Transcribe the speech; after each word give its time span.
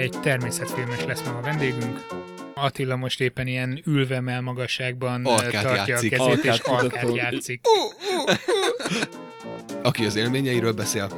Egy 0.00 0.20
természetfilmes 0.20 1.04
lesz 1.04 1.22
ma 1.22 1.38
a 1.38 1.40
vendégünk. 1.40 2.06
Attila 2.54 2.96
most 2.96 3.20
éppen 3.20 3.46
ilyen 3.46 3.82
ülve 3.86 4.40
magasságban 4.40 5.24
Alkát 5.24 5.62
tartja 5.62 5.86
játszik. 5.86 6.18
a 6.20 6.24
kezét, 6.24 6.44
és 6.44 6.50
Alkát 6.50 6.66
alkát 6.66 7.00
kutató. 7.00 7.16
játszik. 7.16 7.60
Aki 9.82 10.04
az 10.04 10.16
élményeiről 10.16 10.72
beszél, 10.72 11.08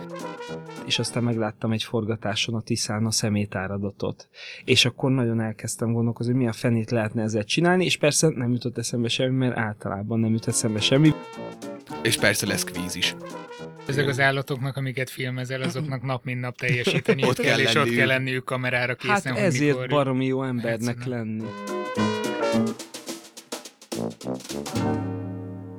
és 0.87 0.99
aztán 0.99 1.23
megláttam 1.23 1.73
egy 1.73 1.83
forgatáson 1.83 2.55
a 2.55 2.61
Tiszán 2.61 3.07
a 3.07 3.11
szemétáradatot. 3.11 4.29
És 4.65 4.85
akkor 4.85 5.11
nagyon 5.11 5.41
elkezdtem 5.41 5.93
gondolkozni, 5.93 6.33
hogy 6.33 6.43
mi 6.43 6.49
a 6.49 6.53
fenét 6.53 6.91
lehetne 6.91 7.23
ezzel 7.23 7.45
csinálni, 7.45 7.85
és 7.85 7.97
persze 7.97 8.29
nem 8.29 8.53
jutott 8.53 8.79
eszembe 8.79 9.09
semmi, 9.09 9.37
mert 9.37 9.57
általában 9.57 10.21
nem 10.21 10.33
jut 10.33 10.49
eszembe 10.49 10.81
semmi. 10.81 11.15
és 12.03 12.17
persze 12.17 12.47
lesz 12.47 12.65
kvíz 12.65 12.95
is. 12.95 13.15
Ezek 13.87 14.09
az 14.09 14.21
állatoknak, 14.21 14.77
amiket 14.77 15.11
filmezel, 15.11 15.63
azoknak 15.63 16.03
nap 16.03 16.25
mint 16.25 16.41
nap 16.41 16.57
teljesíteni 16.57 17.25
Ott 17.29 17.41
kell, 17.41 17.59
és 17.59 17.75
ott 17.75 17.95
kell 17.95 18.07
lenniük 18.07 18.45
kamerára 18.45 18.97
Hát 18.99 19.17
készen, 19.17 19.33
hogy 19.33 19.43
ezért 19.43 19.73
mikor... 19.73 19.89
baromi 19.89 20.27
jó 20.27 20.43
embernek 20.45 21.05
lenni. 21.05 21.45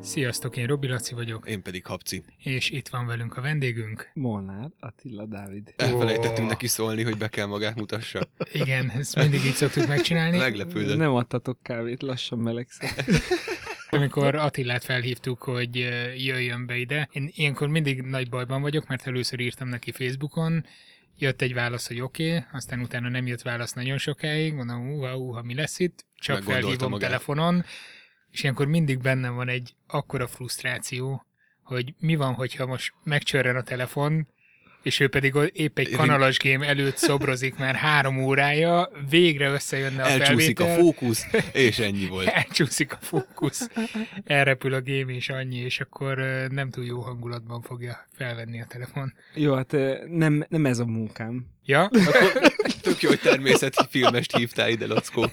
Sziasztok, 0.02 0.58
én 0.58 0.68
Robi 0.68 0.88
Laci 0.88 1.14
vagyok, 1.14 1.50
Én 1.50 1.62
pedig 1.62 1.86
Habci. 1.86 2.24
és 2.44 2.70
itt 2.70 2.88
van 2.88 3.06
velünk 3.06 3.38
a 3.38 3.42
vendégünk. 3.42 4.10
Molnár, 4.14 4.70
Attila 4.80 5.26
Dávid. 5.26 5.74
Elfelejtettünk 5.76 6.48
Ó. 6.48 6.50
neki 6.50 6.68
szólni, 6.68 7.04
hogy 7.04 7.18
be 7.18 7.28
kell 7.28 7.46
magát 7.46 7.76
mutassa. 7.76 8.28
Igen, 8.52 8.92
ezt 8.98 9.16
mindig 9.16 9.46
így 9.46 9.54
szoktuk 9.54 9.88
megcsinálni. 9.88 10.38
Meglepődött. 10.38 10.98
Nem 10.98 11.14
adtatok 11.14 11.58
kávét, 11.62 12.02
lassan 12.02 12.40
melegszem. 12.40 12.90
Amikor 13.94 14.36
Attilát 14.36 14.84
felhívtuk, 14.84 15.44
hogy 15.44 15.76
jöjjön 16.18 16.66
be 16.66 16.76
ide, 16.76 17.10
én 17.12 17.30
ilyenkor 17.34 17.68
mindig 17.68 18.02
nagy 18.02 18.30
bajban 18.30 18.62
vagyok, 18.62 18.88
mert 18.88 19.08
először 19.08 19.40
írtam 19.40 19.68
neki 19.68 19.92
Facebookon, 19.92 20.66
jött 21.18 21.42
egy 21.42 21.54
válasz, 21.54 21.88
hogy 21.88 22.02
oké, 22.02 22.36
okay, 22.36 22.44
aztán 22.52 22.80
utána 22.80 23.10
nem 23.10 23.28
jött 23.28 23.42
válasz 23.42 23.74
nagyon 23.74 23.98
sokáig, 23.98 24.54
mondom, 24.54 24.92
uha, 24.92 25.18
uha, 25.18 25.42
mi 25.42 25.54
lesz 25.54 25.80
itt? 25.80 26.06
Csak 26.16 26.44
felhívom 26.44 26.90
magát. 26.90 27.10
telefonon, 27.10 27.66
és 28.32 28.42
ilyenkor 28.42 28.68
mindig 28.68 29.02
bennem 29.02 29.36
van 29.36 29.48
egy 29.48 29.76
akkora 29.88 30.28
frusztráció, 30.28 31.26
hogy 31.64 31.94
mi 32.00 32.16
van, 32.16 32.34
hogyha 32.34 32.66
most 32.66 32.94
megcsörren 33.04 33.56
a 33.56 33.64
telefon, 33.64 34.28
és 34.84 35.00
ő 35.00 35.08
pedig 35.08 35.36
épp 35.54 35.78
egy 35.80 35.92
kanalas 35.92 36.38
game 36.40 36.68
előtt 36.68 36.98
szobrozik 36.98 37.58
már 37.58 37.76
három 37.76 38.24
órája, 38.24 38.90
végre 39.10 39.50
összejönne 39.50 40.04
a 40.04 40.08
Elcsúszik 40.08 40.60
a 40.60 40.64
felvétel. 40.64 40.84
fókusz, 40.84 41.26
és 41.54 41.80
ennyi 41.80 42.08
volt. 42.08 42.28
elcsúszik 42.44 42.94
a 42.94 42.98
fókusz, 43.02 43.70
elrepül 44.26 44.74
a 44.74 44.82
game 44.82 45.14
és 45.14 45.30
annyi, 45.30 45.58
és 45.58 45.80
akkor 45.80 46.18
nem 46.52 46.70
túl 46.70 46.86
jó 46.86 47.00
hangulatban 47.02 47.62
fogja 47.62 48.08
felvenni 48.12 48.62
a 48.62 48.66
telefon. 48.66 49.14
Jó, 49.34 49.54
hát 49.56 49.76
nem, 50.10 50.46
nem 50.50 50.66
ez 50.66 50.80
a 50.80 50.86
munkám. 50.86 51.46
Ja? 51.66 51.84
Akkor 51.84 52.42
tök 52.82 53.02
jó, 53.02 53.10
hogy 53.10 53.20
természeti 53.20 53.84
filmest 53.90 54.38
hívtál 54.38 54.70
ide, 54.70 54.88
Lackó. 54.88 55.26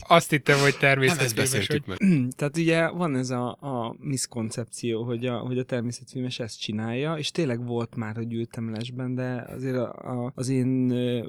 Azt 0.00 0.30
hittem, 0.30 0.58
hogy 0.58 0.76
Nem 0.80 1.02
ezt 1.02 1.20
hogy 1.20 1.34
beszéltük 1.34 1.86
meg. 1.86 1.98
Tehát 2.36 2.56
ugye 2.56 2.88
van 2.88 3.16
ez 3.16 3.30
a, 3.30 3.48
a 3.60 3.96
miszkoncepció, 3.98 5.04
hogy 5.04 5.26
a, 5.26 5.38
hogy 5.38 5.58
a 5.58 5.64
természetfilmes 5.64 6.38
ezt 6.38 6.60
csinálja, 6.60 7.14
és 7.18 7.30
tényleg 7.30 7.66
volt 7.66 7.96
már, 7.96 8.14
hogy 8.14 8.32
ültem 8.32 8.70
lesben, 8.70 9.14
de 9.14 9.44
azért 9.48 9.76
a, 9.76 9.90
a, 9.92 10.32
az 10.34 10.48
én 10.48 10.66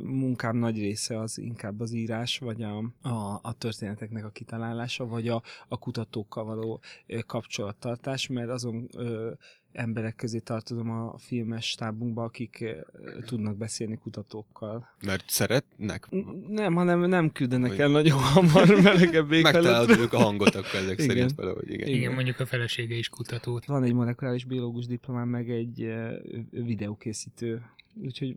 munkám 0.03 0.57
nagy 0.57 0.77
része 0.77 1.19
az 1.19 1.37
inkább 1.37 1.79
az 1.79 1.91
írás, 1.91 2.37
vagy 2.37 2.61
a, 2.61 2.77
a, 3.09 3.39
a 3.41 3.53
történeteknek 3.57 4.25
a 4.25 4.29
kitalálása, 4.29 5.05
vagy 5.05 5.27
a, 5.27 5.41
a 5.67 5.77
kutatókkal 5.77 6.45
való 6.45 6.81
kapcsolattartás, 7.25 8.27
mert 8.27 8.49
azon 8.49 8.89
ö, 8.97 9.31
emberek 9.75 10.15
közé 10.15 10.39
tartozom 10.39 10.89
a 10.89 11.17
filmes 11.17 11.65
stábunkba, 11.69 12.23
akik 12.23 12.57
ö, 12.61 13.21
tudnak 13.25 13.57
beszélni 13.57 13.97
kutatókkal. 13.97 14.87
Mert 15.05 15.23
szeretnek? 15.29 16.07
N- 16.09 16.47
Nem, 16.49 16.73
hanem 16.75 16.99
nem 16.99 17.31
küldenek 17.31 17.69
Hogy- 17.69 17.79
el 17.79 17.87
nagyon 17.89 18.19
hamar 18.19 18.81
melegebb. 18.81 19.29
Megtalálod 19.29 19.89
ők 19.99 20.13
a 20.13 20.17
hangot 20.17 20.55
akkor 20.55 20.75
ezek 20.79 20.93
Igen. 20.99 21.07
szerint 21.07 21.31
valahogy, 21.35 21.69
igen. 21.71 21.87
igen, 21.87 22.13
mondjuk 22.13 22.39
a 22.39 22.45
felesége 22.45 22.95
is 22.95 23.09
kutatót. 23.09 23.65
Van 23.65 23.83
egy 23.83 23.93
molekuláris 23.93 24.45
biológus 24.45 24.85
diplomám, 24.85 25.27
meg 25.27 25.49
egy 25.49 25.81
eh, 25.81 26.11
videókészítő, 26.51 27.61
úgyhogy 28.03 28.35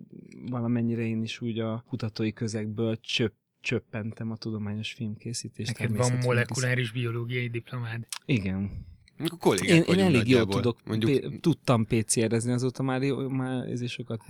valamennyire 0.50 1.02
én 1.02 1.22
is 1.22 1.40
úgy 1.40 1.58
a 1.58 1.84
kutatói 1.88 2.32
közegből 2.32 3.00
csöpp, 3.00 3.32
csöppentem 3.60 4.30
a 4.30 4.36
tudományos 4.36 4.92
filmkészítést. 4.92 5.78
Neked 5.78 5.96
van 5.96 6.12
molekuláris 6.24 6.92
biológiai 6.92 7.48
diplomád. 7.48 8.06
Igen. 8.24 8.86
Akkor 9.18 9.38
kollégák 9.38 9.86
Én, 9.88 9.98
én 9.98 10.04
elég 10.04 10.28
jól 10.28 10.46
tudok, 10.46 10.78
Mondjuk, 10.84 11.10
Mondjuk... 11.10 11.40
tudtam 11.40 11.86
PCR-ezni, 11.86 12.52
azóta 12.52 12.82
már, 12.82 13.00
már 13.28 13.68
ez 13.68 13.80
is 13.80 13.92
sokat. 13.92 14.22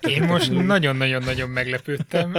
Én 0.00 0.22
most 0.22 0.52
nagyon-nagyon-nagyon 0.52 1.50
meglepődtem, 1.50 2.36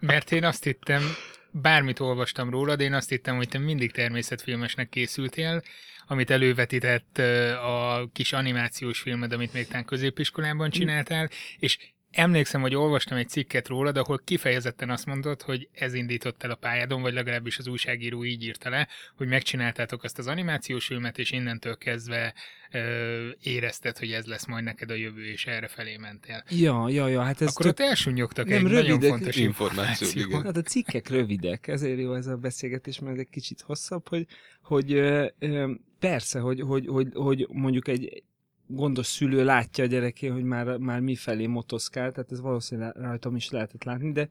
mert 0.00 0.32
én 0.32 0.44
azt 0.44 0.64
hittem, 0.64 1.02
bármit 1.50 2.00
olvastam 2.00 2.50
rólad, 2.50 2.80
én 2.80 2.92
azt 2.92 3.08
hittem, 3.08 3.36
hogy 3.36 3.48
te 3.48 3.58
mindig 3.58 3.92
természetfilmesnek 3.92 4.88
készültél, 4.88 5.62
amit 6.06 6.30
elővetített 6.30 7.18
a 7.62 8.08
kis 8.12 8.32
animációs 8.32 9.00
filmed, 9.00 9.32
amit 9.32 9.52
még 9.52 9.66
tán 9.66 9.84
középiskolában 9.84 10.70
csináltál, 10.70 11.30
és 11.58 11.78
emlékszem, 12.12 12.60
hogy 12.60 12.74
olvastam 12.74 13.18
egy 13.18 13.28
cikket 13.28 13.68
rólad, 13.68 13.96
ahol 13.96 14.20
kifejezetten 14.24 14.90
azt 14.90 15.06
mondod, 15.06 15.42
hogy 15.42 15.68
ez 15.72 15.94
indított 15.94 16.42
el 16.42 16.50
a 16.50 16.54
pályádon, 16.54 17.02
vagy 17.02 17.12
legalábbis 17.12 17.58
az 17.58 17.66
újságíró 17.66 18.24
így 18.24 18.42
írta 18.42 18.70
le, 18.70 18.88
hogy 19.16 19.28
megcsináltátok 19.28 20.02
azt 20.04 20.18
az 20.18 20.26
animációs 20.26 20.86
filmet, 20.86 21.18
és 21.18 21.30
innentől 21.30 21.76
kezdve 21.76 22.34
ö, 22.72 23.28
érezted, 23.42 23.98
hogy 23.98 24.12
ez 24.12 24.24
lesz 24.26 24.46
majd 24.46 24.64
neked 24.64 24.90
a 24.90 24.94
jövő, 24.94 25.24
és 25.24 25.46
erre 25.46 25.68
felé 25.68 25.96
mentél. 25.96 26.44
Ja, 26.48 26.88
ja, 26.88 27.08
ja, 27.08 27.22
hát 27.22 27.40
ez 27.40 27.48
Akkor 27.48 27.66
tök... 27.66 27.74
ott 27.74 27.86
elsúnyogtak 27.86 28.46
Nem, 28.46 28.56
egy 28.56 28.62
nagyon 28.62 28.84
rövidek. 28.86 29.08
fontos 29.08 29.36
Információ, 29.36 30.06
információ. 30.06 30.22
igen. 30.28 30.42
Hát 30.42 30.56
a 30.56 30.62
cikkek 30.70 31.08
rövidek, 31.08 31.66
ezért 31.66 31.98
jó 32.00 32.14
ez 32.14 32.26
a 32.26 32.36
beszélgetés, 32.36 32.98
mert 32.98 33.18
egy 33.18 33.28
kicsit 33.30 33.60
hosszabb, 33.60 34.08
hogy, 34.08 34.26
hogy 34.62 34.92
ö, 34.92 35.26
ö, 35.38 35.70
persze, 35.98 36.38
hogy, 36.40 36.60
hogy, 36.60 36.86
hogy, 36.86 37.08
hogy 37.14 37.46
mondjuk 37.50 37.88
egy 37.88 38.22
gondos 38.66 39.06
szülő 39.06 39.44
látja 39.44 39.84
a 39.84 39.86
gyerekén, 39.86 40.32
hogy 40.32 40.44
már, 40.44 40.76
már 40.76 41.00
mifelé 41.00 41.46
motoszkál, 41.46 42.12
tehát 42.12 42.32
ez 42.32 42.40
valószínűleg 42.40 42.96
rajtam 42.96 43.36
is 43.36 43.50
lehetett 43.50 43.84
látni, 43.84 44.12
de, 44.12 44.28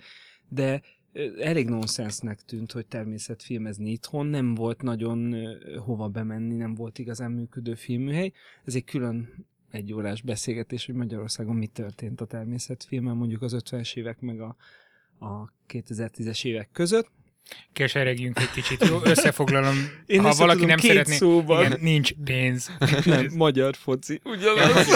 de 0.49 0.81
elég 1.39 1.69
nonsensnek 1.69 2.41
tűnt, 2.41 2.71
hogy 2.71 2.85
természetfilmezni 2.85 3.91
itthon, 3.91 4.25
nem 4.25 4.55
volt 4.55 4.81
nagyon 4.81 5.35
hova 5.77 6.07
bemenni, 6.07 6.55
nem 6.55 6.75
volt 6.75 6.99
igazán 6.99 7.31
működő 7.31 7.75
filműhely. 7.75 8.31
Ez 8.65 8.75
egy 8.75 8.83
külön 8.83 9.45
egy 9.71 9.93
órás 9.93 10.21
beszélgetés, 10.21 10.85
hogy 10.85 10.95
Magyarországon 10.95 11.55
mi 11.55 11.67
történt 11.67 12.21
a 12.21 12.25
természetfilmen, 12.25 13.15
mondjuk 13.15 13.41
az 13.41 13.55
50-es 13.59 13.95
évek 13.95 14.19
meg 14.19 14.41
a, 14.41 14.55
a 15.19 15.51
2010-es 15.67 16.45
évek 16.45 16.69
között. 16.71 17.11
Keseregjünk 17.73 18.39
egy 18.39 18.51
kicsit, 18.51 18.87
jó? 18.87 18.99
Összefoglalom, 19.03 19.91
Én 20.05 20.21
ha 20.21 20.33
valaki 20.33 20.59
tudom 20.59 20.67
nem 20.69 20.77
szeretné... 20.77 21.15
szóban. 21.15 21.65
Igen, 21.65 21.77
nincs 21.81 22.11
pénz. 22.23 22.71
Nem, 23.05 23.27
magyar 23.35 23.75
foci. 23.75 24.21
Ugyanaz. 24.23 24.87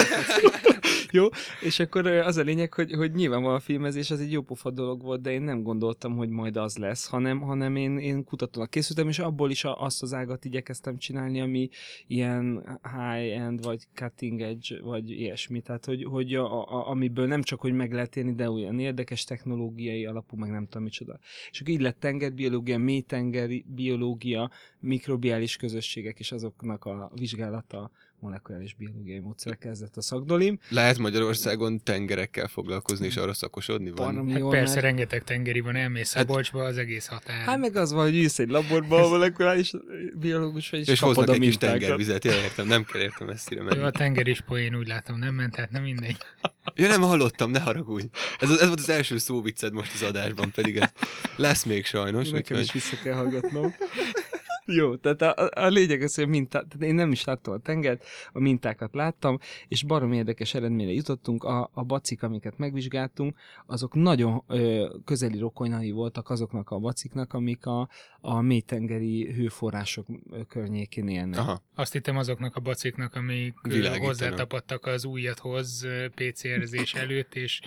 Jó, 1.16 1.28
és 1.60 1.78
akkor 1.78 2.06
az 2.06 2.36
a 2.36 2.42
lényeg, 2.42 2.74
hogy, 2.74 2.92
hogy 2.92 3.12
nyilvánvalóan 3.12 3.56
a 3.56 3.60
filmezés 3.60 4.10
az 4.10 4.20
egy 4.20 4.32
jó 4.32 4.42
pofa 4.42 4.70
dolog 4.70 5.02
volt, 5.02 5.20
de 5.20 5.30
én 5.32 5.42
nem 5.42 5.62
gondoltam, 5.62 6.16
hogy 6.16 6.28
majd 6.28 6.56
az 6.56 6.76
lesz, 6.76 7.08
hanem, 7.08 7.40
hanem 7.40 7.76
én, 7.76 7.98
én 7.98 8.24
kutatónak 8.24 8.70
készültem, 8.70 9.08
és 9.08 9.18
abból 9.18 9.50
is 9.50 9.64
azt 9.64 10.02
az 10.02 10.14
ágat 10.14 10.44
igyekeztem 10.44 10.96
csinálni, 10.98 11.40
ami 11.40 11.68
ilyen 12.06 12.78
high-end, 12.82 13.64
vagy 13.64 13.86
cutting 13.94 14.40
edge, 14.40 14.80
vagy 14.82 15.10
ilyesmi. 15.10 15.60
Tehát, 15.60 15.84
hogy, 15.84 16.04
hogy 16.04 16.34
a, 16.34 16.62
a, 16.62 16.88
amiből 16.88 17.26
nem 17.26 17.42
csak, 17.42 17.60
hogy 17.60 17.72
meg 17.72 17.92
lehet 17.92 18.16
élni, 18.16 18.34
de 18.34 18.50
olyan 18.50 18.78
érdekes 18.78 19.24
technológiai 19.24 20.06
alapú, 20.06 20.36
meg 20.36 20.50
nem 20.50 20.64
tudom 20.64 20.82
micsoda. 20.82 21.18
És 21.50 21.60
akkor 21.60 21.72
így 21.72 21.80
lett 21.80 22.00
tengerbiológia, 22.00 22.78
mélytengeri 22.78 23.64
biológia, 23.68 24.50
mikrobiális 24.80 25.56
közösségek 25.56 26.18
és 26.18 26.32
azoknak 26.32 26.84
a 26.84 27.10
vizsgálata 27.14 27.90
molekuláris 28.20 28.74
biológiai 28.74 29.18
módszerek 29.18 29.58
kezdett 29.58 29.96
a 29.96 30.00
szakdolim. 30.00 30.58
Lehet 30.68 30.98
Magyarországon 30.98 31.82
tengerekkel 31.82 32.48
foglalkozni 32.48 33.06
és 33.06 33.16
arra 33.16 33.34
szakosodni? 33.34 33.90
Van? 33.90 34.28
Hát 34.30 34.38
jól 34.38 34.50
persze, 34.50 34.74
már- 34.74 34.82
rengeteg 34.82 35.24
tengeri 35.24 35.60
van, 35.60 35.76
elmész 35.76 36.12
Hát- 36.14 36.26
Szabolcsba, 36.26 36.64
az 36.64 36.76
egész 36.78 37.06
határ. 37.06 37.44
Hát 37.44 37.58
meg 37.58 37.76
az 37.76 37.92
van, 37.92 38.04
hogy 38.04 38.16
ülsz 38.16 38.38
egy 38.38 38.48
laborban, 38.48 39.02
a 39.02 39.08
molekuláris 39.08 39.72
biológus 40.14 40.70
vagy, 40.70 40.80
és, 40.80 40.86
És 40.88 40.98
kapod 40.98 41.14
hoznak 41.16 41.34
a 41.34 41.38
egy 41.38 41.40
kis 41.44 41.50
mintákat. 41.50 41.78
tengervizet, 41.78 42.24
ja, 42.24 42.32
értem, 42.32 42.66
nem 42.66 42.84
kell 42.84 43.00
értem 43.00 43.26
messzire 43.26 43.60
Jó, 43.62 43.66
a 43.68 43.74
menni. 43.74 43.90
tenger 43.90 44.26
is 44.26 44.40
poén 44.40 44.74
úgy 44.76 44.86
látom, 44.86 45.18
nem 45.18 45.34
ment, 45.34 45.54
tehát 45.54 45.70
nem 45.70 45.82
mindegy. 45.82 46.16
Ja, 46.74 46.88
nem 46.88 47.00
hallottam, 47.00 47.50
ne 47.50 47.60
haragudj. 47.60 48.06
Ez, 48.40 48.50
ez 48.50 48.66
volt 48.66 48.78
az 48.78 48.88
első 48.88 49.18
szóvicced 49.18 49.72
most 49.72 49.94
az 49.94 50.02
adásban, 50.02 50.50
pedig 50.50 50.76
ez 50.76 50.88
lesz 51.36 51.64
még 51.64 51.84
sajnos. 51.84 52.30
Nekem 52.30 52.58
is 52.58 52.72
vissza 52.72 52.96
kell 53.02 53.14
hallgatnom. 53.14 53.74
Jó, 54.66 54.96
tehát 54.96 55.22
a, 55.22 55.50
a, 55.54 55.66
lényeg 55.66 56.02
az, 56.02 56.14
hogy 56.14 56.24
a 56.24 56.26
minta, 56.26 56.66
tehát 56.68 56.82
én 56.82 56.94
nem 56.94 57.12
is 57.12 57.24
láttam 57.24 57.54
a 57.54 57.58
tengert, 57.58 58.04
a 58.32 58.40
mintákat 58.40 58.94
láttam, 58.94 59.38
és 59.68 59.82
barom 59.82 60.12
érdekes 60.12 60.54
eredményre 60.54 60.92
jutottunk. 60.92 61.44
A, 61.44 61.70
a 61.72 61.84
bacik, 61.84 62.22
amiket 62.22 62.58
megvizsgáltunk, 62.58 63.36
azok 63.66 63.94
nagyon 63.94 64.42
ö, 64.46 64.88
közeli 65.04 65.38
rokonai 65.38 65.90
voltak 65.90 66.30
azoknak 66.30 66.70
a 66.70 66.78
baciknak, 66.78 67.32
amik 67.32 67.66
a, 67.66 67.88
a 68.20 68.40
mélytengeri 68.40 69.32
hőforrások 69.32 70.06
környékén 70.48 71.08
élnek. 71.08 71.38
Aha. 71.38 71.62
Azt 71.74 71.92
hittem 71.92 72.16
azoknak 72.16 72.56
a 72.56 72.60
baciknak, 72.60 73.14
amik 73.14 73.54
ö, 73.62 73.68
Világítanak. 73.68 74.06
hozzátapadtak 74.06 74.86
az 74.86 75.04
újathoz 75.04 75.86
PCR-zés 76.14 76.94
előtt, 76.94 77.34
és 77.34 77.60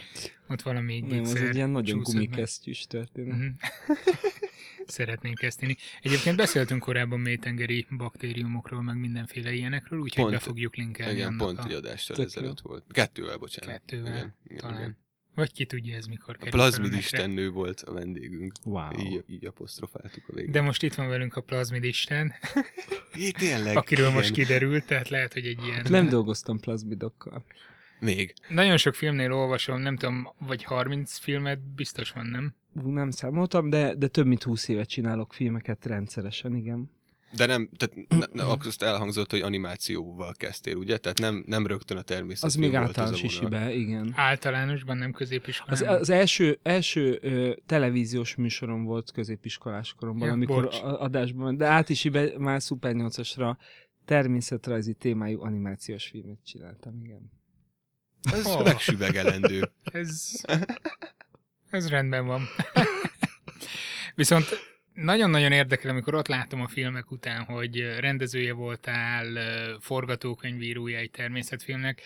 ott 0.49 0.61
valami 0.61 0.99
Nem, 0.99 1.09
gigszer 1.09 1.43
egy 1.43 1.55
ilyen 1.55 1.69
nagyon 1.69 1.99
gumikesztyűs 1.99 2.87
történet. 2.87 3.37
Mhm. 3.37 3.45
Szeretnénk 4.85 5.41
ezt 5.41 5.61
inni. 5.61 5.75
Egyébként 6.01 6.35
beszéltünk 6.37 6.81
korábban 6.81 7.19
mélytengeri 7.19 7.87
baktériumokról, 7.97 8.81
meg 8.81 8.97
mindenféle 8.97 9.53
ilyenekről, 9.53 9.99
úgyhogy 9.99 10.23
Pont. 10.23 10.35
be 10.35 10.39
fogjuk 10.41 10.75
linkelni 10.75 11.13
Igen, 11.13 11.27
annak 11.27 11.37
pont 11.47 11.59
a 11.59 11.63
egy 11.65 11.73
adással 11.73 12.15
Tök 12.15 12.25
ezelőtt 12.25 12.59
volt. 12.59 12.83
Kettővel, 12.91 13.37
bocsánat. 13.37 13.75
kettővel, 13.75 14.11
Igen, 14.13 14.35
igen, 14.45 14.57
talán. 14.57 14.77
igen. 14.77 14.97
Vagy 15.35 15.51
ki 15.51 15.65
tudja 15.65 15.95
ez 15.95 16.05
mikor 16.05 16.33
A 16.35 16.37
kerül 16.37 16.51
plazmid 16.51 16.75
felülmekre. 16.75 17.17
istennő 17.17 17.49
volt 17.49 17.81
a 17.81 17.93
vendégünk. 17.93 18.53
Wow. 18.63 18.99
Így, 18.99 19.23
így 19.27 19.45
apostrofáltuk 19.45 20.23
a 20.27 20.33
végén. 20.33 20.51
De 20.51 20.61
most 20.61 20.83
itt 20.83 20.93
van 20.93 21.07
velünk 21.07 21.35
a 21.35 21.41
plazmid 21.41 21.83
isten, 21.83 22.33
Jé, 23.15 23.31
tényleg. 23.31 23.77
akiről 23.77 24.05
igen. 24.05 24.17
most 24.17 24.31
kiderült, 24.31 24.85
tehát 24.85 25.09
lehet, 25.09 25.33
hogy 25.33 25.45
egy 25.45 25.63
ilyen... 25.65 25.85
Nem 25.89 26.09
dolgoztam 26.09 26.59
plazmidokkal. 26.59 27.45
Még. 27.99 28.33
Nagyon 28.49 28.77
sok 28.77 28.95
filmnél 28.95 29.33
olvasom, 29.33 29.79
nem 29.81 29.97
tudom, 29.97 30.33
vagy 30.39 30.63
30 30.63 31.17
filmet 31.17 31.59
biztos 31.59 32.11
van, 32.11 32.25
nem? 32.25 32.55
Nem 32.73 33.09
számoltam, 33.11 33.69
de, 33.69 33.95
de 33.95 34.07
több 34.07 34.25
mint 34.25 34.43
20 34.43 34.67
évet 34.67 34.89
csinálok 34.89 35.33
filmeket 35.33 35.85
rendszeresen, 35.85 36.55
igen. 36.55 36.91
De 37.35 37.45
nem, 37.45 37.69
tehát 37.77 38.07
ne, 38.09 38.43
ne, 38.43 38.49
akkor 38.49 38.67
azt 38.67 38.83
elhangzott, 38.83 39.31
hogy 39.31 39.41
animációval 39.41 40.33
kezdtél, 40.37 40.75
ugye? 40.75 40.97
Tehát 40.97 41.19
nem, 41.19 41.43
nem 41.47 41.67
rögtön 41.67 41.97
a 41.97 42.01
természet. 42.01 42.43
Az 42.43 42.55
még 42.55 42.75
általános 42.75 43.17
az 43.17 43.23
isibe, 43.23 43.73
igen. 43.73 44.13
Általánosban, 44.15 44.97
nem 44.97 45.09
Az, 45.13 45.17
középiskolában. 45.17 45.99
az 45.99 46.09
első, 46.09 46.59
első 46.63 47.19
ö, 47.21 47.53
televíziós 47.65 48.35
műsorom 48.35 48.83
volt 48.83 49.11
középiskolás 49.11 49.93
koromban, 49.93 50.27
Ja, 50.27 50.33
amikor 50.33 50.63
bocs. 50.63 50.75
a- 50.81 51.01
adásban, 51.01 51.57
de 51.57 51.65
át 51.65 51.89
is 51.89 52.03
ibe, 52.03 52.31
már 52.37 52.61
Super 52.61 52.93
8-asra 52.95 53.57
természetrajzi 54.05 54.93
témájú 54.93 55.41
animációs 55.41 56.05
filmet 56.07 56.39
csináltam, 56.45 56.99
igen. 57.03 57.31
Ez 58.33 58.45
Oh. 58.45 58.63
megsüvegelendő. 58.63 59.71
Ez, 59.83 60.31
ez 61.69 61.89
rendben 61.89 62.25
van. 62.25 62.47
Viszont 64.15 64.45
nagyon-nagyon 64.93 65.51
érdekel, 65.51 65.91
amikor 65.91 66.13
ott 66.13 66.27
látom 66.27 66.61
a 66.61 66.67
filmek 66.67 67.11
után, 67.11 67.43
hogy 67.43 67.95
rendezője 67.99 68.53
voltál, 68.53 69.25
forgatókönyvírója 69.79 70.97
egy 70.97 71.11
természetfilmnek. 71.11 72.01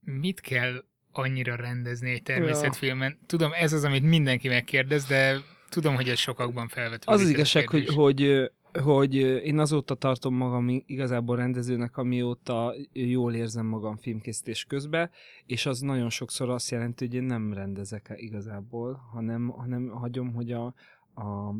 Mit 0.00 0.40
kell 0.40 0.84
annyira 1.12 1.56
rendezni 1.56 2.10
egy 2.10 2.22
természetfilmen? 2.22 3.18
Tudom, 3.26 3.52
ez 3.52 3.72
az, 3.72 3.84
amit 3.84 4.02
mindenki 4.02 4.48
megkérdez, 4.48 5.04
de 5.04 5.36
tudom, 5.68 5.94
hogy 5.94 6.08
ez 6.08 6.18
sokakban 6.18 6.68
felvetődik. 6.68 7.08
Az 7.08 7.20
az 7.20 7.28
igazság, 7.28 7.68
hogy, 7.68 7.88
hogy, 7.88 8.50
hogy 8.72 9.14
én 9.14 9.58
azóta 9.58 9.94
tartom 9.94 10.34
magam 10.34 10.82
igazából 10.86 11.36
rendezőnek, 11.36 11.96
amióta 11.96 12.74
jól 12.92 13.34
érzem 13.34 13.66
magam 13.66 13.96
filmkészítés 13.96 14.64
közben, 14.64 15.10
és 15.46 15.66
az 15.66 15.80
nagyon 15.80 16.10
sokszor 16.10 16.50
azt 16.50 16.70
jelenti, 16.70 17.06
hogy 17.06 17.14
én 17.14 17.22
nem 17.22 17.52
rendezek 17.52 18.12
igazából, 18.16 18.94
hanem, 19.12 19.48
hanem 19.48 19.88
hagyom, 19.88 20.34
hogy 20.34 20.52
a, 20.52 20.74
a, 21.14 21.54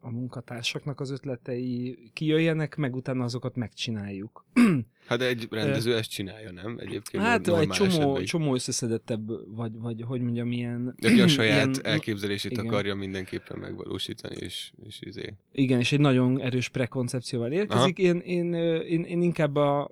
a 0.00 0.10
munkatársaknak 0.10 1.00
az 1.00 1.10
ötletei 1.10 1.98
kijöjjenek, 2.12 2.76
meg 2.76 2.94
utána 2.94 3.24
azokat 3.24 3.56
megcsináljuk. 3.56 4.44
Hát 5.06 5.22
egy 5.22 5.46
rendező 5.50 5.96
ezt 5.96 6.10
csinálja, 6.10 6.52
nem? 6.52 6.76
Egyébként 6.80 7.22
Hát 7.22 7.48
egy 7.48 7.68
csomó, 7.68 7.88
esetben 7.90 8.24
csomó 8.24 8.54
összeszedettebb, 8.54 9.54
vagy, 9.56 9.72
vagy 9.78 10.02
hogy 10.02 10.20
mondjam, 10.20 10.52
ilyen... 10.52 10.94
Aki 11.02 11.20
a 11.20 11.28
saját 11.28 11.64
ilyen- 11.76 11.86
elképzelését 11.86 12.52
igen. 12.52 12.66
akarja 12.66 12.94
mindenképpen 12.94 13.58
megvalósítani, 13.58 14.36
és, 14.38 14.72
és 14.86 14.98
izé. 15.00 15.34
Igen, 15.52 15.78
és 15.78 15.92
egy 15.92 16.00
nagyon 16.00 16.40
erős 16.40 16.68
prekoncepcióval 16.68 17.52
érkezik. 17.52 17.98
Én, 17.98 18.18
én, 18.18 18.52
ö, 18.52 18.76
én, 18.76 19.02
én 19.02 19.22
inkább 19.22 19.56
a 19.56 19.90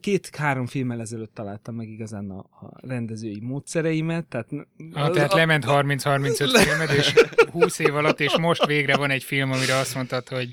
két-három 0.00 0.66
filmmel 0.66 1.00
ezelőtt 1.00 1.34
találtam 1.34 1.74
meg 1.74 1.88
igazán 1.88 2.30
a, 2.30 2.38
a 2.38 2.72
rendezői 2.80 3.40
módszereimet, 3.40 4.26
tehát... 4.26 4.48
Ah, 4.92 5.10
tehát 5.10 5.32
lement 5.32 5.64
30-35 5.66 6.62
filmed, 6.64 6.90
és 6.90 7.14
20 7.50 7.78
év 7.78 7.94
alatt, 7.94 8.20
és 8.20 8.38
most 8.38 8.66
végre 8.66 8.96
van 8.96 9.10
egy 9.10 9.22
film, 9.22 9.50
amire 9.50 9.76
azt 9.76 9.94
mondtad, 9.94 10.28
hogy 10.28 10.50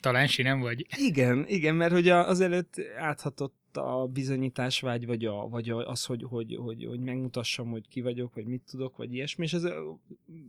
talán 0.00 0.26
sinem 0.26 0.60
vagy. 0.60 0.86
Igen, 0.96 1.44
igen, 1.48 1.74
mert 1.74 1.92
hogy 1.92 2.08
a- 2.08 2.28
azelőtt 2.28 2.74
áthatott 2.98 3.76
a 3.76 4.06
bizonyításvágy, 4.06 5.06
vagy, 5.06 5.24
a, 5.24 5.48
vagy 5.48 5.70
a, 5.70 5.88
az, 5.88 6.04
hogy, 6.04 6.24
hogy, 6.28 6.56
hogy, 6.60 6.84
hogy 6.84 7.00
megmutassam, 7.00 7.70
hogy 7.70 7.88
ki 7.88 8.00
vagyok, 8.00 8.34
vagy 8.34 8.46
mit 8.46 8.62
tudok, 8.70 8.96
vagy 8.96 9.14
ilyesmi, 9.14 9.44
és 9.44 9.52
ez 9.52 9.62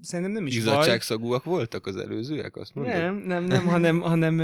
szerintem 0.01 0.33
nem 0.33 0.45
is 0.45 0.53
baj. 0.63 0.73
Voltak 1.43 1.85
az 1.85 1.95
előzőek, 1.95 2.55
azt 2.55 2.75
mondod? 2.75 2.93
Nem, 2.93 3.15
nem, 3.15 3.43
nem, 3.43 3.65
hanem, 3.67 3.99
hanem 4.01 4.39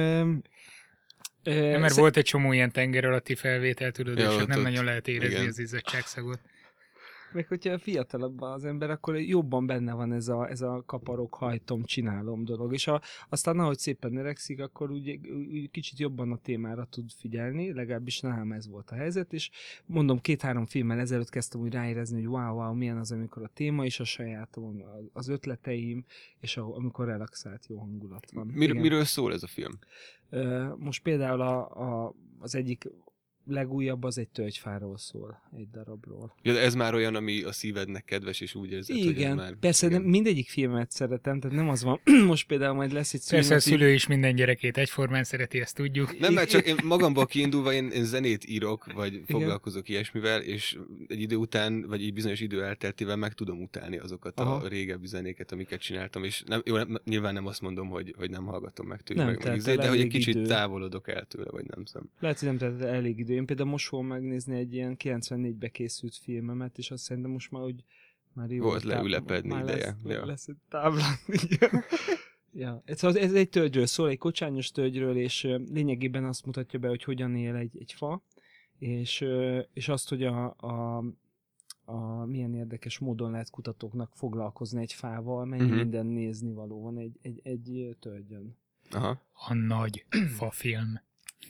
ö, 1.44 1.78
mert 1.80 1.94
sze- 1.94 2.00
volt 2.00 2.18
egy 2.18 2.24
csomó 2.26 2.52
ilyen 2.54 2.72
tenger 2.72 3.06
alatti 3.06 3.36
felvétel, 3.36 3.92
tudod, 3.92 4.18
Ja, 4.18 4.24
és 4.30 4.36
ott 4.36 4.42
ott- 4.42 4.48
nem 4.48 4.58
ott- 4.58 4.64
nagyon 4.64 4.84
lehet 4.84 5.08
érezni 5.08 5.36
igen. 5.36 5.48
az 5.48 5.60
izzadságszagot. 5.60 6.40
Meg 7.34 7.48
hogyha 7.48 7.80
fiatalabb 7.80 8.42
az 8.42 8.66
ember, 8.66 8.90
akkor 8.90 9.20
jobban 9.20 9.66
benne 9.66 9.94
van 9.94 10.12
ez 10.12 10.28
a, 10.28 10.50
ez 10.50 10.62
a 10.62 10.84
kaparok, 10.86 11.36
hajtom, 11.36 11.84
csinálom 11.84 12.46
dolog. 12.46 12.74
És 12.74 12.88
a, 12.88 13.02
aztán 13.30 13.60
ahogy 13.60 13.78
szépen 13.78 14.16
öregszik, 14.16 14.62
akkor 14.62 14.92
úgy, 14.92 15.20
úgy 15.52 15.70
kicsit 15.72 16.00
jobban 16.00 16.32
a 16.32 16.38
témára 16.38 16.86
tud 16.86 17.12
figyelni, 17.12 17.74
legalábbis 17.74 18.20
nálam 18.20 18.52
ez 18.52 18.68
volt 18.68 18.90
a 18.90 18.96
helyzet, 18.96 19.34
és 19.34 19.50
mondom, 19.86 20.20
két-három 20.20 20.66
filmmel 20.66 21.00
ezelőtt 21.00 21.30
kezdtem 21.30 21.62
úgy 21.62 21.74
ráérezni, 21.74 22.16
hogy 22.16 22.28
wow, 22.28 22.56
wow, 22.56 22.74
milyen 22.74 22.98
az, 22.98 23.12
amikor 23.12 23.44
a 23.44 23.52
téma 23.54 23.86
is 23.86 24.00
a 24.00 24.04
sajátom, 24.04 24.84
az 25.14 25.28
ötleteim, 25.28 26.06
és 26.40 26.58
a, 26.58 26.76
amikor 26.76 27.06
relaxált 27.06 27.66
jó 27.68 27.78
hangulat 27.78 28.32
van. 28.32 28.48
Mir- 28.48 28.80
miről 28.80 29.04
szól 29.04 29.34
ez 29.34 29.44
a 29.44 29.48
film? 29.48 29.80
Most 30.78 31.04
például 31.04 31.42
a, 31.42 31.70
a, 32.06 32.14
az 32.40 32.56
egyik 32.56 32.88
legújabb 33.46 34.04
az 34.04 34.18
egy 34.18 34.28
tölgyfáról 34.28 34.98
szól, 34.98 35.42
egy 35.58 35.70
darabról. 35.70 36.36
Ja, 36.42 36.54
de 36.54 36.60
ez 36.60 36.76
már 36.76 36.94
olyan, 36.94 37.16
ami 37.16 37.44
a 37.44 37.52
szívednek 37.52 38.06
kedves, 38.06 38.42
és 38.42 38.56
úgy 38.56 38.72
érzed, 38.72 38.96
hogy 38.98 39.06
ez 39.06 39.12
Igen, 39.12 39.36
már... 39.36 39.56
persze 39.56 39.88
igen. 39.88 40.02
nem 40.02 40.10
mindegyik 40.10 40.50
filmet 40.50 40.92
szeretem, 40.92 41.40
tehát 41.40 41.58
nem 41.58 41.70
az 41.70 41.84
van, 41.84 42.00
most 42.26 42.48
például 42.48 42.76
majd 42.76 42.92
lesz 42.92 43.14
egy 43.14 43.22
Persze 43.30 43.56
a 43.56 43.60
szülő 43.60 43.92
is 43.92 44.08
minden 44.08 44.36
gyerekét 44.36 44.78
egyformán 44.78 45.24
szereti, 45.24 45.60
ezt 45.60 45.76
tudjuk. 45.76 46.20
Nem, 46.20 46.34
mert 46.34 46.50
csak 46.50 46.68
én 46.68 46.76
magamból 46.84 47.26
kiindulva 47.26 47.74
én, 47.74 47.90
én 47.90 48.04
zenét 48.04 48.46
írok, 48.48 48.94
vagy 48.94 49.14
Igen. 49.14 49.26
foglalkozok 49.26 49.90
ilyesmivel, 49.90 50.42
és 50.42 50.78
egy 51.08 51.22
idő 51.22 51.36
után, 51.36 51.88
vagy 51.88 52.04
egy 52.04 52.14
bizonyos 52.14 52.40
idő 52.40 52.64
elteltével 52.64 53.16
meg 53.16 53.34
tudom 53.34 53.62
utálni 53.62 53.98
azokat 53.98 54.40
Aha. 54.40 54.56
a 54.56 54.68
régebbi 54.68 55.08
zenéket, 55.08 55.52
amiket 55.52 55.80
csináltam, 55.80 56.24
és 56.24 56.44
nem, 56.46 56.62
jó, 56.66 56.76
nem, 56.76 56.98
nyilván 57.06 57.34
nem 57.34 57.46
azt 57.46 57.62
mondom, 57.62 57.90
hogy, 57.90 58.14
hogy 58.18 58.30
nem 58.30 58.46
hallgatom 58.46 58.88
meg 58.88 59.02
tőle, 59.02 59.24
Nem 59.24 59.34
meg, 59.34 59.46
meg 59.46 59.56
izé, 59.56 59.76
de 59.76 59.90
hogy 59.90 60.00
egy 60.00 60.08
kicsit 60.08 60.36
idő. 60.36 60.46
távolodok 60.46 61.08
el 61.08 61.26
tőle, 61.26 61.52
vagy 61.52 61.66
nem 61.76 61.86
szem. 61.86 62.10
Lehet, 62.20 62.40
hogy 62.40 62.58
nem 62.58 62.80
el 62.80 62.88
elég 62.88 63.20
idő. 63.30 63.40
Én 63.40 63.46
például 63.46 63.70
most 63.70 63.88
fogom 63.88 64.08
megnézni 64.08 64.58
egy 64.58 64.74
ilyen 64.74 64.96
94-be 65.00 65.70
készült 65.70 66.16
filmemet, 66.16 66.78
és 66.78 66.92
azt 66.92 67.04
szerintem 67.04 67.32
most 67.32 67.52
már 67.52 67.64
úgy 67.64 67.84
már 68.34 68.50
jó. 68.52 68.64
Volt 68.64 68.84
leülepedni 68.84 69.50
már 69.50 69.64
ideje. 69.64 69.86
Lesz, 70.04 70.14
Ja. 70.16 70.26
lesz 70.26 70.48
egy 70.48 70.56
táblán. 70.70 71.16
igen. 71.50 71.84
Ja, 72.54 72.82
ez, 72.86 73.04
az- 73.04 73.16
ez 73.16 73.34
egy 73.34 73.50
tölgyről 73.50 73.86
szól, 73.86 74.10
egy 74.10 74.18
kocsányos 74.18 74.72
tölgyről, 74.72 75.18
és 75.18 75.44
lényegében 75.72 76.26
azt 76.26 76.46
mutatja 76.46 76.80
be, 76.80 76.88
hogy 76.88 77.04
hogyan 77.04 77.36
él 77.36 77.56
egy, 77.56 77.78
egy 77.80 77.94
fa, 77.94 78.24
és, 78.80 79.26
és 79.74 79.88
azt, 79.88 80.10
hogy 80.10 80.24
a, 80.24 80.56
a, 80.58 80.98
a 81.86 82.26
milyen 82.26 82.54
érdekes 82.54 82.98
módon 83.00 83.32
lehet 83.32 83.50
kutatóknak 83.50 84.12
foglalkozni 84.16 84.82
egy 84.82 84.94
fával, 84.94 85.46
mennyi 85.46 85.62
Mhm. 85.64 85.72
uh-huh. 85.72 85.84
minden 85.90 86.06
nézni 86.06 86.52
való 86.54 86.82
van 86.82 86.98
egy, 86.98 87.18
egy, 87.22 87.40
egy 87.44 87.96
tölgyön. 88.00 88.58
Aha. 88.92 89.22
A 89.34 89.54
nagy 89.54 90.06
fafilm. 90.38 91.00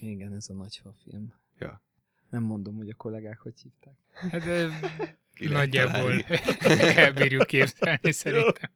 Igen, 0.01 0.33
ez 0.33 0.49
a 0.49 0.53
nagy 0.53 0.79
fa 0.83 0.93
film. 1.03 1.33
Ja. 1.59 1.81
Nem 2.29 2.43
mondom, 2.43 2.75
hogy 2.75 2.89
a 2.89 2.95
kollégák 2.95 3.39
hogy 3.39 3.53
hívták. 3.61 3.93
Hát 4.13 4.43
nagyjából 5.49 6.13
elbírjuk 6.95 7.47
képzelni 7.47 8.11
szerintem. 8.11 8.69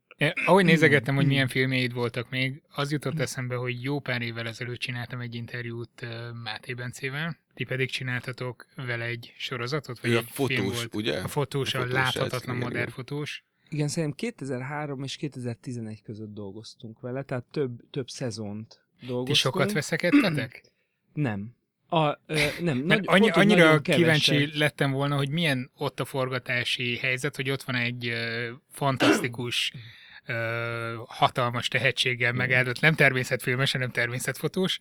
Ahogy 0.46 0.66
nézegettem, 0.66 1.16
hogy 1.16 1.26
milyen 1.26 1.48
filmjeid 1.48 1.94
voltak 1.94 2.30
még, 2.30 2.62
az 2.70 2.92
jutott 2.92 3.20
eszembe, 3.20 3.56
hogy 3.56 3.84
jó 3.84 4.00
pár 4.00 4.22
évvel 4.22 4.48
ezelőtt 4.48 4.80
csináltam 4.80 5.20
egy 5.20 5.36
interjút 5.36 6.08
Máté 6.44 6.74
Bencével, 6.74 7.38
ti 7.54 7.64
pedig 7.64 7.90
csináltatok 7.90 8.66
vele 8.76 9.06
egy 9.06 9.34
sorozatot, 9.38 10.00
vagy 10.00 10.12
Ő 10.12 10.16
a 10.16 10.20
egy 10.20 10.30
film 10.32 10.48
fotós, 10.48 10.76
volt. 10.76 10.96
ugye? 10.96 11.20
A 11.20 11.28
fotós, 11.28 11.74
A 11.74 11.78
a, 11.78 11.82
fotós 11.82 11.96
láthatatlan 11.96 12.40
srác, 12.40 12.44
igen, 12.44 12.58
madárfotós. 12.58 13.44
Igen, 13.70 13.88
szerintem 13.88 14.18
2003 14.18 15.04
és 15.04 15.16
2011 15.16 16.02
között 16.02 16.34
dolgoztunk 16.34 17.00
vele, 17.00 17.24
tehát 17.24 17.44
több, 17.44 17.90
több 17.90 18.10
szezont 18.10 18.82
dolgoztunk. 19.00 19.28
Ti 19.28 19.34
sokat 19.34 19.72
veszekedtetek? 19.72 20.64
Nem. 21.14 21.56
A, 21.94 22.20
ö, 22.26 22.36
nem, 22.60 22.78
nagy, 22.78 23.04
annyi, 23.06 23.30
hogy 23.30 23.42
annyira 23.42 23.64
nagyon 23.64 23.82
kíváncsi 23.82 24.58
lettem 24.58 24.92
volna, 24.92 25.16
hogy 25.16 25.30
milyen 25.30 25.72
ott 25.78 26.00
a 26.00 26.06
forgatási 26.06 26.98
helyzet, 26.98 27.36
hogy 27.36 27.50
ott 27.50 27.64
van 27.64 27.76
egy 27.76 28.08
ö, 28.08 28.50
fantasztikus 28.72 29.72
ö, 30.26 30.34
hatalmas 31.08 31.68
tehetséggel 31.68 32.32
megáldott, 32.32 32.80
nem 32.80 32.94
természetfilmes, 32.94 33.72
hanem 33.72 33.92
természetfotós, 33.92 34.80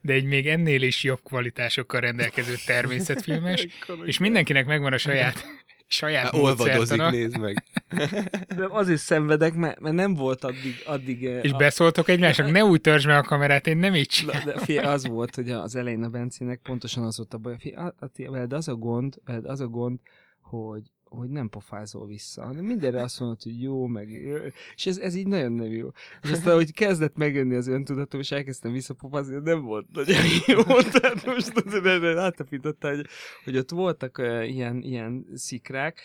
de 0.00 0.12
egy 0.12 0.24
még 0.24 0.48
ennél 0.48 0.82
is 0.82 1.02
jobb 1.02 1.20
kvalitásokkal 1.22 2.00
rendelkező 2.00 2.54
természetfilmes, 2.66 3.66
és 4.04 4.18
mindenkinek 4.18 4.66
megvan 4.66 4.92
a 4.92 4.98
saját 4.98 5.46
saját 5.86 6.22
Hát 6.24 6.34
olvadozik, 6.34 7.10
nézd 7.10 7.38
meg. 7.38 7.64
De 8.56 8.66
azért 8.68 9.00
szenvedek, 9.00 9.54
mert, 9.54 9.80
mert 9.80 9.94
nem 9.94 10.14
volt 10.14 10.44
addig... 10.44 10.82
addig 10.86 11.24
eh, 11.26 11.44
És 11.44 11.52
a- 11.52 11.56
beszóltok 11.56 12.08
egymásnak, 12.08 12.50
ne 12.50 12.64
úgy 12.64 12.80
törzs 12.80 13.06
meg 13.06 13.16
a 13.16 13.22
kamerát, 13.22 13.66
én 13.66 13.76
nem 13.76 13.94
így 13.94 14.06
csinálom. 14.08 14.44
de 14.44 14.58
figyelj, 14.58 14.86
az 14.86 15.06
volt, 15.06 15.34
hogy 15.34 15.50
az 15.50 15.76
elején 15.76 16.02
a 16.02 16.08
Bencének 16.08 16.60
pontosan 16.62 17.04
az 17.04 17.16
volt 17.16 17.34
a 17.34 17.38
baj. 17.38 17.56
Figyelj, 17.58 17.86
a- 17.86 18.04
a- 18.04 18.30
veled 18.30 18.52
az 18.52 18.68
a 18.68 18.74
gond, 18.74 19.14
veled 19.24 19.44
az 19.44 19.60
a 19.60 19.66
gond, 19.66 19.98
hogy 20.40 20.82
hogy 21.14 21.28
nem 21.28 21.48
pofázol 21.48 22.06
vissza, 22.06 22.44
hanem 22.44 22.64
mindenre 22.64 23.02
azt 23.02 23.20
mondod, 23.20 23.42
hogy 23.42 23.62
jó, 23.62 23.86
meg 23.86 24.10
jó, 24.10 24.36
és 24.74 24.86
ez, 24.86 24.98
ez 24.98 25.14
így 25.14 25.26
nagyon 25.26 25.52
nem 25.52 25.72
jó. 25.72 25.88
És 26.22 26.30
aztán, 26.30 26.54
hogy 26.54 26.72
kezdett 26.72 27.16
megjönni 27.16 27.54
az 27.54 27.66
öntudatom, 27.66 28.20
és 28.20 28.30
elkezdtem 28.30 28.72
visszapofázni, 28.72 29.40
nem 29.42 29.62
volt 29.62 29.86
nagyon 29.92 30.22
jó. 30.46 30.62
Tehát 31.00 31.26
most 31.26 31.56
azért 31.56 31.84
erre 31.84 32.20
átapította, 32.20 32.88
hogy, 32.88 33.06
hogy 33.44 33.56
ott 33.56 33.70
voltak 33.70 34.18
uh, 34.18 34.50
ilyen, 34.50 34.82
ilyen 34.82 35.26
szikrák, 35.34 36.00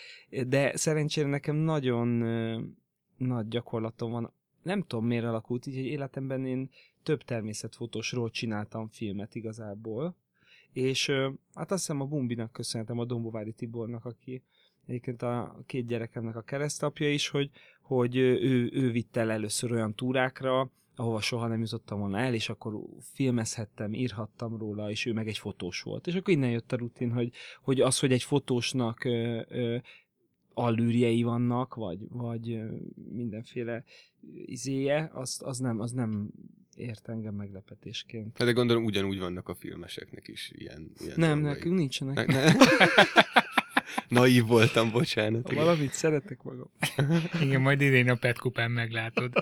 de 0.46 0.76
szerencsére 0.76 1.28
nekem 1.28 1.56
nagyon 1.56 2.22
uh, 2.22 2.62
nagy 3.16 3.48
gyakorlatom 3.48 4.10
van. 4.10 4.32
Nem 4.62 4.82
tudom, 4.82 5.06
miért 5.06 5.24
alakult 5.24 5.66
így, 5.66 5.74
hogy 5.74 5.86
életemben 5.86 6.46
én 6.46 6.70
több 7.02 7.22
természetfotósról 7.22 8.30
csináltam 8.30 8.88
filmet 8.88 9.34
igazából, 9.34 10.16
és 10.72 11.06
hát 11.54 11.70
azt 11.70 11.86
hiszem 11.86 12.00
a 12.00 12.04
Bumbinak 12.04 12.52
köszönhetem, 12.52 12.98
a 12.98 13.04
Dombovári 13.04 13.52
Tibornak, 13.52 14.04
aki 14.04 14.42
egyébként 14.90 15.22
a 15.22 15.62
két 15.66 15.86
gyerekemnek 15.86 16.36
a 16.36 16.42
keresztapja 16.42 17.12
is, 17.12 17.28
hogy, 17.28 17.50
hogy 17.82 18.16
ő, 18.16 18.70
ő 18.72 18.90
vitt 18.90 19.16
el 19.16 19.30
először 19.30 19.72
olyan 19.72 19.94
túrákra, 19.94 20.70
ahova 20.96 21.20
soha 21.20 21.46
nem 21.46 21.60
jutottam 21.60 21.98
volna 21.98 22.18
el, 22.18 22.34
és 22.34 22.48
akkor 22.48 22.74
filmezhettem, 23.14 23.94
írhattam 23.94 24.58
róla, 24.58 24.90
és 24.90 25.06
ő 25.06 25.12
meg 25.12 25.28
egy 25.28 25.38
fotós 25.38 25.82
volt. 25.82 26.06
És 26.06 26.14
akkor 26.14 26.34
innen 26.34 26.50
jött 26.50 26.72
a 26.72 26.76
rutin, 26.76 27.12
hogy, 27.12 27.32
hogy 27.62 27.80
az, 27.80 27.98
hogy 27.98 28.12
egy 28.12 28.22
fotósnak 28.22 29.04
ö, 29.04 29.40
ö, 29.48 29.76
allűrjei 30.54 31.22
vannak, 31.22 31.74
vagy, 31.74 31.98
vagy 32.08 32.60
mindenféle 33.12 33.84
izéje, 34.44 35.10
az, 35.12 35.40
az, 35.44 35.58
nem, 35.58 35.80
az 35.80 35.92
nem 35.92 36.30
ért 36.74 37.08
engem 37.08 37.34
meglepetésként. 37.34 38.38
Hát 38.38 38.46
de 38.46 38.52
gondolom 38.52 38.84
ugyanúgy 38.84 39.18
vannak 39.18 39.48
a 39.48 39.54
filmeseknek 39.54 40.28
is 40.28 40.52
ilyen, 40.54 40.92
ilyen 40.98 41.14
Nem, 41.16 41.38
nekünk 41.38 41.76
nincsenek. 41.76 42.26
Ne, 42.26 42.44
ne. 42.44 42.52
Naív 44.10 44.44
voltam, 44.44 44.90
bocsánat. 44.90 45.48
Ha 45.48 45.54
valamit 45.54 45.92
szeretek 45.92 46.38
magam. 46.42 46.70
Igen, 47.46 47.60
majd 47.60 47.80
idén 47.80 48.10
a 48.10 48.14
Pet 48.14 48.38
kupán 48.38 48.70
meglátod. 48.70 49.32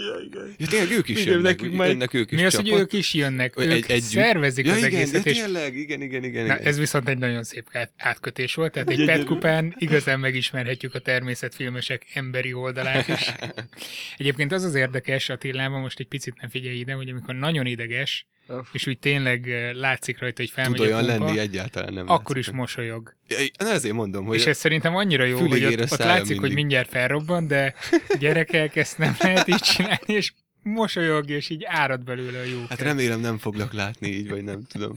Ja, 0.00 0.20
igen. 0.26 0.54
Ja, 0.58 0.66
tényleg 0.66 0.90
ők 0.98 1.08
is 1.08 1.20
Igen, 1.20 1.32
jönnek, 1.32 1.56
nekünk 1.56 1.74
majd- 1.74 1.90
jönnek 1.90 2.14
ők 2.14 2.30
is 2.32 2.38
Mi 2.38 2.44
az, 2.44 2.54
hogy 2.54 2.68
ők 2.68 2.92
is 2.92 3.14
jönnek, 3.14 3.60
ők 3.60 3.70
egy- 3.70 3.84
együtt. 3.90 4.02
szervezik 4.02 4.66
Ja, 4.66 4.72
az 4.72 4.78
igen, 4.78 4.90
egészet, 4.92 5.26
és 5.26 5.38
tényleg, 5.38 5.76
igen, 5.76 6.02
igen, 6.02 6.24
igen. 6.24 6.46
Na, 6.46 6.54
igen. 6.54 6.66
ez 6.66 6.78
viszont 6.78 7.08
egy 7.08 7.18
nagyon 7.18 7.42
szép 7.44 7.66
át- 7.72 7.92
átkötés 7.96 8.54
volt, 8.54 8.72
tehát 8.72 8.88
egy 8.88 8.96
Gyönyörű. 8.96 9.16
Pet 9.18 9.26
kupán 9.26 9.74
igazán 9.78 10.20
megismerhetjük 10.20 10.94
a 10.94 10.98
természetfilmesek 10.98 12.06
emberi 12.14 12.52
oldalát 12.52 13.08
is. 13.08 13.32
Egyébként 14.18 14.52
az 14.52 14.62
az 14.64 14.74
érdekes 14.74 15.28
Attilában, 15.28 15.80
most 15.80 15.98
egy 16.00 16.08
picit 16.08 16.40
nem 16.40 16.50
figyelj 16.50 16.76
ide, 16.78 16.92
hogy 16.92 17.08
amikor 17.08 17.34
nagyon 17.34 17.66
ideges, 17.66 18.26
És 18.72 18.86
úgy 18.86 18.98
tényleg 18.98 19.46
látszik 19.74 20.18
rajta, 20.18 20.42
hogy 20.42 20.52
Tud 20.52 20.62
felmegy 20.62 20.80
a 20.80 20.82
olyan 20.82 21.06
pumpa, 21.06 21.24
lenni 21.24 21.38
egyáltalán 21.38 21.92
nem 21.92 22.08
akkor 22.10 22.36
is 22.36 22.44
látszik. 22.46 22.60
mosolyog. 22.60 23.14
Ja, 23.28 23.36
Na 23.58 23.70
ezért 23.70 23.94
mondom, 23.94 24.24
hogy 24.24 24.36
És 24.36 24.46
ez 24.46 24.58
szerintem 24.58 24.96
annyira 24.96 25.24
jó, 25.24 25.38
hogy 25.38 25.64
ott, 25.64 25.80
ott 25.80 25.98
látszik, 25.98 26.26
hogy 26.28 26.38
mindig. 26.38 26.54
mindjárt 26.54 26.88
felrobban, 26.88 27.46
de 27.46 27.74
gyerekek, 28.18 28.76
ezt 28.76 28.98
nem 28.98 29.16
lehet 29.18 29.48
így 29.48 29.60
csinálni, 29.60 30.14
és 30.14 30.32
mosolyog, 30.62 31.30
és 31.30 31.48
így 31.48 31.64
árad 31.64 32.04
belőle 32.04 32.38
a 32.38 32.42
jó. 32.44 32.64
hát 32.68 32.80
remélem 32.80 33.20
nem 33.20 33.38
foglak 33.38 33.72
látni 33.72 34.08
így, 34.08 34.28
vagy 34.28 34.44
nem 34.44 34.62
tudom. 34.62 34.94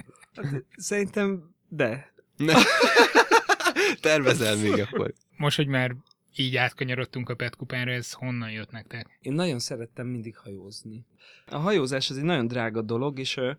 Szerintem 0.76 1.56
de. 1.70 2.14
Ne. 2.38 2.54
Tervezel 4.02 4.56
még 4.56 4.80
akkor. 4.80 5.14
Most, 5.38 5.56
hogy 5.56 5.68
már 5.68 5.96
így 6.36 6.56
átkanyarodtunk 6.56 7.30
a 7.30 7.36
Pet 7.36 7.56
kupánra, 7.56 7.92
ez 7.92 8.12
honnan 8.12 8.52
jött 8.52 8.72
nektek? 8.72 9.18
Én 9.22 9.34
nagyon 9.34 9.60
szerettem 9.60 10.08
mindig 10.08 10.38
hajózni. 10.38 11.06
A 11.46 11.58
hajózás 11.58 12.10
az 12.10 12.18
egy 12.18 12.24
nagyon 12.24 12.48
drága 12.48 12.82
dolog, 12.82 13.20
és 13.20 13.38
ö, 13.38 13.52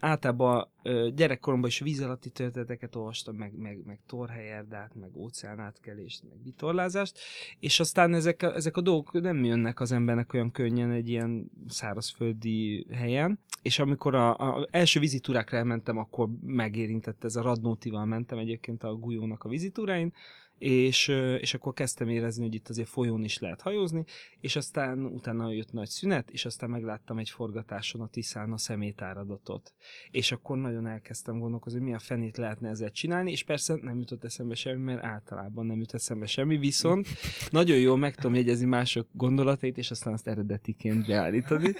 általában 0.00 0.68
ö, 0.82 1.08
gyerekkoromban 1.14 1.68
is 1.68 1.78
víz 1.78 2.00
alatti 2.00 2.30
történeteket 2.30 2.96
olvastam, 2.96 3.36
meg, 3.36 3.52
meg, 3.56 3.78
meg 3.84 4.00
torhelyerdát, 4.06 4.94
meg 4.94 5.16
óceánátkelést, 5.16 6.22
meg 6.28 6.42
vitorlázást, 6.42 7.18
és 7.58 7.80
aztán 7.80 8.14
ezek 8.14 8.42
ezek 8.42 8.76
a 8.76 8.80
dolgok 8.80 9.20
nem 9.20 9.44
jönnek 9.44 9.80
az 9.80 9.92
embernek 9.92 10.32
olyan 10.32 10.50
könnyen 10.50 10.90
egy 10.90 11.08
ilyen 11.08 11.50
szárazföldi 11.68 12.86
helyen, 12.92 13.38
és 13.62 13.78
amikor 13.78 14.14
a, 14.14 14.36
a 14.36 14.68
első 14.70 15.00
vizitúrákra 15.00 15.56
elmentem, 15.56 15.98
akkor 15.98 16.28
megérintett 16.42 17.24
ez 17.24 17.36
a 17.36 17.42
Radnótival 17.42 18.04
mentem 18.04 18.38
egyébként 18.38 18.82
a 18.82 18.94
Gulyónak 18.94 19.44
a 19.44 19.48
vizitúráin, 19.48 20.12
és, 20.58 21.08
és 21.40 21.54
akkor 21.54 21.72
kezdtem 21.72 22.08
érezni, 22.08 22.44
hogy 22.44 22.54
itt 22.54 22.68
azért 22.68 22.88
folyón 22.88 23.24
is 23.24 23.38
lehet 23.38 23.60
hajózni, 23.60 24.04
és 24.40 24.56
aztán 24.56 25.04
utána 25.04 25.52
jött 25.52 25.72
nagy 25.72 25.88
szünet, 25.88 26.30
és 26.30 26.44
aztán 26.44 26.70
megláttam 26.70 27.18
egy 27.18 27.30
forgatáson 27.30 28.00
a 28.00 28.08
Tiszán 28.08 28.52
a 28.52 28.58
szemétáradatot. 28.58 29.74
És 30.10 30.32
akkor 30.32 30.58
nagyon 30.58 30.86
elkezdtem 30.86 31.38
gondolkozni, 31.38 31.78
hogy 31.78 31.88
mi 31.88 31.94
a 31.94 31.98
fenét 31.98 32.36
lehetne 32.36 32.68
ezzel 32.68 32.90
csinálni, 32.90 33.30
és 33.30 33.44
persze 33.44 33.78
nem 33.82 33.98
jutott 33.98 34.24
eszembe 34.24 34.54
semmi, 34.54 34.82
mert 34.82 35.04
általában 35.04 35.66
nem 35.66 35.78
jut 35.78 35.94
eszembe 35.94 36.26
semmi, 36.26 36.56
viszont 36.56 37.08
nagyon 37.50 37.78
jól 37.78 37.96
meg 37.96 38.14
tudom 38.14 38.34
jegyezni 38.34 38.66
mások 38.66 39.08
gondolatait, 39.12 39.78
és 39.78 39.90
aztán 39.90 40.12
azt 40.12 40.28
eredetiként 40.28 41.06
beállítani. 41.06 41.72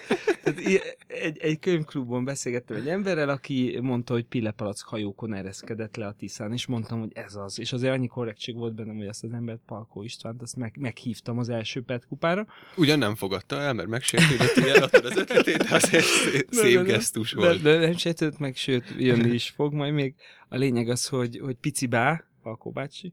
Tehát 0.42 0.61
egy, 1.06 1.38
egy 1.38 1.59
könyvklubon 1.59 2.25
beszélgettem 2.25 2.76
egy 2.76 2.88
emberrel, 2.88 3.28
aki 3.28 3.78
mondta, 3.83 4.12
hogy 4.12 4.26
pillepalack 4.26 4.88
hajókon 4.88 5.35
ereszkedett 5.35 5.97
le 5.97 6.06
a 6.06 6.12
Tiszán, 6.12 6.52
és 6.52 6.66
mondtam, 6.66 7.00
hogy 7.00 7.12
ez 7.14 7.35
az. 7.35 7.59
És 7.59 7.73
azért 7.73 7.92
annyi 7.92 8.06
korrektség 8.06 8.54
volt 8.56 8.66
bennem, 8.75 8.97
hogy 8.97 9.07
azt 9.07 9.25
az 9.25 9.33
embert, 9.33 9.61
Palkó 9.67 10.03
Istvánt, 10.03 10.43
azt 10.43 10.57
meg, 10.57 10.77
meghívtam 10.79 11.39
az 11.39 11.49
első 11.49 11.83
Pet 11.83 12.07
kupára, 12.07 12.47
Ugyan 12.77 12.99
nem 12.99 13.15
fogadta 13.15 13.61
el, 13.61 13.73
mert 13.73 13.89
megsértődött, 13.89 14.55
hogy 14.55 14.69
eladtad 14.69 15.05
az 15.05 15.17
ötletét, 15.17 15.57
de 15.57 15.79
szép, 15.79 16.51
Ne, 16.51 16.61
szép 16.61 16.77
ne. 16.77 16.83
gesztus 16.83 17.33
De, 17.33 17.41
volt. 17.41 17.63
de 17.63 17.79
nem 17.79 17.97
sejtődött 17.97 18.39
meg, 18.39 18.57
sőt, 18.57 18.95
jönni 18.99 19.31
is 19.31 19.49
fog 19.49 19.73
majd 19.73 19.93
még. 19.93 20.15
A 20.49 20.57
lényeg 20.57 20.89
az, 20.89 21.07
hogy, 21.07 21.39
hogy 21.39 21.55
Pici 21.55 21.87
Bá, 21.87 22.25
Falkó 22.43 22.71
bácsi, 22.71 23.13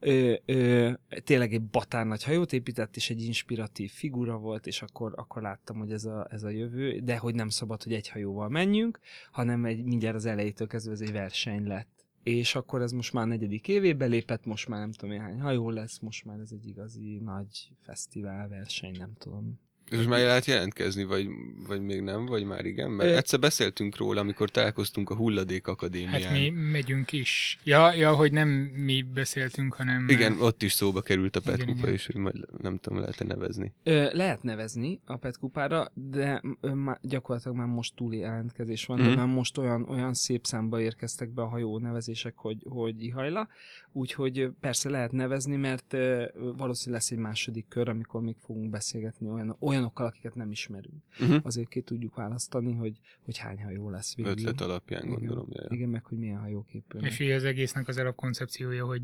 ö, 0.00 0.34
ö, 0.44 0.90
tényleg 1.24 1.52
egy 1.52 1.62
batár 1.62 2.06
nagy 2.06 2.24
hajót 2.24 2.52
épített, 2.52 2.96
és 2.96 3.10
egy 3.10 3.22
inspiratív 3.22 3.90
figura 3.90 4.36
volt, 4.36 4.66
és 4.66 4.82
akkor, 4.82 5.12
akkor 5.16 5.42
láttam, 5.42 5.78
hogy 5.78 5.92
ez 5.92 6.04
a, 6.04 6.26
ez 6.30 6.42
a 6.42 6.48
jövő, 6.48 6.98
de 6.98 7.16
hogy 7.16 7.34
nem 7.34 7.48
szabad, 7.48 7.82
hogy 7.82 7.92
egy 7.92 8.08
hajóval 8.08 8.48
menjünk, 8.48 8.98
hanem 9.32 9.64
egy, 9.64 9.84
mindjárt 9.84 10.16
az 10.16 10.26
elejétől 10.26 10.66
kezdve 10.66 10.92
ez 10.92 11.00
egy 11.00 11.12
verseny 11.12 11.66
lett. 11.66 11.93
És 12.24 12.54
akkor 12.54 12.82
ez 12.82 12.92
most 12.92 13.12
már 13.12 13.26
negyedik 13.26 13.68
évébe 13.68 14.06
lépett, 14.06 14.44
most 14.44 14.68
már 14.68 14.80
nem 14.80 14.92
tudom 14.92 15.14
néhány 15.14 15.40
hajó 15.40 15.70
lesz, 15.70 15.98
most 15.98 16.24
már 16.24 16.38
ez 16.38 16.50
egy 16.52 16.66
igazi 16.66 17.18
nagy 17.18 17.70
fesztivál 17.80 18.48
verseny, 18.48 18.96
nem 18.98 19.12
tudom. 19.18 19.60
És 19.90 19.96
most 19.96 20.08
már 20.08 20.20
lehet 20.20 20.44
jelentkezni, 20.44 21.04
vagy, 21.04 21.28
vagy 21.66 21.80
még 21.80 22.00
nem, 22.00 22.26
vagy 22.26 22.44
már 22.44 22.64
igen? 22.64 22.90
Mert 22.90 23.10
Ö- 23.10 23.16
egyszer 23.16 23.38
beszéltünk 23.38 23.96
róla, 23.96 24.20
amikor 24.20 24.50
találkoztunk 24.50 25.10
a 25.10 25.14
Hulladék 25.14 25.66
Akadémián. 25.66 26.22
Hát 26.22 26.32
mi 26.32 26.50
megyünk 26.50 27.12
is. 27.12 27.58
Ja, 27.64 27.94
ja, 27.94 28.14
hogy 28.14 28.32
nem 28.32 28.48
mi 28.74 29.02
beszéltünk, 29.02 29.74
hanem... 29.74 30.08
Igen, 30.08 30.40
ott 30.40 30.62
is 30.62 30.72
szóba 30.72 31.00
került 31.00 31.36
a 31.36 31.40
Igen, 31.44 31.68
igen. 31.68 31.92
és 31.92 32.06
hogy 32.06 32.16
majd 32.16 32.36
nem 32.62 32.78
tudom, 32.78 32.98
lehet-e 32.98 33.24
nevezni. 33.24 33.72
Ö, 33.82 34.08
lehet 34.12 34.42
nevezni 34.42 35.00
a 35.04 35.16
Pet 35.16 35.38
kupára, 35.38 35.90
de 35.94 36.42
ö, 36.60 36.74
má, 36.74 36.98
gyakorlatilag 37.02 37.56
már 37.56 37.66
most 37.66 37.94
túli 37.94 38.18
jelentkezés 38.18 38.86
van, 38.86 39.00
mm. 39.00 39.14
már 39.14 39.26
most 39.26 39.58
olyan, 39.58 39.88
olyan 39.88 40.14
szép 40.14 40.46
számba 40.46 40.80
érkeztek 40.80 41.28
be 41.28 41.42
a 41.42 41.48
hajó 41.48 41.78
nevezések, 41.78 42.34
hogy, 42.36 42.58
hogy 42.68 43.02
ihajla, 43.02 43.48
úgyhogy 43.92 44.48
persze 44.60 44.90
lehet 44.90 45.12
nevezni, 45.12 45.56
mert 45.56 45.92
ö, 45.92 46.24
valószínűleg 46.56 46.92
lesz 46.94 47.10
egy 47.10 47.18
második 47.18 47.68
kör, 47.68 47.88
amikor 47.88 48.20
még 48.22 48.36
fogunk 48.40 48.70
beszélgetni 48.70 49.28
olyan, 49.28 49.56
olyanokkal, 49.74 50.06
akiket 50.06 50.34
nem 50.34 50.50
ismerünk. 50.50 51.02
Uh-huh. 51.20 51.40
Azért 51.42 51.68
ki 51.68 51.80
tudjuk 51.80 52.14
választani, 52.14 52.72
hogy, 52.72 52.98
hogy 53.24 53.38
hány 53.38 53.62
hajó 53.62 53.90
lesz 53.90 54.14
végül. 54.14 54.32
Ötlet 54.32 54.60
alapján 54.60 55.04
Igen. 55.04 55.14
gondolom. 55.14 55.46
Ja. 55.50 55.66
Igen, 55.68 55.88
meg 55.88 56.04
hogy 56.04 56.18
milyen 56.18 56.38
hajók 56.38 56.72
épülnek. 56.72 57.10
És 57.10 57.18
így 57.18 57.30
az 57.30 57.44
egésznek 57.44 57.88
az 57.88 57.98
alapkoncepciója, 57.98 58.84
hogy 58.84 59.02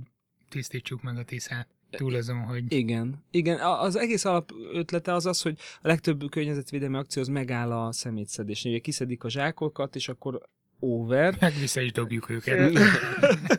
tisztítsuk 0.48 1.02
meg 1.02 1.16
a 1.16 1.24
tiszát. 1.24 1.68
Túl 1.90 2.14
azon, 2.14 2.38
hogy 2.38 2.72
Igen, 2.72 3.24
igen. 3.30 3.60
Az 3.60 3.96
egész 3.96 4.24
alap 4.24 4.50
ötlete 4.72 5.12
az 5.12 5.26
az, 5.26 5.42
hogy 5.42 5.58
a 5.82 5.88
legtöbb 5.88 6.30
környezetvédelmi 6.30 6.96
akció 6.96 7.22
az 7.22 7.28
megáll 7.28 7.72
a 7.72 7.92
szemétszedés. 7.92 8.64
Ugye 8.64 8.78
kiszedik 8.78 9.24
a 9.24 9.30
zsákokat, 9.30 9.96
és 9.96 10.08
akkor 10.08 10.48
over. 10.80 11.37
meg 11.40 11.52
vissza 11.60 11.80
is 11.80 11.92
dobjuk 11.92 12.30
őket. 12.30 12.78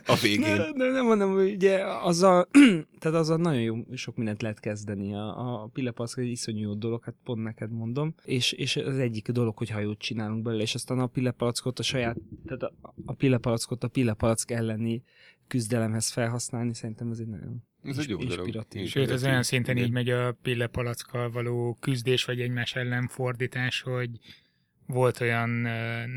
A 0.06 0.16
végén. 0.22 0.56
Ne, 0.56 0.70
ne, 0.74 0.90
nem 0.90 1.04
mondom, 1.04 1.34
hogy 1.34 1.52
ugye 1.52 1.84
azzal, 1.84 2.48
tehát 3.00 3.18
azzal 3.18 3.36
nagyon 3.36 3.60
jó, 3.60 3.76
sok 3.94 4.16
mindent 4.16 4.42
lehet 4.42 4.60
kezdeni. 4.60 5.14
A, 5.14 5.62
a 5.62 5.66
pillepalack 5.72 6.18
egy 6.18 6.30
iszonyú 6.30 6.60
jó 6.60 6.74
dolog, 6.74 7.04
hát 7.04 7.14
pont 7.24 7.42
neked 7.42 7.70
mondom. 7.70 8.14
És, 8.24 8.52
és 8.52 8.76
az 8.76 8.98
egyik 8.98 9.28
dolog, 9.28 9.56
hogy 9.56 9.70
hajót 9.70 9.98
csinálunk 9.98 10.42
belőle, 10.42 10.62
és 10.62 10.74
aztán 10.74 10.98
a 10.98 11.06
pillepalackot 11.06 11.78
a 11.78 11.82
saját, 11.82 12.16
tehát 12.46 12.62
a, 12.62 12.94
a 13.04 13.12
pillepalackot 13.12 13.84
a 13.84 13.88
pillepalack 13.88 14.50
elleni 14.50 15.02
küzdelemhez 15.46 16.10
felhasználni, 16.10 16.74
szerintem 16.74 17.10
ez 17.10 17.18
egy 17.18 17.28
nagyon 17.28 17.62
Ez 17.84 17.98
egy 17.98 18.08
jó 18.08 18.16
dolog. 18.16 18.32
inspiratív. 18.32 18.88
Sőt, 18.88 19.10
az 19.10 19.24
olyan 19.24 19.42
szinten 19.42 19.76
Igen. 19.76 19.86
így 19.88 19.92
megy 19.92 20.10
a 20.10 20.36
pillepalackkal 20.42 21.30
való 21.30 21.76
küzdés, 21.80 22.24
vagy 22.24 22.40
egymás 22.40 22.74
ellen 22.76 23.08
fordítás, 23.08 23.80
hogy 23.80 24.10
volt 24.86 25.20
olyan 25.20 25.48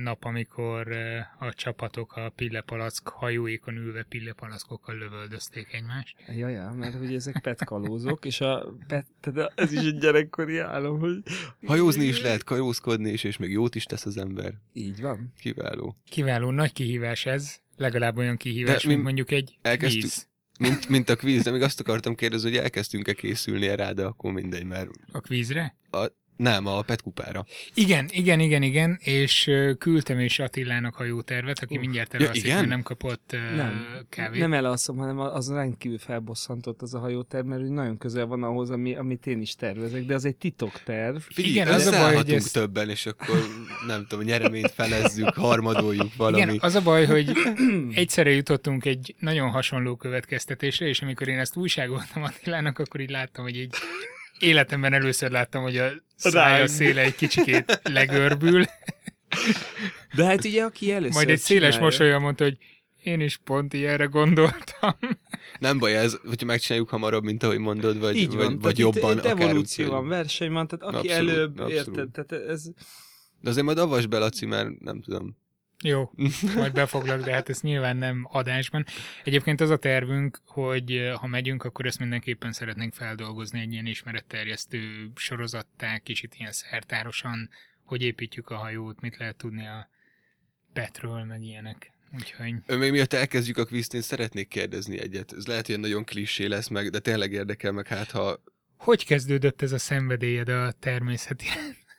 nap, 0.03 0.23
amikor 0.23 0.91
a 1.39 1.53
csapatok 1.53 2.15
a 2.15 2.29
pillepalack 2.35 3.07
hajóékon 3.07 3.75
ülve 3.75 4.03
pillepalackokkal 4.03 4.97
lövöldözték 4.97 5.73
egymást. 5.73 6.15
Ja, 6.35 6.47
ja, 6.49 6.71
mert 6.71 6.97
hogy 6.97 7.13
ezek 7.15 7.39
petkalózok, 7.41 8.25
és 8.25 8.41
a 8.41 8.75
pet, 8.87 9.05
tehát 9.19 9.51
ez 9.55 9.71
is 9.71 9.79
egy 9.79 9.97
gyerekkori 9.97 10.57
álom, 10.57 10.99
hogy 10.99 11.23
Hajózni 11.65 12.05
is 12.05 12.21
lehet, 12.21 12.43
kajózkodni 12.43 13.09
is, 13.11 13.23
és 13.23 13.37
még 13.37 13.51
jót 13.51 13.75
is 13.75 13.83
tesz 13.83 14.05
az 14.05 14.17
ember. 14.17 14.53
így 14.73 15.01
van. 15.01 15.33
Kiváló. 15.39 15.95
Kiváló, 16.09 16.49
nagy 16.51 16.73
kihívás 16.73 17.25
ez, 17.25 17.55
legalább 17.77 18.17
olyan 18.17 18.37
kihívás, 18.37 18.81
De 18.81 18.87
mint 18.87 18.99
mi 18.99 19.05
mondjuk 19.05 19.31
egy 19.31 19.57
elkezdtük- 19.61 20.01
víz. 20.03 20.27
Mint, 20.59 20.89
mint 20.89 21.09
a 21.09 21.15
kvíz, 21.15 21.43
de 21.43 21.51
még 21.51 21.61
azt 21.61 21.79
akartam 21.79 22.15
kérdezni, 22.15 22.49
hogy 22.49 22.57
elkezdtünk-e 22.57 23.13
készülni 23.13 23.75
rá, 23.75 23.91
de 23.91 24.05
akkor 24.05 24.31
mindegy, 24.31 24.63
mert 24.65 24.89
A 25.11 25.19
kvízre? 25.19 25.75
Nem, 26.37 26.65
a 26.65 26.81
petkupára. 26.81 27.45
Igen, 27.73 28.07
igen, 28.11 28.39
igen, 28.39 28.61
igen, 28.61 28.97
és 29.01 29.51
küldtem 29.77 30.19
is 30.19 30.39
Attilának 30.39 30.95
hajótervet, 30.95 31.59
aki 31.59 31.75
Uff. 31.75 31.81
mindjárt 31.81 32.13
Ja, 32.13 32.19
elalszik, 32.19 32.43
igen? 32.43 32.55
mert 32.55 32.67
nem 32.69 32.81
kapott 32.81 33.33
ö, 33.33 33.55
Nem, 33.55 33.85
kávét. 34.09 34.39
nem 34.39 34.53
elalszom, 34.53 34.97
hanem 34.97 35.19
az 35.19 35.49
rendkívül 35.51 35.97
felbosszantott 35.97 36.81
az 36.81 36.93
a 36.93 36.99
hajóterv, 36.99 37.45
mert 37.45 37.61
nagyon 37.69 37.97
közel 37.97 38.25
van 38.25 38.43
ahhoz, 38.43 38.69
ami, 38.69 38.95
amit 38.95 39.27
én 39.27 39.41
is 39.41 39.55
tervezek, 39.55 40.05
de 40.05 40.13
az 40.13 40.25
egy 40.25 40.35
titokterv. 40.35 41.15
Figyelj, 41.17 41.53
Igen, 41.53 41.67
az 41.67 41.85
a 41.85 41.89
baj, 41.89 41.99
hogy 41.99 42.05
összeállhatunk 42.07 42.37
ez- 42.39 42.51
többen, 42.51 42.89
és 42.89 43.05
akkor 43.05 43.35
nem 43.87 44.05
tudom, 44.07 44.25
nyereményt 44.25 44.71
felezzük, 44.71 45.33
harmadoljuk 45.33 46.15
valami. 46.17 46.41
Igen, 46.41 46.57
az 46.61 46.75
a 46.75 46.81
baj, 46.81 47.05
hogy 47.05 47.31
egyszerre 47.93 48.31
jutottunk 48.31 48.85
egy 48.85 49.15
nagyon 49.19 49.49
hasonló 49.49 49.95
következtetésre, 49.95 50.87
és 50.87 51.01
amikor 51.01 51.27
én 51.27 51.39
ezt 51.39 51.55
újságoltam 51.55 52.23
Attilának, 52.23 52.79
akkor 52.79 52.99
így 52.99 53.09
láttam, 53.09 53.43
hogy 53.43 53.57
így 53.57 53.73
életemben 54.39 54.93
először 54.93 55.31
láttam, 55.31 55.61
hogy 55.61 55.77
a 55.77 55.91
szája 56.15 56.67
széle 56.67 57.01
egy 57.01 57.15
kicsikét 57.15 57.79
legörbül, 57.83 58.63
De 60.15 60.25
hát 60.25 60.45
ugye, 60.45 60.63
aki 60.63 60.91
először 60.91 61.13
majd 61.15 61.29
egy 61.29 61.39
széles 61.39 61.61
csinálja- 61.73 61.83
mosolya 61.83 62.19
mondta, 62.19 62.43
hogy 62.43 62.57
én 63.03 63.19
is 63.19 63.37
pont 63.37 63.73
ilyenre 63.73 64.05
gondoltam. 64.05 64.97
Nem 65.59 65.77
baj 65.77 65.95
ez, 65.97 66.17
hogyha 66.27 66.45
megcsináljuk 66.45 66.89
hamarabb, 66.89 67.23
mint 67.23 67.43
ahogy 67.43 67.57
mondod, 67.59 67.99
vagy, 67.99 68.15
Így 68.15 68.35
van, 68.35 68.37
vagy, 68.37 68.61
vagy 68.61 68.79
jobban. 68.79 69.17
itt 69.17 69.25
evolúció 69.25 69.89
van, 69.89 70.07
verseny 70.07 70.51
van, 70.51 70.67
tehát 70.67 70.95
aki 70.95 71.07
Abszolút, 71.09 71.29
előbb, 71.31 71.59
abszolút. 71.59 71.97
érted, 71.97 72.25
tehát 72.25 72.47
ez... 72.49 72.63
De 73.41 73.49
azért 73.49 73.65
majd 73.65 73.77
avasd 73.77 74.09
be, 74.09 74.17
Laci, 74.17 74.45
mert 74.45 74.79
nem 74.79 75.01
tudom. 75.01 75.37
Jó, 75.87 76.11
majd 76.55 76.73
befoglak, 76.73 77.23
de 77.23 77.33
hát 77.33 77.49
ez 77.49 77.61
nyilván 77.61 77.97
nem 77.97 78.27
adásban. 78.31 78.85
Egyébként 79.23 79.61
az 79.61 79.69
a 79.69 79.77
tervünk, 79.77 80.41
hogy 80.45 80.91
eh, 80.91 81.13
ha 81.13 81.27
megyünk, 81.27 81.63
akkor 81.63 81.85
ezt 81.85 81.99
mindenképpen 81.99 82.51
szeretnénk 82.51 82.93
feldolgozni 82.93 83.59
egy 83.59 83.71
ilyen 83.71 83.85
ismeretterjesztő 83.85 85.11
sorozattá, 85.15 85.97
kicsit 85.97 86.35
ilyen 86.37 86.51
szertárosan, 86.51 87.49
hogy 87.83 88.01
építjük 88.01 88.49
a 88.49 88.55
hajót, 88.55 89.01
mit 89.01 89.17
lehet 89.17 89.35
tudni 89.35 89.67
a 89.67 89.89
Petről, 90.73 91.23
meg 91.23 91.43
ilyenek. 91.43 91.91
Úgyhogy 92.13 92.53
Ö, 92.65 92.77
Még 92.77 92.91
miatt 92.91 93.13
elkezdjük 93.13 93.57
a 93.57 93.65
kvízt, 93.65 93.93
én 93.93 94.01
szeretnék 94.01 94.47
kérdezni 94.47 94.99
egyet. 94.99 95.33
Ez 95.37 95.47
lehet, 95.47 95.67
hogy 95.67 95.79
nagyon 95.79 96.03
klisé 96.03 96.45
lesz 96.45 96.67
meg, 96.67 96.89
de 96.89 96.99
tényleg 96.99 97.31
érdekel 97.31 97.71
meg, 97.71 97.87
hát 97.87 98.11
ha... 98.11 98.43
hogy 98.77 99.05
kezdődött 99.05 99.61
ez 99.61 99.71
a 99.71 99.77
szenvedélyed 99.77 100.49
a 100.49 100.71
természeti? 100.79 101.45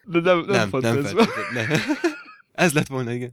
De 0.04 0.20
nem, 0.20 0.38
nem, 0.38 0.68
nem, 0.70 0.80
nem 0.80 0.98
ez 0.98 1.12
feltétlenül, 1.12 1.76
nem. 1.76 1.80
Ez 2.56 2.72
lett 2.72 2.86
volna, 2.86 3.12
igen. 3.12 3.32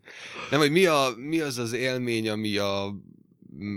Nem, 0.50 0.60
hogy 0.60 0.72
mi, 0.72 0.86
a, 0.86 1.08
mi 1.18 1.40
az 1.40 1.58
az 1.58 1.74
élmény, 1.74 2.30
ami 2.30 2.58
a, 2.58 2.96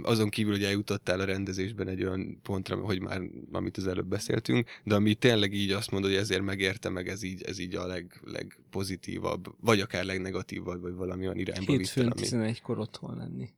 azon 0.03 0.29
kívül, 0.29 0.53
hogy 0.53 0.65
eljutottál 0.65 1.21
a 1.21 1.25
rendezésben 1.25 1.89
egy 1.89 2.05
olyan 2.05 2.41
pontra, 2.43 2.77
hogy 2.77 3.01
már, 3.01 3.21
amit 3.53 3.77
az 3.77 3.87
előbb 3.87 4.07
beszéltünk, 4.07 4.69
de 4.85 4.95
ami 4.95 5.15
tényleg 5.15 5.53
így 5.53 5.71
azt 5.71 5.91
mondod, 5.91 6.11
hogy 6.11 6.19
ezért 6.19 6.43
megérte 6.43 6.89
meg, 6.89 7.09
ez 7.09 7.23
így, 7.23 7.43
ez 7.43 7.59
így 7.59 7.75
a 7.75 7.87
leg, 7.87 8.21
legpozitívabb, 8.25 9.55
vagy 9.61 9.81
akár 9.81 10.05
legnegatívabb, 10.05 10.81
vagy 10.81 10.95
valami 10.95 11.25
olyan 11.25 11.39
irányba 11.39 11.73
Hétfőn 11.73 12.13
vittel, 12.17 12.39
ami... 12.39 12.53
11-kor 12.53 12.79
otthon 12.79 13.17
lenni. 13.17 13.49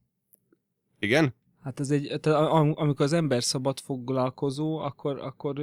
Igen? 0.99 1.35
Hát 1.63 1.81
ez 1.81 1.91
egy, 1.91 2.21
tehát 2.21 2.51
am- 2.51 2.75
amikor 2.77 3.05
az 3.05 3.13
ember 3.13 3.43
szabad 3.43 3.81
foglalkozó, 3.81 4.79
akkor, 4.79 5.19
akkor 5.19 5.61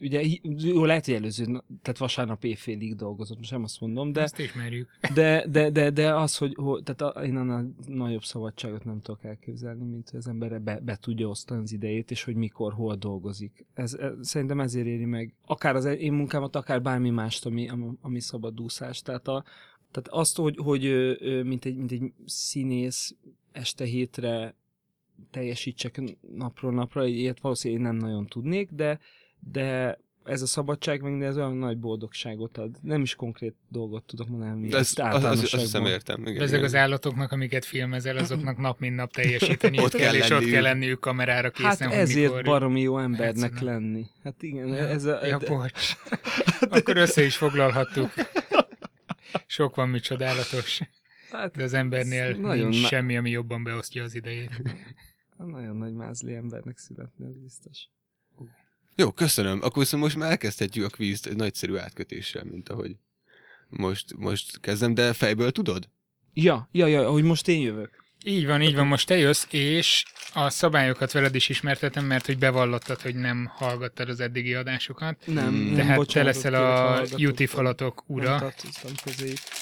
ugye 0.00 0.22
jó, 0.42 0.84
lehet, 0.84 1.04
hogy 1.04 1.14
előző, 1.14 1.44
tehát 1.82 1.98
vasárnap 1.98 2.44
éjfélig 2.44 2.96
dolgozott, 2.96 3.36
most 3.36 3.50
nem 3.50 3.62
azt 3.62 3.80
mondom, 3.80 4.12
De... 4.12 4.20
Ezt 4.20 4.38
ismerjük. 4.38 4.88
de, 5.14 5.46
de, 5.48 5.70
de, 5.70 5.90
de 5.90 6.14
az, 6.14 6.36
hogy, 6.36 6.54
hogy 6.54 6.82
tehát 6.82 7.16
a, 7.16 7.24
én 7.24 7.36
annál 7.36 7.74
nagyobb 7.86 8.24
szabadságot 8.24 8.84
nem 8.84 9.00
tudok 9.00 9.24
elképzelni, 9.24 9.84
mint 9.84 10.10
hogy 10.10 10.18
az 10.18 10.28
ember 10.28 10.62
be, 10.62 10.80
be 10.80 10.96
tudja 10.96 11.28
osztani 11.28 11.62
az 11.62 11.72
idejét, 11.72 12.10
és 12.10 12.24
hogy 12.24 12.34
mikor, 12.34 12.72
hol 12.72 12.94
dolgozik. 12.94 13.66
Ez, 13.74 13.94
ez, 13.94 14.12
szerintem 14.20 14.60
ezért 14.60 14.86
éri 14.86 15.04
meg 15.04 15.34
akár 15.44 15.76
az 15.76 15.84
én 15.84 16.12
munkámat, 16.12 16.56
akár 16.56 16.82
bármi 16.82 17.10
mást, 17.10 17.46
ami, 17.46 17.68
ami, 17.68 17.86
ami 18.00 18.20
szabadúszás. 18.20 19.02
Tehát, 19.02 19.28
a, 19.28 19.44
tehát 19.90 20.08
azt, 20.08 20.36
hogy, 20.36 20.56
hogy 20.62 21.16
mint, 21.44 21.64
egy, 21.64 21.76
mint 21.76 21.92
egy 21.92 22.12
színész 22.26 23.14
este 23.52 23.84
hétre 23.84 24.54
teljesítsek 25.30 26.02
napról 26.34 26.72
napra, 26.72 27.06
ilyet 27.06 27.40
valószínűleg 27.40 27.82
én 27.82 27.88
nem 27.88 27.96
nagyon 27.96 28.26
tudnék, 28.26 28.70
de, 28.70 28.98
de 29.52 29.98
ez 30.24 30.42
a 30.42 30.46
szabadság 30.46 31.02
meg 31.02 31.22
ez 31.22 31.36
olyan 31.36 31.56
nagy 31.56 31.78
boldogságot 31.78 32.58
ad. 32.58 32.76
Nem 32.82 33.02
is 33.02 33.14
konkrét 33.14 33.54
dolgot 33.68 34.04
tudok 34.04 34.28
mondani, 34.28 34.68
De 34.68 34.76
ez, 34.76 34.82
ezt 34.82 34.98
az, 34.98 35.24
az, 35.24 35.40
azt 35.42 35.54
hiszem 35.54 35.84
értem. 35.86 36.20
Igen, 36.26 36.42
ezek 36.42 36.48
igen. 36.54 36.64
az 36.64 36.74
állatoknak, 36.74 37.32
amiket 37.32 37.64
filmezel, 37.64 38.16
azoknak 38.16 38.58
nap 38.58 38.78
mint 38.78 38.96
nap 38.96 39.12
teljesíteni 39.12 39.80
Ott 39.84 39.94
kell, 39.94 40.14
és 40.14 40.30
ott 40.30 40.44
kell 40.44 40.62
lenniük 40.62 41.00
kamerára 41.00 41.50
készen, 41.50 41.88
Hát 41.88 41.98
ezért 41.98 42.28
mikor... 42.28 42.44
baromi 42.44 42.80
jó 42.80 42.98
embernek 42.98 43.50
Egyszerűen. 43.50 43.74
lenni. 43.80 44.06
Hát 44.24 44.42
igen, 44.42 44.66
Ja, 44.66 44.74
ez 44.74 45.04
a... 45.04 45.26
ja, 45.26 45.38
de- 45.38 45.46
bocs. 45.48 45.96
Akkor 46.78 46.96
össze 46.96 47.24
is 47.24 47.36
foglalhattuk. 47.36 48.10
Sok 49.46 49.74
van, 49.74 49.88
mi 49.88 50.00
csodálatos. 50.00 50.80
hát, 51.30 51.56
De 51.56 51.62
az 51.62 51.72
embernél 51.72 52.32
nincs 52.32 52.86
semmi, 52.86 53.16
ami 53.16 53.30
jobban 53.30 53.62
beosztja 53.62 54.02
az 54.02 54.14
idejét. 54.14 54.62
nagyon 55.36 55.76
nagy 55.76 55.92
mázli 55.92 56.34
embernek 56.34 56.78
születni, 56.78 57.26
ez 57.26 57.36
biztos. 57.38 57.88
Jó, 59.00 59.10
köszönöm. 59.12 59.58
Akkor 59.62 59.82
viszont 59.82 60.02
most 60.02 60.16
már 60.16 60.30
elkezdhetjük 60.30 60.84
a 60.84 60.88
kvízt 60.88 61.26
egy 61.26 61.36
nagyszerű 61.36 61.76
átkötéssel, 61.76 62.44
mint 62.44 62.68
ahogy 62.68 62.96
most, 63.68 64.16
most 64.16 64.60
kezdem, 64.60 64.94
de 64.94 65.12
fejből 65.12 65.50
tudod? 65.50 65.88
Ja, 66.34 66.68
ja, 66.72 66.86
ja, 66.86 67.10
hogy 67.10 67.22
most 67.22 67.48
én 67.48 67.60
jövök. 67.60 67.90
Így 68.24 68.46
van, 68.46 68.62
így 68.62 68.74
van, 68.74 68.86
most 68.86 69.06
te 69.06 69.16
jössz, 69.16 69.46
és 69.50 70.04
a 70.34 70.50
szabályokat 70.50 71.12
veled 71.12 71.34
is 71.34 71.48
ismertetem, 71.48 72.04
mert 72.04 72.26
hogy 72.26 72.38
bevallottad, 72.38 73.00
hogy 73.00 73.14
nem 73.14 73.46
hallgattad 73.54 74.08
az 74.08 74.20
eddigi 74.20 74.54
adásokat. 74.54 75.22
Nem, 75.26 75.48
Hmm. 75.48 75.64
nem 75.64 75.74
Tehát 75.74 76.06
te 76.06 76.22
leszel 76.22 76.54
a. 76.54 77.02
Juti 77.16 77.46
falatok 77.46 78.04
ura. 78.06 78.52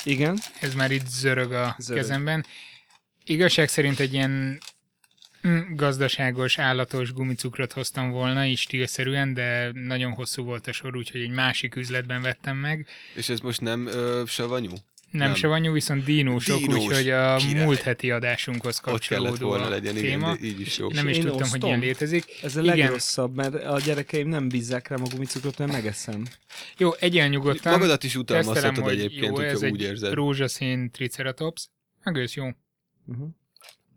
Igen? 0.05 0.39
Ez 0.61 0.75
már 0.75 0.91
itt 0.91 1.07
zörög 1.07 1.53
a 1.53 1.77
Zörög. 1.79 2.03
kezemben. 2.03 2.45
Igazság 3.25 3.69
szerint 3.69 3.99
egy 4.01 4.13
ilyen 4.13 4.61
gazdaságos, 5.75 6.59
állatos 6.59 7.13
gumicukrot 7.13 7.73
hoztam 7.73 8.11
volna, 8.11 8.45
is 8.45 8.61
stílszerűen, 8.61 9.35
de 9.35 9.71
nagyon 9.73 10.13
hosszú 10.13 10.45
volt 10.45 10.67
a 10.67 10.73
sor, 10.73 10.97
úgyhogy 10.97 11.21
egy 11.21 11.31
másik 11.31 11.77
üzletben 11.77 12.23
vettem 12.23 12.57
meg. 12.57 12.87
És 13.15 13.29
ez 13.29 13.41
most 13.41 13.61
nem 13.61 13.87
ö, 13.87 14.23
savanyú? 14.27 14.71
Nem, 15.11 15.27
Nem. 15.27 15.37
savanyú, 15.37 15.73
viszont 15.73 16.05
dínósok, 16.05 16.59
Dínós, 16.59 16.77
úgyhogy 16.85 17.11
a 17.11 17.37
király. 17.37 17.65
múlt 17.65 17.81
heti 17.81 18.11
adásunkhoz 18.11 18.79
kapcsolódó 18.79 19.49
volna 19.49 19.65
a 19.65 19.69
legyen, 19.69 19.95
téma. 19.95 20.07
igen, 20.27 20.41
de 20.41 20.47
így 20.47 20.61
is 20.61 20.79
jó. 20.79 20.91
Nem 20.91 21.09
is 21.09 21.17
Én 21.17 21.23
tudtam, 21.23 21.39
hogy 21.41 21.47
osztom. 21.53 21.69
ilyen 21.69 21.81
létezik. 21.81 22.25
Ez 22.43 22.57
a 22.57 22.63
Igen. 22.63 22.77
legrosszabb, 22.77 23.35
mert 23.35 23.55
a 23.55 23.81
gyerekeim 23.85 24.29
nem 24.29 24.49
bízzák 24.49 24.89
rám 24.89 25.03
a 25.03 25.07
gumicukrot, 25.09 25.59
mert 25.59 25.73
megeszem. 25.73 26.23
Jó, 26.79 26.93
egyel 26.99 27.29
nyugodtan. 27.29 27.73
Magadat 27.73 28.05
is 28.05 28.17
utalmazhatod 28.17 28.85
hogy 28.85 28.93
egyébként, 28.99 29.25
jó, 29.37 29.39
ez 29.39 29.51
hogyha 29.53 29.67
egy 29.67 29.73
úgy 29.73 29.83
érzed. 29.83 30.13
rózsaszín 30.13 30.91
triceratops. 30.91 31.69
Egész 32.03 32.35
jó. 32.35 32.45
Uh-huh. 33.07 33.29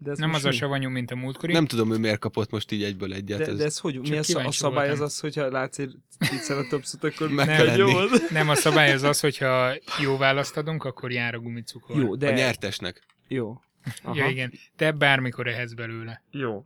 De 0.01 0.11
ez 0.11 0.17
Nem 0.17 0.33
az 0.33 0.45
a 0.45 0.49
mi? 0.49 0.55
savanyú, 0.55 0.89
mint 0.89 1.11
a 1.11 1.15
múltkori. 1.15 1.53
Nem 1.53 1.65
tudom, 1.65 1.87
hogy 1.89 1.99
miért 1.99 2.19
kapott 2.19 2.51
most 2.51 2.71
így 2.71 2.83
egyből 2.83 3.13
egyet. 3.13 3.37
De, 3.37 3.45
ez 3.45 3.57
de 3.57 3.63
ez 3.63 3.77
hogy? 3.79 3.99
Mi 3.99 4.19
Csak 4.19 4.37
a, 4.37 4.45
a 4.47 4.51
szabály 4.51 4.87
voltam. 4.87 5.03
az 5.05 5.11
az, 5.13 5.19
hogyha 5.19 5.49
látsz 5.51 5.79
egy 5.79 5.95
triceratopsot, 6.17 7.03
akkor 7.03 7.29
Meg 7.29 7.47
kell 7.47 7.75
nyomod? 7.75 8.09
Nem, 8.29 8.49
a 8.49 8.55
szabály 8.55 8.91
az 8.93 9.03
az, 9.03 9.19
hogyha 9.19 9.73
jó 10.01 10.17
választ 10.17 10.57
adunk, 10.57 10.83
akkor 10.83 11.11
jár 11.11 11.33
a 11.33 11.39
gumicukor. 11.39 11.97
Jó, 11.97 12.11
A 12.11 12.15
de... 12.15 12.33
nyertesnek. 12.33 13.03
Jó. 13.27 13.61
Aha. 14.03 14.15
Ja, 14.15 14.27
igen. 14.27 14.53
Te 14.75 14.91
bármikor 14.91 15.47
ehhez 15.47 15.73
belőle. 15.73 16.23
Jó. 16.31 16.65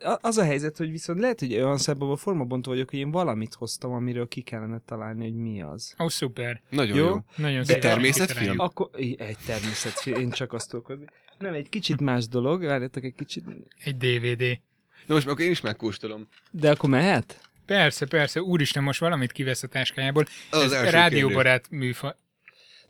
A- 0.00 0.18
Az 0.20 0.36
a 0.38 0.44
helyzet, 0.44 0.76
hogy 0.76 0.90
viszont 0.90 1.20
lehet, 1.20 1.40
hogy 1.40 1.54
olyan 1.54 1.78
szempontból 1.78 2.16
formabontó 2.16 2.70
vagyok, 2.70 2.90
hogy 2.90 2.98
én 2.98 3.10
valamit 3.10 3.54
hoztam, 3.54 3.92
amiről 3.92 4.28
ki 4.28 4.40
kellene 4.40 4.80
találni, 4.86 5.24
hogy 5.24 5.34
mi 5.34 5.62
az. 5.62 5.94
Ó, 6.00 6.04
oh, 6.04 6.10
szuper. 6.10 6.62
Nagyon 6.70 6.96
Jó. 6.96 7.04
jó. 7.06 7.24
Nagyon 7.36 7.62
De 7.66 7.78
természetfilm? 7.78 8.58
Akkor 8.58 8.88
egy 9.16 9.36
természetfilm, 9.46 10.20
én 10.20 10.30
csak 10.30 10.52
azt 10.52 10.70
tudok 10.70 10.86
hozni. 10.86 11.04
Nem, 11.38 11.54
egy 11.54 11.68
kicsit 11.68 12.00
más 12.00 12.28
dolog, 12.28 12.64
várjátok 12.64 13.04
egy 13.04 13.14
kicsit. 13.14 13.44
Egy 13.84 13.96
DVD. 13.96 14.60
Na 15.06 15.14
most 15.14 15.26
akkor 15.26 15.44
én 15.44 15.50
is 15.50 15.60
megkóstolom. 15.60 16.28
De 16.50 16.70
akkor 16.70 16.90
mehet? 16.90 17.40
Persze, 17.66 18.06
persze. 18.06 18.42
Úristen, 18.42 18.82
most 18.82 19.00
valamit 19.00 19.32
kivesz 19.32 19.62
a 19.62 19.66
táskájából. 19.66 20.24
Az, 20.50 20.62
Ez 20.62 20.72
első 20.72 20.90
rádióbarát 20.90 21.70
műfa. 21.70 22.16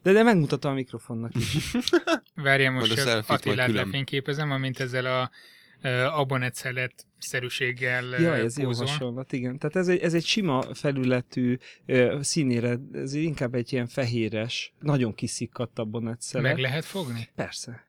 De, 0.02 0.12
de 0.12 0.22
megmutatom 0.22 0.70
a 0.70 0.74
mikrofonnak 0.74 1.35
is. 1.35 1.76
Várjál 2.35 2.70
most 2.70 2.94
csak 2.94 3.28
Attilát 3.28 3.72
lefényképezem, 3.72 4.50
amint 4.50 4.80
ezzel 4.80 5.06
a 5.06 5.30
abonetszelet 6.12 7.06
szerűséggel 7.18 8.04
Ja, 8.04 8.35
ez 8.35 8.59
jó 8.59 8.72
hasonlat, 8.72 9.32
igen. 9.32 9.59
Tehát 9.59 9.76
ez 9.76 9.88
egy, 9.88 10.00
ez 10.00 10.14
egy 10.14 10.24
sima 10.24 10.74
felületű 10.74 11.56
színére, 12.20 12.78
ez 12.92 13.14
inkább 13.14 13.54
egy 13.54 13.72
ilyen 13.72 13.87
fehéres, 13.87 14.72
nagyon 14.80 15.14
kiszikkadt 15.14 15.78
abonetszelet. 15.78 16.46
Meg 16.52 16.59
lehet 16.59 16.85
fogni? 16.85 17.28
Persze. 17.35 17.86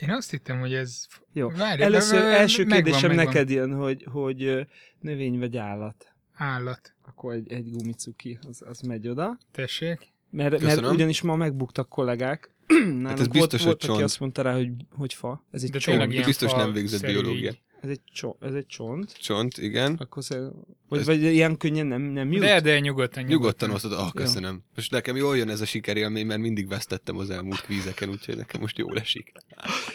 Én 0.00 0.10
azt 0.10 0.30
hittem, 0.30 0.58
hogy 0.58 0.74
ez... 0.74 1.06
Jó. 1.32 1.48
Várj, 1.48 1.82
Először, 1.82 2.18
első 2.22 2.64
megvan, 2.64 2.82
kérdésem 2.82 3.08
megvan. 3.08 3.26
neked 3.26 3.50
jön, 3.50 3.74
hogy, 3.74 4.06
hogy 4.10 4.66
növény 5.00 5.38
vagy 5.38 5.56
állat. 5.56 6.14
Állat. 6.34 6.94
Akkor 7.02 7.34
egy, 7.34 7.52
egy 7.52 7.70
gumicuki, 7.70 8.38
az, 8.48 8.62
az 8.66 8.80
megy 8.80 9.08
oda. 9.08 9.38
Tessék. 9.52 10.12
Mert, 10.30 10.60
mert 10.60 10.86
ugyanis 10.86 11.20
ma 11.22 11.36
megbuktak 11.36 11.88
kollégák. 11.88 12.54
Nálunk 12.66 13.10
ez 13.10 13.18
volt, 13.18 13.30
biztos, 13.30 13.58
hogy 13.58 13.64
volt, 13.64 13.76
aki 13.76 13.86
csont. 13.86 14.02
azt 14.02 14.20
mondta 14.20 14.42
rá, 14.42 14.54
hogy, 14.54 14.70
hogy 14.90 15.14
fa. 15.14 15.44
Ez 15.50 15.62
egy 15.62 15.70
De 15.70 15.78
csont. 15.78 16.24
biztos 16.24 16.50
fa 16.50 16.56
nem 16.56 16.72
végzett 16.72 17.00
biológiát. 17.00 17.58
Ez 17.82 17.88
egy, 17.90 18.00
csont, 18.12 18.36
ez 18.42 18.54
egy 18.54 18.66
csont. 18.66 19.12
Csont, 19.18 19.58
igen. 19.58 19.94
Akkor 19.94 20.24
szer... 20.24 20.40
vagy, 20.88 20.98
Ez- 21.00 21.06
vagy 21.06 21.22
ilyen 21.22 21.56
könnyen 21.56 21.86
nem, 21.86 22.02
nem 22.02 22.32
jut? 22.32 22.40
De, 22.42 22.60
de 22.60 22.78
nyugodtan, 22.80 23.24
Nyugodtan 23.24 23.70
osztod, 23.70 23.92
ah, 23.92 24.12
köszönöm. 24.12 24.62
Most 24.74 24.90
nekem 24.90 25.16
jól 25.16 25.36
jön 25.36 25.48
ez 25.48 25.60
a 25.60 25.64
sikerélmény, 25.64 26.26
mert 26.26 26.40
mindig 26.40 26.68
vesztettem 26.68 27.16
az 27.18 27.30
elmúlt 27.30 27.60
kvízeken, 27.60 28.08
úgyhogy 28.08 28.36
nekem 28.36 28.60
most 28.60 28.78
jól 28.78 28.98
esik. 28.98 29.32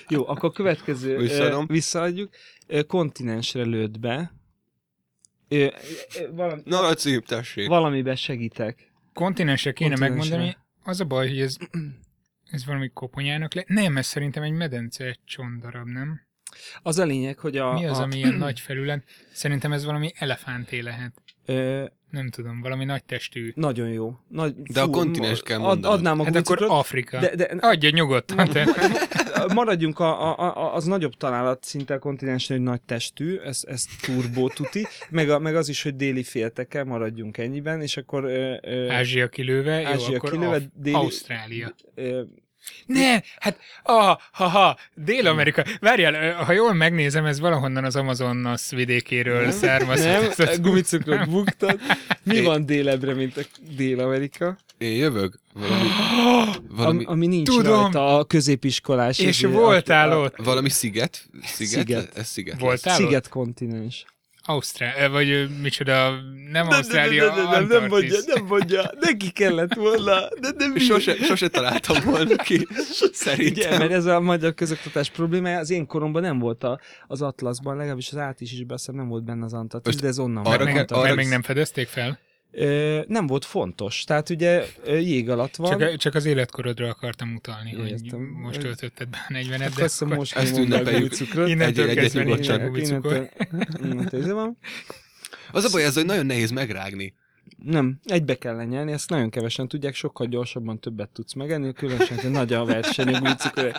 Jó, 0.10 0.28
akkor 0.28 0.50
a 0.50 0.52
következő 0.52 1.17
Visszaadom. 1.17 1.65
ö, 1.69 1.74
visszaadjuk. 1.74 2.30
Kontinensre 2.88 3.63
lőtt 3.63 4.00
be. 4.00 4.34
Ö, 5.48 5.56
ö, 6.19 6.32
valami, 6.32 6.62
Na, 6.65 6.82
Laci, 6.82 7.19
tessék. 7.26 7.67
valamiben 7.67 8.15
segítek. 8.15 8.91
Kontinensre 9.13 9.71
kéne 9.71 9.89
Kontinensre. 9.95 10.30
megmondani. 10.38 10.63
Az 10.84 11.00
a 11.00 11.06
baj, 11.06 11.28
hogy 11.28 11.39
ez, 11.39 11.56
ez 12.45 12.65
valami 12.65 12.89
koponyának 12.93 13.54
le... 13.54 13.63
Nem, 13.67 13.98
ez 13.98 14.06
szerintem 14.06 14.43
egy 14.43 14.52
medence 14.52 15.17
csondarab, 15.26 15.88
nem? 15.88 16.21
Az 16.81 16.99
a 16.99 17.05
lényeg, 17.05 17.39
hogy 17.39 17.57
a... 17.57 17.73
Mi 17.73 17.85
az, 17.85 17.97
a, 17.99 18.01
ami 18.01 18.15
ilyen 18.15 18.33
nagy 18.33 18.59
felület? 18.59 19.03
Szerintem 19.33 19.71
ez 19.73 19.85
valami 19.85 20.11
elefánté 20.15 20.79
lehet. 20.79 21.11
Ö, 21.45 21.83
Nem 22.11 22.29
tudom, 22.29 22.61
valami 22.61 22.85
nagy 22.85 23.03
testű. 23.03 23.51
nagyon 23.55 23.89
jó. 23.89 24.13
Nagy, 24.27 24.53
De 24.55 24.81
a 24.81 24.87
kontinens 24.89 25.41
kell 25.41 25.57
mondanod. 25.57 25.97
Adnám 25.97 26.19
a 26.19 26.23
Hát 26.23 26.35
akkor 26.35 26.65
Afrika. 26.67 27.19
de, 27.19 27.35
de, 27.35 27.43
Adja 27.59 27.89
nyugodtan, 27.89 28.47
te. 28.49 28.67
maradjunk 29.53 29.99
a, 29.99 30.37
a, 30.39 30.55
a, 30.57 30.75
az 30.75 30.83
nagyobb 30.85 31.13
találat 31.13 31.63
szinte 31.63 31.93
a 31.93 31.99
kontinensen, 31.99 32.57
hogy 32.57 32.65
nagy 32.65 32.81
testű, 32.81 33.37
ez, 33.37 33.61
ez 33.67 33.85
turbó 34.01 34.49
tuti, 34.49 34.87
meg, 35.09 35.29
a, 35.29 35.39
meg 35.39 35.55
az 35.55 35.69
is, 35.69 35.83
hogy 35.83 35.95
déli 35.95 36.23
félteke, 36.23 36.83
maradjunk 36.83 37.37
ennyiben, 37.37 37.81
és 37.81 37.97
akkor 37.97 38.23
ö, 38.23 38.55
ö, 38.61 38.89
Ázsia 38.89 39.27
kilőve, 39.27 39.79
jó, 39.81 39.87
Ázsia 39.87 40.15
akkor 40.17 40.29
kilőve, 40.31 40.55
Af- 40.55 40.69
déli- 40.73 40.95
Ausztrália. 40.95 41.75
ö, 41.95 42.21
Ne, 42.86 43.19
hát, 43.39 43.58
ah, 43.84 44.17
ha-ha, 44.32 44.78
Dél-Amerika. 44.93 45.63
Várjál, 45.80 46.43
ha 46.43 46.51
jól 46.51 46.73
megnézem, 46.73 47.25
ez 47.25 47.39
valahonnan 47.39 47.84
az 47.84 47.95
Amazonas 47.95 48.69
vidékéről 48.69 49.41
Nem, 49.41 49.51
származott. 49.51 50.38
nem, 50.38 50.62
gumicukrot 50.62 51.30
buktad. 51.30 51.80
Mi 52.23 52.36
Én- 52.36 52.43
van 52.43 52.65
délebre, 52.65 53.13
mint 53.13 53.38
a 53.38 53.41
Dél-Amerika? 53.75 54.58
Én 54.78 54.95
jövök? 54.95 55.39
Valami, 55.54 55.88
valami, 56.75 57.04
Am, 57.06 57.12
ami 57.12 57.28
nincs 57.28 57.47
Tudom. 57.47 57.82
rajta 57.82 58.17
a 58.17 58.23
középiskolás. 58.25 59.19
És 59.19 59.41
izé, 59.41 59.47
voltál 59.54 60.12
a- 60.12 60.17
ott. 60.17 60.36
valami 60.38 60.69
sziget? 60.69 61.25
Sziget? 61.43 61.73
Sziget. 61.86 62.17
Ez 62.17 62.28
sziget. 62.28 62.60
Voltál? 62.60 62.95
Sziget 62.95 63.30
kontinens. 63.30 64.06
Ausztrál, 64.47 65.10
vagy 65.10 65.29
ö, 65.29 65.45
micsoda, 65.62 66.10
nem 66.12 66.21
Nem, 66.51 66.67
Ausztrália, 66.67 67.25
nem, 67.25 67.36
nem, 67.36 67.51
nem, 67.51 67.67
nem 67.67 67.88
mondja, 67.89 68.17
nem 68.25 68.45
mondja, 68.45 68.91
neki 68.99 69.31
kellett 69.31 69.73
volna, 69.73 70.27
de 70.39 70.49
nem 70.58 70.73
lesz. 70.73 70.84
Sose, 70.84 71.15
sose 71.15 71.47
találtam 71.47 72.03
volna 72.03 72.36
ki. 72.36 72.55
Ugye, 72.67 73.10
Szerintem. 73.13 73.77
mert 73.77 73.91
ez 73.91 74.05
a 74.05 74.19
magyar 74.19 74.53
közoktatás 74.53 75.10
problémája, 75.10 75.60
az 75.60 75.69
én 75.69 75.86
koromban 75.86 76.21
nem 76.21 76.39
volt 76.39 76.63
a, 76.63 76.79
az 77.08 77.21
Atlaszban, 77.21 77.75
legalábbis 77.77 78.12
az 78.12 78.17
átis 78.17 78.51
is 78.51 78.63
beszél, 78.63 78.95
nem 78.95 79.08
volt 79.08 79.23
benne 79.23 79.45
az 79.45 79.53
Antarktisz, 79.53 79.95
de 79.95 80.08
ez 80.08 80.19
onnan 80.19 80.45
arra 80.45 80.63
arra- 80.65 81.01
mert 81.01 81.15
még 81.15 81.27
nem 81.27 81.41
fedezték 81.41 81.88
fel? 81.88 82.19
Nem 83.07 83.27
volt 83.27 83.45
fontos. 83.45 84.03
Tehát 84.03 84.29
ugye 84.29 84.65
jég 84.85 85.29
alatt 85.29 85.55
van. 85.55 85.79
Csak, 85.79 85.95
csak 85.95 86.15
az 86.15 86.25
életkorodra 86.25 86.87
akartam 86.89 87.35
utalni, 87.35 87.73
hogy 87.73 87.89
Értem. 87.89 88.19
most 88.21 88.59
töltötted 88.59 89.09
be 89.09 89.17
a 89.29 89.33
40-et, 89.33 89.67
Akkor 89.71 89.85
de 89.87 90.05
akkor 90.05 90.17
most 90.17 90.35
ezt 90.35 90.57
ünnepeljük. 90.57 91.13
innentől 91.45 91.89
Egy- 91.89 91.97
egyet 91.97 92.13
nyugodtan. 92.13 92.75
Innentől- 92.75 93.29
innentől 93.83 94.21
ez 94.23 94.31
van. 94.31 94.57
Az 95.51 95.63
a 95.63 95.69
baj, 95.71 95.83
ez, 95.83 95.93
hogy 95.95 96.05
nagyon 96.05 96.25
nehéz 96.25 96.51
megrágni. 96.51 97.13
Nem, 97.57 97.99
egybe 98.03 98.35
kell 98.37 98.55
lenyelni, 98.55 98.91
ezt 98.91 99.09
nagyon 99.09 99.29
kevesen 99.29 99.67
tudják, 99.67 99.93
sokkal 99.95 100.27
gyorsabban 100.27 100.79
többet 100.79 101.09
tudsz 101.09 101.33
megenni, 101.33 101.73
különösen, 101.73 102.17
hogy 102.19 102.31
nagy 102.31 102.53
a 102.53 102.65
verseny 102.65 103.13
a 103.13 103.19
gumicukor. 103.19 103.71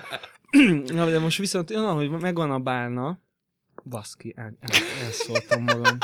Na, 0.87 1.11
de 1.11 1.19
most 1.19 1.39
viszont 1.39 1.71
olyan, 1.71 1.95
hogy 1.95 2.11
megvan 2.11 2.51
a 2.51 2.59
bálna, 2.59 3.21
baszki, 3.85 4.33
el, 4.37 4.57
el, 4.61 4.81
elszóltam 5.05 5.63
magam. 5.63 5.99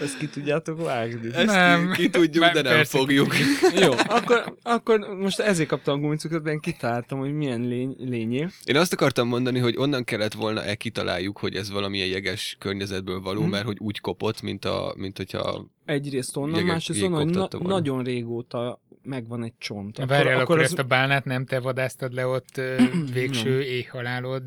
Ezt 0.00 0.18
ki 0.18 0.28
tudjátok 0.28 0.84
vágni? 0.84 1.34
Ezt 1.34 1.46
Nem. 1.46 1.92
ki, 1.92 2.02
ki 2.02 2.10
tudjuk, 2.10 2.44
Már 2.44 2.52
de 2.54 2.62
nem 2.62 2.72
persze 2.72 2.98
fogjuk. 2.98 3.34
Jó, 3.80 3.90
akkor, 4.08 4.54
akkor 4.62 4.98
most 4.98 5.38
ezért 5.40 5.68
kaptam 5.68 5.98
a 5.98 6.00
gumicukrot, 6.00 6.42
mert 6.42 6.54
én 6.54 6.60
kitaláltam, 6.72 7.18
hogy 7.18 7.32
milyen 7.32 7.60
lény, 7.60 7.94
lényé. 7.98 8.46
Én 8.64 8.76
azt 8.76 8.92
akartam 8.92 9.28
mondani, 9.28 9.58
hogy 9.58 9.74
onnan 9.76 10.04
kellett 10.04 10.32
volna 10.32 10.64
e 10.64 10.74
kitaláljuk, 10.74 11.38
hogy 11.38 11.54
ez 11.54 11.70
valamilyen 11.70 12.08
jeges 12.08 12.56
környezetből 12.58 13.20
való, 13.20 13.40
Mhm. 13.40 13.50
mert 13.50 13.64
hogy 13.64 13.76
úgy 13.80 14.00
kopott, 14.00 14.42
mint, 14.42 14.64
a, 14.64 14.94
mint 14.96 15.16
hogyha... 15.16 15.66
Egyrészt 15.84 16.36
onnan, 16.36 16.54
Jeget- 16.58 16.72
másrészt 16.72 17.02
onnan, 17.02 17.22
hogy 17.22 17.30
na, 17.34 17.48
volna. 17.50 17.68
nagyon 17.68 18.02
régóta 18.04 18.80
megvan 19.02 19.44
egy 19.44 19.54
csont. 19.58 19.96
Na 19.98 20.06
Várjál, 20.06 20.32
akkor, 20.32 20.42
akkor 20.42 20.58
az- 20.58 20.64
ezt 20.64 20.78
a 20.78 20.82
bálnát 20.82 21.24
nem 21.24 21.44
te 21.46 21.60
vadáztad 21.60 22.12
le 22.12 22.26
ott 22.26 22.60
végső 23.12 23.62
éhhalálod 23.62 24.44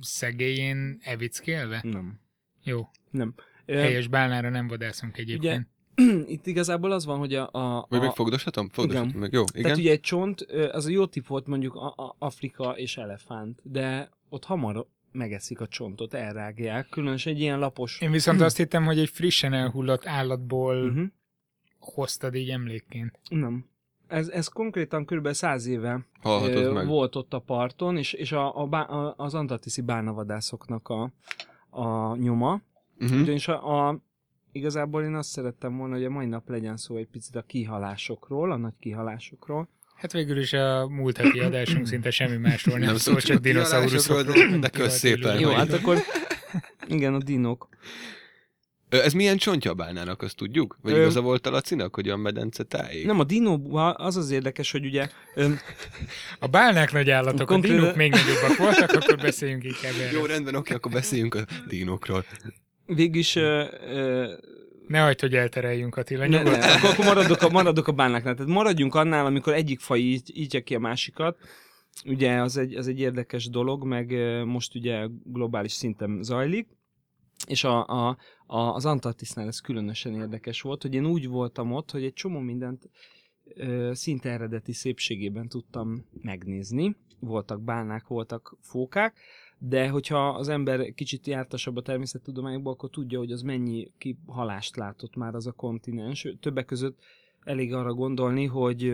szegélyén 0.00 0.98
evickélve? 1.02 1.80
Nem. 1.82 2.20
Jó, 2.64 2.88
Nem. 3.10 3.34
Helyes 3.78 4.06
bálnára 4.08 4.48
nem 4.48 4.68
vadászunk 4.68 5.18
egyébként. 5.18 5.68
Itt 6.26 6.46
igazából 6.46 6.92
az 6.92 7.04
van, 7.04 7.18
hogy 7.18 7.34
a... 7.34 7.48
a, 7.52 7.86
Vagy 7.88 7.98
a 7.98 8.02
meg 8.02 8.14
fogdoshatom? 8.14 8.68
Fogdoshatom 8.68 9.08
Igen. 9.08 9.20
meg. 9.20 9.32
Jó, 9.32 9.44
Tehát 9.44 9.66
igen. 9.66 9.78
ugye 9.78 9.90
egy 9.90 10.00
csont, 10.00 10.40
az 10.72 10.86
a 10.86 10.90
jó 10.90 11.06
tip 11.06 11.26
volt 11.26 11.46
mondjuk 11.46 11.74
a, 11.74 11.86
a 11.86 12.16
Afrika 12.18 12.70
és 12.76 12.96
elefánt, 12.96 13.60
de 13.62 14.10
ott 14.28 14.44
hamar 14.44 14.86
megeszik 15.12 15.60
a 15.60 15.66
csontot, 15.66 16.14
elrágják, 16.14 16.88
különösen 16.88 17.32
egy 17.32 17.40
ilyen 17.40 17.58
lapos... 17.58 18.00
Én 18.00 18.10
viszont 18.10 18.40
azt 18.40 18.56
hittem, 18.56 18.84
hogy 18.84 18.98
egy 18.98 19.08
frissen 19.08 19.52
elhullott 19.52 20.06
állatból 20.06 20.76
Uh-huh. 20.76 21.06
hoztad 21.78 22.34
így 22.34 22.50
emlékként. 22.50 23.18
Nem. 23.28 23.68
Ez, 24.06 24.28
ez 24.28 24.48
konkrétan 24.48 25.04
kb. 25.04 25.30
száz 25.32 25.66
éve 25.66 26.06
ö, 26.24 26.72
meg. 26.72 26.86
volt 26.86 27.16
ott 27.16 27.34
a 27.34 27.38
parton, 27.38 27.96
és, 27.96 28.12
és 28.12 28.32
a, 28.32 28.56
a, 28.56 28.68
a, 28.76 29.14
az 29.16 29.34
antarktiszi 29.34 29.80
bánavadászoknak 29.80 30.88
a, 30.88 31.12
a 31.70 32.16
nyoma. 32.16 32.60
Uh-huh. 33.00 33.20
Ugyanis 33.20 33.48
a, 33.48 33.88
a, 33.88 33.98
igazából 34.52 35.02
én 35.02 35.14
azt 35.14 35.28
szerettem 35.30 35.76
volna, 35.76 35.94
hogy 35.94 36.04
a 36.04 36.10
mai 36.10 36.26
nap 36.26 36.48
legyen 36.48 36.76
szó 36.76 36.96
egy 36.96 37.08
picit 37.08 37.36
a 37.36 37.42
kihalásokról, 37.42 38.52
a 38.52 38.56
nagy 38.56 38.74
kihalásokról. 38.80 39.68
Hát 39.94 40.12
végül 40.12 40.38
is 40.38 40.52
a 40.52 40.88
múlt 40.88 41.16
heti 41.16 41.38
adásunk 41.40 41.86
szinte 41.86 42.10
semmi 42.10 42.36
másról 42.36 42.78
nem, 42.78 42.86
Nem 42.86 42.96
szól, 42.96 43.20
csak 43.20 43.36
a 43.36 43.40
dinoszauruszokról. 43.40 44.58
de 44.58 44.68
kösz 44.68 44.98
szépen, 44.98 45.38
Jó, 45.40 45.50
hát 45.50 45.72
akkor 45.72 45.96
igen, 46.88 47.14
a 47.14 47.18
dinok. 47.18 47.68
Ez 48.88 49.12
milyen 49.12 49.36
csontja 49.36 49.70
a 49.70 49.74
bálnának, 49.74 50.22
azt 50.22 50.36
tudjuk? 50.36 50.78
Vagy 50.82 50.92
Ö, 50.92 50.96
igaza 50.96 51.20
volt 51.20 51.46
a 51.46 51.50
Lacinak, 51.50 51.94
hogy 51.94 52.08
a 52.08 52.16
medence 52.16 52.62
tájék? 52.64 53.06
Nem, 53.06 53.20
a 53.20 53.24
dinóban 53.24 53.94
az 53.98 54.16
az 54.16 54.30
érdekes, 54.30 54.70
hogy 54.70 54.84
ugye 54.84 55.08
öm, 55.34 55.58
A 56.38 56.46
bálnák 56.46 56.92
nagy 56.92 57.10
állatok, 57.10 57.40
a 57.40 57.44
Konkrét- 57.44 57.72
dinók 57.76 57.96
még 57.96 58.10
nagyobbak 58.10 58.56
voltak, 58.56 58.90
akkor 58.90 59.16
beszéljünk 59.16 59.64
inkább 59.64 59.92
Jó, 59.98 60.02
erről. 60.06 60.26
rendben, 60.26 60.54
oké, 60.54 60.74
akkor 60.74 60.92
beszéljünk 60.92 61.34
a 61.34 61.40
dinókról. 61.68 62.24
Végülis 62.94 63.36
ö, 63.36 63.64
ö, 63.86 64.32
Ne 64.90 65.00
hagyd, 65.00 65.20
hogy 65.20 65.34
eltereljünk 65.34 65.96
Attila, 65.96 66.26
ne, 66.26 66.42
ne, 66.42 66.50
akkor, 66.50 66.90
akkor 66.90 67.04
maradok, 67.04 67.42
a, 67.42 67.48
maradok 67.48 67.88
a 67.88 67.92
bánnáknál. 67.92 68.34
Tehát 68.34 68.52
maradjunk 68.52 68.94
annál, 68.94 69.26
amikor 69.26 69.52
egyik 69.52 69.80
faj 69.80 69.98
így, 69.98 70.30
így 70.34 70.62
ki 70.62 70.74
a 70.74 70.78
másikat. 70.78 71.38
Ugye 72.04 72.40
az 72.40 72.56
egy, 72.56 72.74
az 72.74 72.88
egy 72.88 73.00
érdekes 73.00 73.48
dolog, 73.48 73.84
meg 73.84 74.10
most 74.44 74.74
ugye 74.74 75.06
globális 75.24 75.72
szinten 75.72 76.22
zajlik. 76.22 76.68
És 77.46 77.64
a, 77.64 77.86
a, 77.86 78.16
a, 78.46 78.58
az 78.58 78.86
Antarktisznál 78.86 79.46
ez 79.46 79.60
különösen 79.60 80.14
érdekes 80.14 80.60
volt, 80.60 80.82
hogy 80.82 80.94
én 80.94 81.06
úgy 81.06 81.28
voltam 81.28 81.72
ott, 81.72 81.90
hogy 81.90 82.04
egy 82.04 82.12
csomó 82.12 82.38
mindent 82.38 82.90
ö, 83.54 83.90
szinte 83.94 84.30
eredeti 84.30 84.72
szépségében 84.72 85.48
tudtam 85.48 86.06
megnézni. 86.22 86.96
Voltak 87.20 87.62
bálnák, 87.62 88.06
voltak 88.06 88.56
fókák, 88.60 89.18
de 89.62 89.88
hogyha 89.88 90.28
az 90.28 90.48
ember 90.48 90.94
kicsit 90.94 91.26
jártasabb 91.26 91.76
a 91.76 91.82
természettudományokban, 91.82 92.72
akkor 92.72 92.90
tudja, 92.90 93.18
hogy 93.18 93.32
az 93.32 93.42
mennyi 93.42 93.90
kihalást 93.98 94.76
látott 94.76 95.16
már 95.16 95.34
az 95.34 95.46
a 95.46 95.52
kontinens. 95.52 96.26
Többek 96.40 96.64
között 96.64 96.98
elég 97.44 97.74
arra 97.74 97.94
gondolni, 97.94 98.46
hogy 98.46 98.92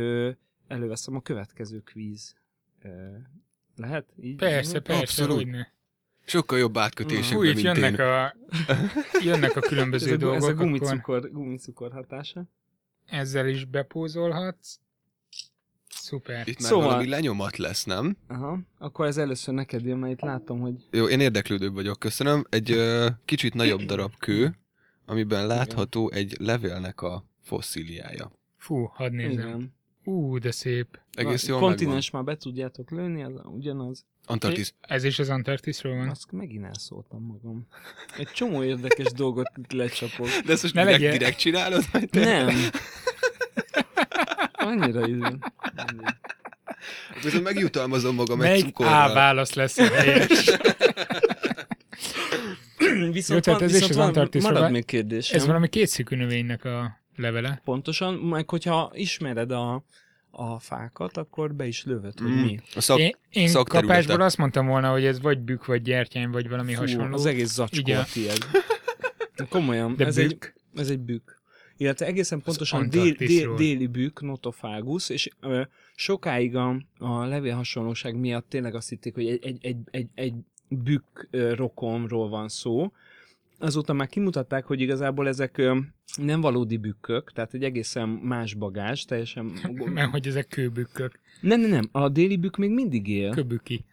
előveszem 0.66 1.16
a 1.16 1.20
következő 1.20 1.78
kvíz. 1.80 2.34
Lehet? 3.76 4.06
Így 4.20 4.36
Persze, 4.36 4.80
persze, 4.80 5.02
Abszolút. 5.02 5.34
hogy 5.36 5.46
ne. 5.46 5.66
Sokkal 6.24 6.58
jobb 6.58 6.76
átkötésekben, 6.76 7.38
Úgy 7.38 7.54
mint 7.54 7.60
jönnek 7.60 7.92
én. 7.98 8.00
a, 8.06 8.34
jönnek 9.24 9.56
a 9.56 9.60
Ez 9.62 9.68
különböző 9.68 10.14
a, 10.14 10.16
gu- 10.16 10.34
ez 10.34 10.42
a 10.42 10.46
dolgok, 10.46 10.60
akkor 10.60 10.64
gumicukor, 10.78 11.30
gumicukor 11.32 11.92
hatása. 11.92 12.44
ezzel 13.06 13.48
is 13.48 13.64
bepózolhatsz. 13.64 14.78
Szuper. 16.06 16.48
Itt 16.48 16.60
már 16.60 16.70
Szóval- 16.70 16.86
valami 16.86 17.08
lenyomat 17.08 17.56
lesz, 17.56 17.84
nem? 17.84 18.16
Aha, 18.28 18.58
akkor 18.78 19.06
ez 19.06 19.16
először 19.16 19.54
neked 19.54 19.84
jön, 19.84 19.98
mert 19.98 20.12
itt 20.12 20.20
látom, 20.20 20.60
hogy 20.60 20.74
Jó, 20.90 21.08
én 21.08 21.20
érdeklődőbb 21.20 21.74
vagyok, 21.74 21.98
köszönöm. 21.98 22.44
Egy 22.48 22.70
ö, 22.70 23.08
kicsit 23.24 23.54
nagyobb 23.54 23.80
darab 23.82 24.16
kő, 24.18 24.58
amiben 25.06 25.46
látható 25.46 26.10
egy 26.10 26.36
levélnek 26.40 27.00
a 27.02 27.24
fosszíliája. 27.42 28.32
Fú, 28.56 28.90
hadd 28.94 29.12
nézzem. 29.12 29.32
igen. 29.48 29.74
Ú, 30.04 30.38
de 30.38 30.50
szép. 30.50 30.98
Egész 31.12 31.44
A 31.44 31.46
jól 31.50 31.60
megvan. 31.60 31.76
Kontinens 31.76 32.10
már 32.10 32.24
be 32.24 32.36
tudjátok 32.36 32.90
lőni, 32.90 33.22
az 33.22 33.32
ugyanaz. 33.44 34.04
Antarktisz. 34.26 34.74
Ez 34.80 35.04
is 35.04 35.18
az 35.18 35.28
Antarktiszról 35.28 35.96
van? 35.96 36.08
Azt 36.08 36.32
megint 36.32 36.64
elszóltam 36.64 37.22
magam. 37.22 37.66
Egy 38.18 38.28
csomó 38.28 38.62
érdekes 38.62 39.12
dolgot 39.12 39.50
lecsapok. 39.68 40.26
De 40.26 40.52
ezt 40.52 40.62
most 40.62 40.74
Ne 40.74 40.84
direkt, 40.96 41.18
direkt 41.18 41.38
csinálod? 41.38 41.84
Te? 42.10 42.24
Nem. 42.24 42.54
Annyira 44.66 45.06
izé. 45.06 45.20
Viszont 47.22 47.42
megjutalmazom 47.42 48.14
magam 48.14 48.40
egy 48.42 48.48
Melyik 48.48 48.64
A 48.64 48.68
cukorral. 48.68 49.14
válasz 49.14 49.54
lesz 49.54 49.78
a 49.78 49.86
helyes? 49.94 50.50
Viszont, 53.10 53.42
tehát 53.44 53.60
van, 53.60 53.68
ez 53.68 53.74
is 53.74 53.86
viszont 53.86 54.14
van, 54.14 54.28
marad 54.42 54.60
van. 54.60 54.70
még 54.70 54.84
kérdésem. 54.84 55.38
Ez 55.38 55.46
valami 55.46 55.68
kétszikű 55.68 56.16
növénynek 56.16 56.64
a 56.64 57.00
levele. 57.16 57.60
Pontosan, 57.64 58.14
meg 58.14 58.50
hogyha 58.50 58.90
ismered 58.94 59.50
a, 59.50 59.84
a 60.30 60.58
fákat, 60.58 61.16
akkor 61.16 61.54
be 61.54 61.66
is 61.66 61.84
lövöd, 61.84 62.18
hogy 62.18 62.30
Mm. 62.30 62.40
mi. 62.40 62.60
A 62.74 62.80
szak... 62.80 62.98
Én, 62.98 63.16
én 63.30 63.52
kapásból 63.64 64.20
azt 64.20 64.36
mondtam 64.36 64.66
volna, 64.66 64.90
hogy 64.90 65.04
ez 65.04 65.20
vagy 65.20 65.38
bükk, 65.38 65.64
vagy 65.64 65.82
gyertyány, 65.82 66.30
vagy 66.30 66.48
valami 66.48 66.74
Fú, 66.74 66.80
hasonló. 66.80 67.14
az 67.14 67.26
egész 67.26 67.52
zacskó 67.52 67.78
Igen. 67.78 68.00
a 68.00 68.04
tiéd. 68.12 68.46
Komolyan, 69.48 69.96
De 69.96 70.06
ez 70.06 70.16
bükk? 70.16 70.44
egy, 70.44 70.80
ez 70.80 70.88
egy 70.90 70.98
bükk. 71.00 71.30
Illetve 71.76 72.06
egészen 72.06 72.42
pontosan 72.42 72.88
dél, 72.88 73.12
dél, 73.12 73.54
déli 73.54 73.86
bükk, 73.86 74.20
notophagus, 74.20 75.08
és 75.08 75.28
ö, 75.40 75.62
sokáig 75.94 76.56
a, 76.56 76.82
a 76.98 77.24
levélhasonlóság 77.24 78.16
miatt 78.16 78.48
tényleg 78.48 78.74
azt 78.74 78.88
hitték, 78.88 79.14
hogy 79.14 79.26
egy, 79.26 79.44
egy, 79.44 79.58
egy, 79.60 79.76
egy, 79.90 80.06
egy 80.14 80.34
bükk 80.68 81.20
ö, 81.30 81.54
rokonról 81.54 82.28
van 82.28 82.48
szó. 82.48 82.92
Azóta 83.58 83.92
már 83.92 84.08
kimutatták, 84.08 84.64
hogy 84.64 84.80
igazából 84.80 85.28
ezek 85.28 85.62
nem 86.16 86.40
valódi 86.40 86.76
bükkök, 86.76 87.32
tehát 87.32 87.54
egy 87.54 87.64
egészen 87.64 88.08
más 88.08 88.54
bagás, 88.54 89.04
teljesen... 89.04 89.52
Mert 89.94 90.10
hogy 90.10 90.26
ezek 90.26 90.48
kőbükkök. 90.48 91.20
Nem, 91.40 91.60
nem, 91.60 91.70
nem, 91.70 91.88
a 91.92 92.08
déli 92.08 92.36
bükk 92.36 92.56
még 92.56 92.70
mindig 92.70 93.08
él. 93.08 93.30
Köbüki. 93.30 93.84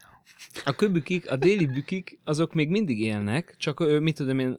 A 0.65 0.76
köbükik, 0.76 1.32
a 1.32 1.36
déli 1.36 1.65
bükik, 1.65 2.19
azok 2.24 2.54
még 2.54 2.69
mindig 2.69 3.00
élnek, 3.00 3.56
csak 3.58 4.00
mit 4.00 4.15
tudom 4.15 4.39
én, 4.39 4.58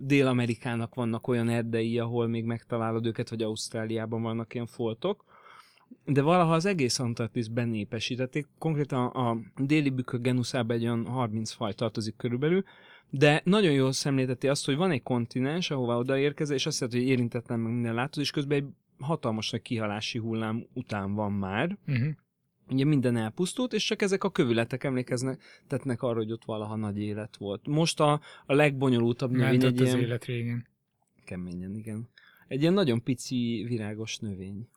Dél-Amerikának 0.00 0.94
vannak 0.94 1.28
olyan 1.28 1.48
erdei, 1.48 1.98
ahol 1.98 2.26
még 2.26 2.44
megtalálod 2.44 3.06
őket, 3.06 3.28
vagy 3.28 3.42
Ausztráliában 3.42 4.22
vannak 4.22 4.54
ilyen 4.54 4.66
foltok, 4.66 5.24
de 6.04 6.22
valaha 6.22 6.52
az 6.52 6.64
egész 6.64 6.98
Antarktisz 6.98 7.46
benépesítették, 7.46 8.46
konkrétan 8.58 9.06
a 9.06 9.36
déli 9.56 9.90
bükkök 9.90 10.22
genuszába 10.22 10.72
egy 10.74 10.84
olyan 10.84 11.06
30 11.06 11.50
faj 11.50 11.72
tartozik 11.72 12.16
körülbelül, 12.16 12.64
de 13.10 13.40
nagyon 13.44 13.72
jól 13.72 13.92
szemlélteti 13.92 14.48
azt, 14.48 14.64
hogy 14.64 14.76
van 14.76 14.90
egy 14.90 15.02
kontinens, 15.02 15.70
ahová 15.70 15.94
odaérkezel, 15.94 16.56
és 16.56 16.66
azt 16.66 16.80
jelenti, 16.80 17.02
hogy 17.02 17.10
érintetlen 17.10 17.60
meg 17.60 17.72
minden 17.72 17.94
látod, 17.94 18.22
és 18.22 18.30
közben 18.30 18.58
egy 18.58 18.66
hatalmas 18.98 19.50
nagy 19.50 19.62
kihalási 19.62 20.18
hullám 20.18 20.66
után 20.72 21.14
van 21.14 21.32
már, 21.32 21.78
Uh-huh. 21.86 22.08
Ugye 22.70 22.84
minden 22.84 23.16
elpusztult, 23.16 23.72
és 23.72 23.84
csak 23.84 24.02
ezek 24.02 24.24
a 24.24 24.30
kövületek 24.30 24.84
emlékeznek, 24.84 25.42
tetnek 25.66 26.02
arra, 26.02 26.16
hogy 26.16 26.32
ott 26.32 26.44
valaha 26.44 26.76
nagy 26.76 26.98
élet 26.98 27.36
volt. 27.36 27.66
Most 27.66 28.00
a, 28.00 28.20
a 28.46 28.54
legbonyolultabb 28.54 29.30
növény 29.30 29.64
egy 29.64 29.80
az 29.80 29.80
ilyen... 29.80 29.98
élet 29.98 30.24
régen. 30.24 30.66
Keményen, 31.24 31.74
igen. 31.74 32.08
Egy 32.48 32.60
ilyen 32.60 32.72
nagyon 32.72 33.02
pici 33.02 33.64
virágos 33.68 34.18
növény. 34.18 34.68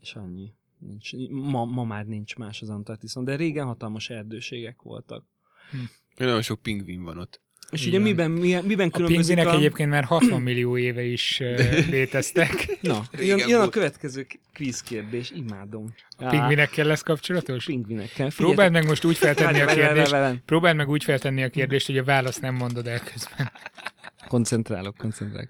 És 0.00 0.14
annyi. 0.14 0.52
Nincs, 0.78 1.12
ma, 1.30 1.64
ma 1.64 1.84
már 1.84 2.06
nincs 2.06 2.36
más 2.36 2.62
az 2.62 2.68
Antarktiszon, 2.68 3.24
de 3.24 3.36
régen 3.36 3.66
hatalmas 3.66 4.10
erdőségek 4.10 4.82
voltak. 4.82 5.24
Nagyon 6.16 6.42
sok 6.42 6.62
pingvin 6.62 7.02
van 7.02 7.18
ott. 7.18 7.40
És 7.70 7.86
Igen. 7.86 8.00
ugye 8.00 8.10
miben, 8.10 8.30
miben, 8.30 8.64
miben 8.64 8.88
A 8.88 8.90
különbözik 8.90 9.26
pingvinek 9.26 9.54
a... 9.54 9.56
egyébként 9.56 9.90
már 9.90 10.04
60 10.04 10.42
millió 10.42 10.78
éve 10.78 11.02
is 11.02 11.40
uh, 11.40 11.88
léteztek. 11.90 12.78
Na, 12.80 13.04
jön, 13.18 13.48
jön 13.48 13.60
a 13.60 13.68
következő 13.68 14.26
kvíz 14.52 14.82
kérdés, 14.82 15.30
imádom. 15.30 15.94
A 16.16 16.28
pingvinekkel 16.28 16.86
lesz 16.86 17.02
kapcsolatos? 17.02 17.64
Pingvinekkel. 17.64 18.30
Próbáld 18.36 18.72
meg 18.72 18.86
most 18.86 19.04
úgy 19.04 19.16
feltenni 19.16 19.60
a 19.60 19.66
kérdést, 19.66 20.42
próbáld 20.44 20.76
meg 20.76 20.88
úgy 20.88 21.04
feltenni 21.04 21.42
a 21.42 21.48
kérdést, 21.48 21.86
hogy 21.86 21.98
a 21.98 22.04
választ 22.04 22.40
nem 22.40 22.54
mondod 22.54 22.86
el 22.86 23.00
közben. 23.00 23.52
Koncentrálok, 24.28 24.96
koncentrálok. 24.96 25.48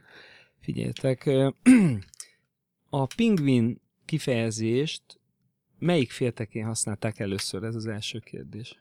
Figyeljetek, 0.61 1.31
a 2.91 3.07
pingvin 3.07 3.81
kifejezést 4.05 5.03
melyik 5.79 6.11
féltekén 6.11 6.65
használták 6.65 7.19
először? 7.19 7.63
Ez 7.63 7.75
az 7.75 7.87
első 7.87 8.19
kérdés. 8.19 8.79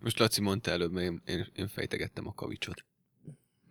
Most 0.00 0.18
Laci 0.18 0.40
mondta 0.40 0.70
előbb, 0.70 0.92
mert 0.92 1.06
én, 1.06 1.22
én, 1.26 1.46
én 1.54 1.68
fejtegettem 1.68 2.26
a 2.26 2.34
kavicsot. 2.34 2.84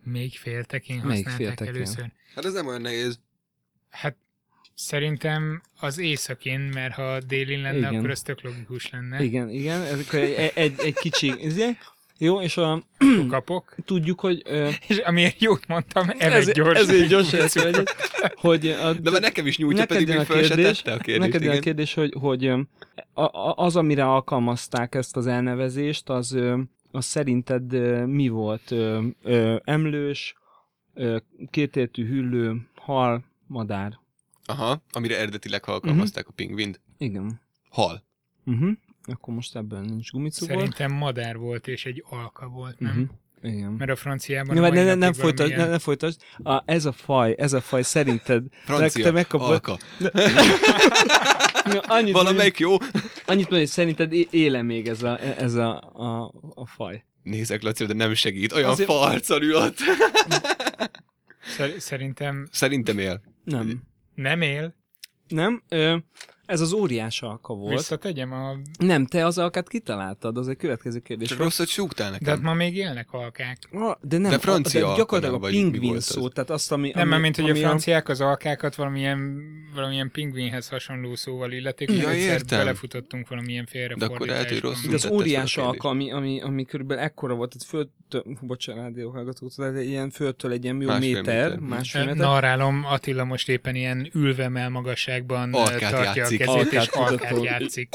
Még 0.03 0.37
féltekén 0.37 1.01
Melyik 1.03 1.27
használták 1.27 1.57
féltekén? 1.57 1.75
először. 1.75 2.11
Hát 2.35 2.45
ez 2.45 2.53
nem 2.53 2.67
olyan 2.67 2.81
nehéz. 2.81 3.19
Hát 3.89 4.15
szerintem 4.73 5.61
az 5.79 5.97
északén, 5.97 6.59
mert 6.59 6.93
ha 6.93 7.19
délin 7.19 7.61
lenne, 7.61 7.77
Igen. 7.77 7.95
akkor 7.95 8.09
az 8.09 8.21
tök 8.21 8.41
logikus 8.41 8.89
lenne. 8.89 9.23
Igen, 9.23 9.49
igen, 9.49 9.81
ez 9.81 10.07
egy, 10.11 10.51
egy, 10.55 10.79
egy 10.79 10.93
kicsi... 10.93 11.33
Jó, 12.19 12.41
és 12.41 12.57
a, 12.57 12.83
Kapok. 13.29 13.75
tudjuk, 13.85 14.19
hogy... 14.19 14.41
Ö, 14.45 14.69
És 14.87 14.97
amiért 14.97 15.41
jót 15.41 15.67
mondtam, 15.67 16.09
ez, 16.17 16.33
evett 16.33 16.55
gyors. 16.55 16.79
ezért 16.79 17.07
gyorsan 17.07 17.39
ezt 17.39 17.61
vagy, 17.63 17.83
hogy 18.35 18.67
a, 18.67 18.93
De 18.93 19.11
már 19.11 19.21
nekem 19.21 19.47
is 19.47 19.57
nyújtja, 19.57 19.79
Neked 19.79 19.97
pedig 19.97 20.07
még 20.07 20.17
a 20.17 20.23
kérdés, 20.33 20.49
a 20.49 20.55
kérdést. 20.55 20.85
Neked 21.19 21.41
jön 21.41 21.49
a 21.49 21.53
igen. 21.53 21.61
kérdés, 21.61 21.93
hogy, 21.93 22.13
hogy 22.19 22.45
ö, 22.45 22.59
a, 23.13 23.21
a, 23.21 23.53
az, 23.55 23.75
amire 23.75 24.05
alkalmazták 24.05 24.95
ezt 24.95 25.15
az 25.17 25.27
elnevezést, 25.27 26.09
az, 26.09 26.37
az 26.91 27.05
szerinted 27.05 27.71
mi 28.07 28.27
volt? 28.27 28.73
Emlős, 29.63 30.35
kétértű 31.49 32.07
hüllő, 32.07 32.67
hal, 32.75 33.23
madár. 33.47 33.99
Aha, 34.45 34.81
amire 34.91 35.17
eredetileg 35.19 35.63
alkalmazták 35.65 36.23
Mhm. 36.23 36.31
a 36.31 36.35
pingvint. 36.35 36.79
Igen. 36.97 37.41
Hal. 37.69 38.03
Uh-huh. 38.45 38.69
Akkor 39.07 39.33
most 39.33 39.55
ebből 39.55 39.79
nincs 39.79 40.11
gumicukor. 40.11 40.55
Szerintem 40.55 40.91
madár 40.91 41.37
volt, 41.37 41.67
és 41.67 41.85
egy 41.85 42.03
alka 42.09 42.47
volt, 42.47 42.79
nem? 42.79 42.91
Uh-huh. 42.91 43.07
Igen. 43.55 43.71
Mert 43.71 43.91
a 43.91 43.95
franciában 43.95 44.55
Ja, 44.55 44.63
a 44.63 44.69
ne, 44.69 44.83
ne, 44.83 44.95
nem 44.95 45.13
folytasd, 45.13 45.37
ne, 45.37 45.43
valamilyen- 45.55 45.69
ne 45.69 45.79
folytasd. 45.79 46.21
A, 46.43 46.61
ez 46.65 46.85
a 46.85 46.91
faj, 46.91 47.35
ez 47.37 47.53
a 47.53 47.61
faj 47.61 47.81
szerinted... 47.81 48.43
Francia. 48.65 49.03
te 49.03 49.11
megkapod- 49.11 49.49
Alka. 49.49 49.77
Annyit, 51.87 52.13
Valamelyik 52.21 52.59
jó? 52.59 52.71
annyit 53.25 53.49
mondja, 53.49 53.57
hogy 53.57 53.67
szerinted 53.67 54.13
éle 54.29 54.61
még 54.61 54.87
ez 54.87 55.03
a, 55.03 55.19
ez 55.21 55.53
a, 55.55 55.79
a, 55.93 56.33
a 56.55 56.65
faj. 56.65 57.03
Nézek 57.23 57.61
Laci, 57.61 57.85
de 57.85 57.93
nem 57.93 58.13
segít. 58.13 58.53
Olyan 58.53 58.69
Azért- 58.69 58.89
farccal 58.89 59.41
ül 59.41 59.55
ott. 59.55 59.77
Szer- 61.55 61.79
Szerintem 61.79 62.47
Szerintem 62.51 62.97
él. 62.99 63.21
Nem. 63.43 63.81
nem 64.15 64.41
él. 64.41 64.75
Nem? 65.27 65.63
Ö, 65.69 65.97
ez 66.47 66.61
az 66.61 66.73
óriás 66.73 67.21
alka 67.21 67.53
volt. 67.53 67.75
Visszategyem 67.77 68.31
a... 68.33 68.57
Nem, 68.79 69.05
te 69.05 69.25
az 69.25 69.37
alkát 69.37 69.67
kitaláltad, 69.69 70.37
az 70.37 70.47
egy 70.47 70.57
következő 70.57 70.99
kérdés. 70.99 71.27
Csak 71.27 71.37
volt. 71.37 71.49
rosszat 71.49 71.67
súgtál 71.67 72.07
De 72.07 72.13
hát 72.13 72.21
nekem. 72.25 72.41
ma 72.43 72.53
még 72.53 72.75
élnek 72.75 73.07
alkák. 73.11 73.57
Ah, 73.71 73.95
de 74.01 74.17
nem, 74.17 74.31
De 74.31 74.39
francia 74.39 74.79
de 74.79 74.85
alka 74.85 74.97
gyakorlatilag 74.97 75.43
a 75.43 75.47
pingvin 75.47 75.99
szó, 75.99 76.27
tehát 76.27 76.49
azt, 76.49 76.71
ami... 76.71 76.91
Nem, 76.95 77.11
ami, 77.11 77.21
mint 77.21 77.35
hogy 77.35 77.49
ami 77.49 77.63
a 77.63 77.67
franciák 77.67 78.09
az 78.09 78.21
alkákat 78.21 78.75
valamilyen, 78.75 79.41
valamilyen 79.75 80.11
pingvinhez 80.11 80.69
hasonló 80.69 81.15
szóval 81.15 81.51
illetik, 81.51 81.91
Ja, 81.91 82.09
egyszer 82.09 82.31
értem. 82.33 82.59
belefutottunk 82.59 83.27
valamilyen 83.27 83.67
De 83.71 84.05
akkor 84.05 84.27
lehet, 84.27 84.47
hogy 84.49 84.57
félrefordításban. 84.57 84.71
rosszul 84.71 84.89
De 84.89 84.95
az 84.95 85.05
a 85.05 85.09
óriás 85.13 85.57
alka, 85.57 85.89
ami, 85.89 86.11
ami, 86.11 86.41
ami 86.41 86.65
körülbelül 86.65 87.03
ekkora 87.03 87.33
volt, 87.33 87.49
tehát 87.49 87.67
föl, 87.69 87.89
tö- 88.09 88.45
bocsánat, 88.45 88.81
rádióhallgatók, 88.83 89.53
tehát 89.55 89.75
egy 89.75 89.87
ilyen 89.87 90.09
föltől 90.09 90.51
egy 90.51 90.63
ilyen 90.63 90.81
jó 90.81 90.87
Másfél 90.87 91.13
méter, 91.15 91.49
méter. 91.49 91.59
másfél 91.59 92.01
méter. 92.05 92.17
Narrálom, 92.17 92.85
Attila 92.85 93.23
most 93.23 93.49
éppen 93.49 93.75
ilyen 93.75 94.09
ülvemel 94.13 94.69
magasságban 94.69 95.55
eh, 95.55 95.63
tartja 95.91 96.27
játszik. 96.39 96.55
a 96.61 96.69
kezét, 96.69 96.81
és 96.81 96.87
Alkát 96.87 97.31
alkát 97.31 97.43
játszik. 97.43 97.89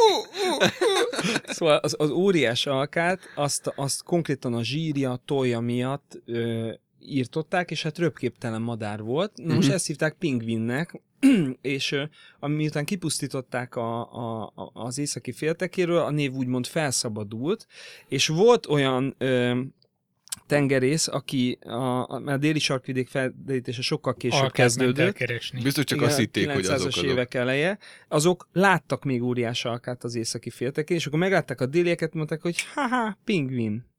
Szóval 1.46 1.76
az, 1.76 1.94
az 1.98 2.11
óriás 2.11 2.66
alkát, 2.66 3.20
azt, 3.35 3.72
azt 3.76 4.02
konkrétan 4.02 4.55
a 4.55 4.62
zsírja, 4.64 5.20
tolja 5.24 5.61
miatt 5.61 6.22
ö, 6.26 6.72
írtották, 7.00 7.70
és 7.70 7.83
hát 7.83 7.98
röpképtelen 7.98 8.62
madár 8.62 9.02
volt. 9.02 9.33
Na 9.35 9.55
most 9.55 9.66
Mhm. 9.66 9.76
ezt 9.76 9.87
hívták 9.87 10.16
pingvinnek, 10.18 11.00
és 11.61 11.96
miután 12.40 12.85
kipusztították 12.85 13.76
a, 13.76 14.12
a, 14.12 14.52
a, 14.55 14.70
az 14.74 14.98
északi 14.98 15.33
féltekéről, 15.33 15.98
a 15.98 16.11
név 16.11 16.33
úgymond 16.33 16.66
felszabadult, 16.66 17.66
és 18.09 18.26
volt 18.26 18.66
olyan 18.66 19.14
ö, 19.18 19.61
tengerész, 20.47 21.09
aki 21.09 21.59
a, 21.61 22.07
a, 22.07 22.37
déli 22.37 22.59
sarkvidék 22.59 23.09
felderítése 23.09 23.83
sokkal 23.83 24.14
később 24.14 24.53
kezdődött. 24.53 25.18
Biztos 25.62 25.85
csak 25.85 25.99
igen, 25.99 26.09
azt 26.09 26.18
hitték, 26.18 26.51
hogy 26.51 26.64
900-as 26.64 26.73
azok 26.73 26.87
azok. 26.87 27.05
évek 27.05 27.35
eleje, 27.35 27.79
azok 28.09 28.49
láttak 28.53 29.05
még 29.05 29.23
óriás 29.23 29.64
alkát 29.64 30.05
az 30.05 30.14
északi 30.14 30.51
féltekén, 30.51 30.97
és 30.97 31.07
akkor 31.07 31.18
meglátták 31.18 31.61
a 31.61 31.66
délieket, 31.66 32.14
mondták, 32.14 32.42
hogy 32.42 32.64
haha, 32.75 33.18
pingvin. 33.25 33.90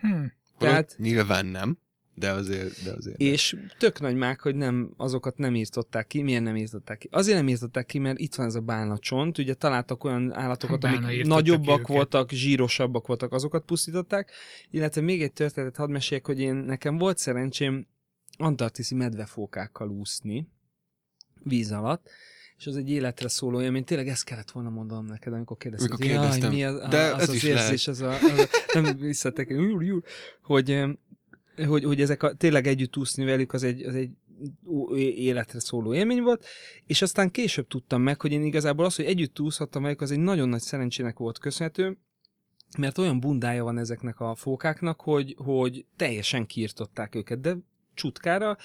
Hm. 0.00 0.08
Holott 0.08 0.32
Tehát- 0.58 0.94
Nyilván 0.98 1.46
nem. 1.46 1.78
De 2.14 2.30
azért, 2.30 2.84
de 2.84 2.92
azért. 2.92 3.20
És 3.20 3.56
tök 3.78 4.00
nagy 4.00 4.16
mák, 4.16 4.40
hogy 4.40 4.54
nem, 4.54 4.94
azokat 4.96 5.36
nem 5.38 5.54
írtották 5.54 6.06
ki. 6.06 6.22
Miért 6.22 6.42
nem 6.42 6.56
írtották 6.56 6.98
ki? 6.98 7.08
Azért 7.10 7.36
nem 7.36 7.48
írtották 7.48 7.86
ki, 7.86 7.98
mert 7.98 8.18
itt 8.18 8.34
van 8.34 8.46
ez 8.46 8.54
a 8.54 8.60
bálnacsont. 8.60 9.38
Ugye 9.38 9.54
találtak 9.54 10.04
olyan 10.04 10.32
állatokat, 10.32 10.80
Bálna 10.80 11.06
amik 11.06 11.26
nagyobbak 11.26 11.86
voltak, 11.86 12.30
zsírosabbak 12.30 13.06
voltak, 13.06 13.32
azokat 13.32 13.64
pusztították. 13.64 14.30
Illetve 14.70 15.00
még 15.00 15.22
egy 15.22 15.32
történetet 15.32 15.76
hadd 15.76 15.90
meséljek, 15.90 16.26
hogy 16.26 16.40
én 16.40 16.54
nekem 16.54 16.98
volt 16.98 17.18
szerencsém 17.18 17.86
antarktiszi 18.36 18.94
medvefókákkal 18.94 19.88
úszni 19.88 20.48
víz 21.42 21.72
alatt, 21.72 22.10
és 22.56 22.66
az 22.66 22.76
egy 22.76 22.90
életre 22.90 23.28
szóló 23.28 23.62
élmény. 23.62 23.84
Tényleg 23.84 24.08
ezt 24.08 24.24
kellett 24.24 24.50
volna 24.50 24.70
mondanom 24.70 25.06
neked, 25.06 25.32
amikor 25.32 25.56
kérdezted. 25.56 25.90
Amikor 25.90 26.06
hogy, 26.06 26.14
jaj, 26.14 26.30
kérdeztem. 26.30 26.52
mi 26.52 26.64
az, 26.64 26.88
De 26.88 27.14
az, 27.14 27.22
ez 27.22 27.28
az 27.28 27.34
is 27.34 27.42
érzés, 27.42 27.88
az 27.88 28.00
a, 28.00 28.10
az 28.10 28.38
a, 28.38 28.48
nem 28.80 28.96
visszatek, 28.96 29.54
hogy, 30.42 30.74
hogy, 31.56 31.84
hogy 31.84 32.00
ezek 32.00 32.22
a, 32.22 32.34
tényleg 32.34 32.66
együtt 32.66 32.96
úszni 32.96 33.24
velük, 33.24 33.52
az 33.52 33.62
egy, 33.62 33.82
az 33.82 33.94
egy 33.94 34.10
életre 35.16 35.60
szóló 35.60 35.94
élmény 35.94 36.22
volt, 36.22 36.44
és 36.86 37.02
aztán 37.02 37.30
később 37.30 37.66
tudtam 37.66 38.02
meg, 38.02 38.20
hogy 38.20 38.32
én 38.32 38.42
igazából 38.42 38.84
az, 38.84 38.96
hogy 38.96 39.04
együtt 39.04 39.40
úszhattam 39.40 39.82
velük, 39.82 40.00
az 40.00 40.10
egy 40.10 40.18
nagyon 40.18 40.48
nagy 40.48 40.60
szerencsének 40.60 41.18
volt 41.18 41.38
köszönhető, 41.38 41.98
mert 42.78 42.98
olyan 42.98 43.20
bundája 43.20 43.64
van 43.64 43.78
ezeknek 43.78 44.20
a 44.20 44.34
fókáknak, 44.34 45.00
hogy, 45.00 45.34
hogy 45.38 45.86
teljesen 45.96 46.46
kiirtották 46.46 47.14
őket, 47.14 47.40
de 47.40 47.56
csutkára, 47.94 48.56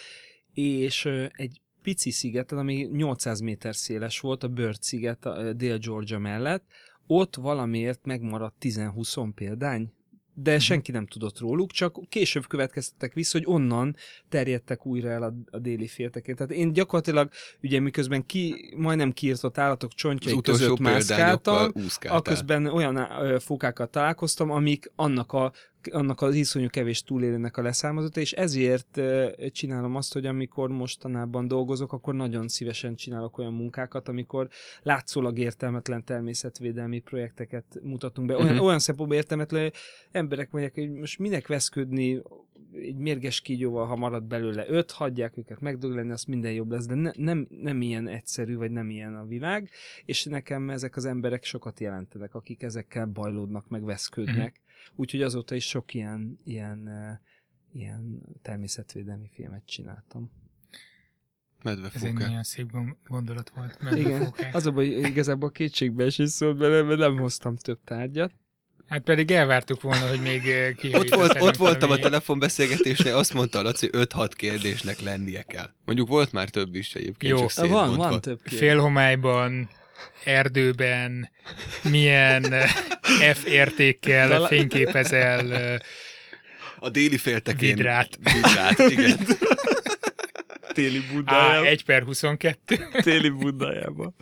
és 0.53 1.05
egy 1.31 1.61
pici 1.81 2.11
szigeten, 2.11 2.57
ami 2.57 2.89
800 2.91 3.39
méter 3.39 3.75
széles 3.75 4.19
volt, 4.19 4.43
a 4.43 4.47
Bird 4.47 4.81
sziget 4.81 5.25
a 5.25 5.53
Dél-Georgia 5.53 6.19
mellett, 6.19 6.63
ott 7.07 7.35
valamiért 7.35 8.05
megmaradt 8.05 8.55
10-20 8.61 9.31
példány, 9.35 9.93
de 10.41 10.59
senki 10.59 10.91
nem 10.91 11.05
tudott 11.05 11.39
róluk, 11.39 11.71
csak 11.71 12.09
később 12.09 12.47
következtettek 12.47 13.13
vissza, 13.13 13.37
hogy 13.37 13.47
onnan 13.47 13.95
terjedtek 14.29 14.85
újra 14.85 15.09
el 15.09 15.23
a, 15.23 15.33
a 15.51 15.59
déli 15.59 15.87
féltekén. 15.87 16.35
Tehát 16.35 16.51
én 16.51 16.73
gyakorlatilag, 16.73 17.29
ugye 17.63 17.79
miközben 17.79 18.25
ki, 18.25 18.73
majdnem 18.77 19.11
kiirtott 19.11 19.57
állatok 19.57 19.93
csontjai 19.93 20.41
között 20.41 20.79
mászkáltam, 20.79 21.71
aközben 22.01 22.65
olyan 22.65 22.95
ö, 22.95 23.39
fókákkal 23.39 23.87
találkoztam, 23.87 24.51
amik 24.51 24.91
annak, 24.95 25.33
a, 25.33 25.51
annak 25.91 26.21
az 26.21 26.35
iszonyú 26.35 26.67
kevés 26.67 27.03
túlélőnek 27.03 27.57
a 27.57 27.61
leszármazotta, 27.61 28.19
és 28.19 28.31
ezért 28.31 29.01
csinálom 29.51 29.95
azt, 29.95 30.13
hogy 30.13 30.25
amikor 30.25 30.69
mostanában 30.69 31.47
dolgozok, 31.47 31.93
akkor 31.93 32.13
nagyon 32.13 32.47
szívesen 32.47 32.95
csinálok 32.95 33.37
olyan 33.37 33.53
munkákat, 33.53 34.07
amikor 34.07 34.49
látszólag 34.83 35.37
értelmetlen 35.37 36.03
természetvédelmi 36.03 36.99
projekteket 36.99 37.79
mutatunk 37.83 38.27
be. 38.27 38.35
Olyan, 38.35 38.47
uh-huh. 38.47 38.65
olyan 38.65 38.79
szempontból 38.79 39.17
értelmetlen, 39.17 39.61
hogy 39.61 39.73
emberek 40.11 40.51
mondják, 40.51 40.73
hogy 40.73 40.91
most 40.91 41.19
minek 41.19 41.47
veszködni 41.47 42.21
egy 42.73 42.95
mérges 42.95 43.41
kígyóval, 43.41 43.85
ha 43.85 43.95
marad 43.95 44.23
belőle 44.23 44.65
öt, 44.67 44.91
hagyják 44.91 45.37
őket 45.37 45.59
megdögleni, 45.59 46.11
az 46.11 46.23
minden 46.23 46.51
jobb 46.51 46.71
lesz, 46.71 46.85
de 46.85 46.95
ne, 46.95 47.11
nem, 47.15 47.47
nem 47.61 47.81
ilyen 47.81 48.07
egyszerű, 48.07 48.55
vagy 48.55 48.71
nem 48.71 48.89
ilyen 48.89 49.15
a 49.15 49.25
világ, 49.25 49.69
és 50.05 50.23
nekem 50.23 50.69
ezek 50.69 50.95
az 50.95 51.05
emberek 51.05 51.43
sokat 51.43 51.79
jelentenek, 51.79 52.35
akik 52.35 52.63
ezekkel 52.63 53.05
bajlódnak, 53.05 53.69
meg 53.69 53.83
veszködnek. 53.83 54.61
Úgyhogy 54.95 55.21
azóta 55.21 55.55
is 55.55 55.67
sok 55.67 55.93
ilyen, 55.93 56.39
ilyen, 56.43 56.89
ilyen 57.73 58.21
természetvédelmi 58.41 59.29
filmet 59.33 59.65
csináltam. 59.65 60.31
Ez 61.63 62.03
egy 62.03 62.13
nagyon 62.13 62.43
szép 62.43 62.71
gon- 62.71 62.97
gondolat 63.07 63.51
volt. 63.55 63.77
Igen, 63.81 64.11
medvefókák. 64.11 64.55
az 64.55 64.65
a 64.65 64.71
baj, 64.71 64.85
igazából 64.87 65.51
kétségbeesés 65.51 66.29
szólt 66.29 66.57
bele, 66.57 66.81
mert 66.81 66.99
nem 66.99 67.17
hoztam 67.17 67.55
több 67.55 67.79
tárgyat. 67.83 68.31
Hát 68.87 69.01
pedig 69.01 69.31
elvártuk 69.31 69.81
volna, 69.81 70.07
hogy 70.09 70.21
még 70.21 70.41
ki. 70.75 70.95
Ott, 70.95 71.15
volt, 71.15 71.41
ott 71.41 71.55
voltam 71.55 71.91
a 71.91 71.97
telefonbeszélgetésnél, 71.97 73.15
azt 73.15 73.33
mondta 73.33 73.59
a 73.59 73.61
Laci, 73.61 73.89
5-6 73.91 74.31
kérdésnek 74.35 74.99
lennie 74.99 75.43
kell. 75.43 75.69
Mondjuk 75.85 76.07
volt 76.07 76.31
már 76.31 76.49
több 76.49 76.75
is 76.75 76.95
egyébként, 76.95 77.39
Jó. 77.39 77.47
csak 77.47 77.67
Van, 77.67 77.95
van 77.95 78.21
több 78.21 78.41
kérdés. 78.41 78.59
Félhomályban, 78.59 79.69
erdőben, 80.23 81.29
milyen 81.81 82.53
eh, 82.53 82.69
F 83.33 83.45
értékkel 83.45 84.45
fényképezel 84.47 85.53
eh, 85.53 85.77
A 86.79 86.89
déli 86.89 87.17
féltekén. 87.17 87.75
vidrát. 87.75 88.09
Vidrát, 88.33 88.79
igen. 88.79 89.17
téli 90.73 90.97
Á, 90.97 91.13
budájában. 91.13 91.65
1 91.65 91.83
per 91.83 92.03
22. 92.03 92.87
téli 93.01 93.29
budájában. 93.29 94.15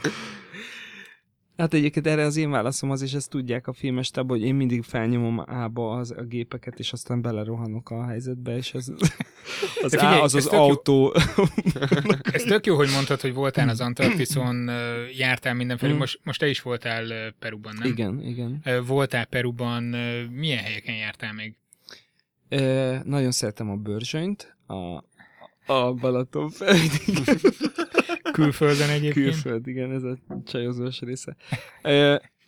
Hát 1.58 1.74
egyébként 1.74 2.08
erre 2.08 2.24
az 2.26 2.38
én 2.38 2.50
válaszom 2.50 2.92
az, 2.92 3.02
és 3.02 3.14
ezt 3.14 3.30
tudják 3.30 3.68
a 3.68 3.74
filmes 3.74 4.10
táb, 4.10 4.30
hogy 4.30 4.42
én 4.42 4.56
mindig 4.56 4.84
felnyomom 4.84 5.40
A-ba 5.40 5.92
az, 5.92 6.12
a 6.12 6.24
gépeket, 6.24 6.80
és 6.80 6.92
aztán 6.92 7.22
belerohanok 7.22 7.90
a 7.90 8.06
helyzetbe, 8.06 8.56
és 8.58 8.74
az, 8.74 8.94
az 9.84 9.92
De 9.92 9.98
figyelj, 9.98 10.20
A 10.20 10.24
az 10.24 10.36
ez 10.36 10.46
az 10.46 10.52
jó. 10.52 10.60
autó. 10.60 11.14
Ez 12.32 12.44
tök 12.44 12.66
jó, 12.66 12.76
hogy 12.76 12.90
mondtad, 12.94 13.22
hogy 13.22 13.34
voltál 13.34 13.70
az 13.70 13.82
Antarktiszon, 13.82 14.70
jártál 15.18 15.54
mindenfelé. 15.54 15.94
Mm. 15.94 15.98
Most, 15.98 16.20
most 16.24 16.40
te 16.40 16.48
is 16.48 16.62
voltál 16.62 17.34
Peruban, 17.40 17.76
nem? 17.80 17.88
igen, 17.92 18.22
igen. 18.22 18.64
Voltál 18.86 19.26
Peruban, 19.26 19.84
milyen 20.32 20.64
helyeken 20.64 20.96
jártál 20.96 21.34
még? 21.34 21.56
Ö, 22.50 22.96
nagyon 23.04 23.32
szeretem 23.32 23.70
a 23.70 23.76
Börzsönyt, 23.76 24.56
a, 24.68 25.04
a 25.68 25.94
Balaton 25.94 26.50
felvidék. 26.50 27.42
Külföldön 28.32 28.90
egyébként? 28.90 29.26
Külföld, 29.26 29.68
igen, 29.68 29.92
ez 29.92 30.04
a 30.04 30.18
csajozós 30.46 31.00
része. 31.00 31.36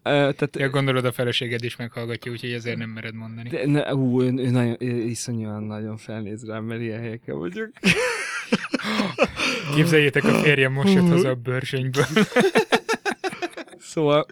Tehát 0.03 0.55
Ja, 0.55 0.69
gondolod 0.69 1.05
a 1.05 1.11
feleséged 1.11 1.63
is 1.63 1.75
meghallgatja, 1.75 2.31
úgyhogy 2.31 2.51
ezért 2.51 2.77
nem 2.77 2.89
mered 2.89 3.13
mondani. 3.13 3.49
De, 3.49 3.65
ne, 3.65 3.93
ú, 3.93 4.21
ő, 4.21 4.25
ő 4.25 4.49
nagyon, 4.49 4.75
ő 4.79 4.87
iszonyúan 4.87 5.63
nagyon 5.63 5.97
felnéz 5.97 6.45
rám, 6.45 6.63
mert 6.63 6.81
ilyen 6.81 6.99
helyeken 6.99 7.37
vagyok. 7.37 7.69
Képzeljétek, 9.75 10.23
a 10.23 10.33
férjem 10.33 10.73
most 10.73 10.93
jött 10.93 11.07
haza 11.07 11.29
a 11.29 11.35
bőrsönyből. 11.35 12.05
Szóval, 13.79 14.25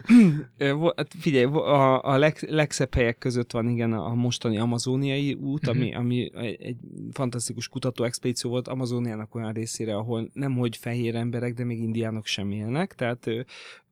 hát 0.96 1.14
figyelj, 1.18 1.44
a, 1.44 2.04
a 2.04 2.18
leg, 2.18 2.36
legszebb 2.48 2.94
helyek 2.94 3.18
között 3.18 3.52
van 3.52 3.68
igen 3.68 3.92
a 3.92 4.14
mostani 4.14 4.58
amazóniai 4.58 5.34
út, 5.34 5.66
ami, 5.68 5.94
ami 5.94 6.30
egy, 6.34 6.76
fantasztikus 7.12 7.68
kutatóexpedíció 7.68 8.50
volt. 8.50 8.68
Amazóniának 8.68 9.34
olyan 9.34 9.52
részére, 9.52 9.96
ahol 9.96 10.30
nemhogy 10.32 10.76
fehér 10.76 11.14
emberek, 11.14 11.54
de 11.54 11.64
még 11.64 11.78
indiánok 11.78 12.26
sem 12.26 12.50
élnek, 12.50 12.94
tehát 12.94 13.26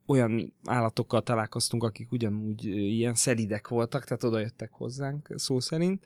olyan 0.07 0.53
állatokkal 0.65 1.23
találkoztunk, 1.23 1.83
akik 1.83 2.13
ugyanúgy 2.13 2.65
ilyen 2.65 3.15
szelidek 3.15 3.69
voltak, 3.69 4.05
tehát 4.05 4.25
oda 4.25 4.39
jöttek 4.39 4.71
hozzánk 4.73 5.29
szó 5.35 5.61
szerint. 5.61 6.05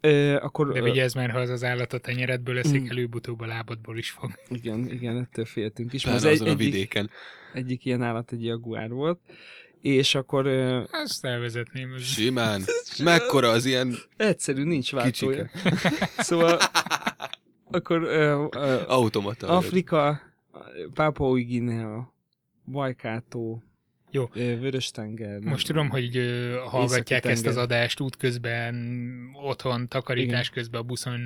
Ö, 0.00 0.36
akkor, 0.36 0.72
De 0.72 0.82
vigyázz 0.82 1.14
már, 1.14 1.30
ha 1.30 1.38
az 1.38 1.50
az 1.50 1.64
állat 1.64 1.92
a 1.92 1.98
tenyeredből 1.98 2.58
eszik, 2.58 2.82
Mm. 2.82 2.90
előbb-utóbb 2.90 3.40
a 3.40 3.46
lábadból 3.46 3.98
is 3.98 4.10
fog. 4.10 4.30
igen, 4.48 4.90
igen, 4.90 5.16
ettől 5.18 5.44
féltünk 5.44 5.92
is. 5.92 6.04
Az 6.04 6.24
egy, 6.24 6.40
a 6.40 6.44
egyik, 6.44 6.56
vidéken. 6.58 7.10
egyik 7.52 7.84
ilyen 7.84 8.02
állat 8.02 8.32
egy 8.32 8.44
jaguár 8.44 8.88
volt, 8.90 9.18
és 9.80 10.14
akkor 10.14 10.46
ö, 10.46 10.82
Azt 10.90 11.24
elvezetném. 11.24 11.94
Ez 11.94 12.02
Simán. 12.14 12.62
Mekkora 13.02 13.48
az 13.48 13.64
ilyen 13.64 13.94
egyszerű, 14.16 14.62
nincs 14.64 14.92
váltója. 14.92 15.50
Szóval 16.18 16.58
akkor 17.70 18.02
ö, 18.02 18.46
ö, 18.56 18.80
Automata. 18.86 19.46
Afrika, 19.48 20.20
Papua 20.94 21.28
új 21.28 21.42
Guinea, 21.42 22.14
Bajkátó, 22.64 23.62
Jó. 24.10 24.30
Vörös-tenger. 24.34 25.40
Most 25.40 25.66
tudom, 25.66 25.88
hogy 25.88 26.20
hallgatják 26.64 27.24
ezt 27.24 27.46
az 27.46 27.54
tenger. 27.54 27.62
adást 27.62 28.00
útközben, 28.00 28.74
otthon, 29.42 29.88
takarítás 29.88 30.40
Igen. 30.40 30.52
közben 30.52 30.80
a 30.80 30.84
buszon, 30.84 31.20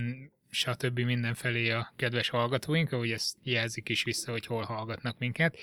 stb. 0.51 0.99
mindenfelé 0.99 1.71
a 1.71 1.92
kedves 1.97 2.29
hallgatóink, 2.29 2.92
ahogy 2.92 3.11
ezt 3.11 3.37
jelzik 3.42 3.88
is 3.88 4.05
vissza, 4.05 4.31
hogy 4.31 4.47
hol 4.47 4.62
hallgatnak 4.62 5.18
minket. 5.18 5.59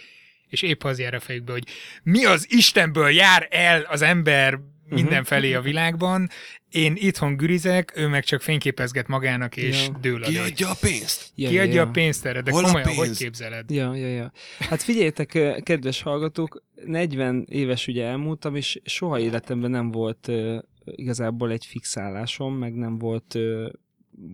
És 0.47 0.61
épp 0.61 0.83
az 0.83 0.99
jár 0.99 1.13
a 1.13 1.19
fejükbe, 1.19 1.51
hogy 1.51 1.67
mi 2.03 2.25
az 2.25 2.45
Istenből 2.49 3.09
jár 3.09 3.47
el 3.49 3.81
az 3.81 4.01
ember 4.01 4.59
mindenfelé 4.89 5.53
a 5.53 5.61
világban, 5.61 6.29
én 6.69 6.93
itthon 6.95 7.35
gürizek, 7.35 7.93
ő 7.95 8.07
meg 8.07 8.23
csak 8.23 8.41
fényképezget 8.41 9.07
magának, 9.07 9.57
és 9.57 9.87
Ja. 9.87 9.97
dől 10.01 10.23
adja 10.23 10.69
a 10.69 10.75
pénzt? 10.81 11.31
Ja, 11.35 11.49
Ki 11.49 11.59
adja 11.59 11.73
ja, 11.73 11.81
a 11.87 11.91
pénzt 11.91 12.25
erre, 12.25 12.41
de 12.41 12.51
Hol 12.51 12.63
komolyan, 12.63 12.87
pénz? 12.87 12.97
hogy 12.97 13.17
képzeled? 13.17 13.71
Ja, 13.71 13.95
ja, 13.95 14.07
ja. 14.07 14.31
Hát 14.59 14.81
figyeljetek, 14.81 15.61
kedves 15.63 16.01
hallgatók, 16.01 16.63
40 16.85 17.45
éves 17.49 17.87
ugye 17.87 18.05
elmúltam, 18.05 18.55
és 18.55 18.79
soha 18.85 19.19
életemben 19.19 19.71
nem 19.71 19.91
volt 19.91 20.27
ö, 20.27 20.59
igazából 20.85 21.51
egy 21.51 21.65
fixálásom, 21.65 22.55
meg 22.57 22.73
nem 22.73 22.97
volt 22.97 23.35
ö, 23.35 23.69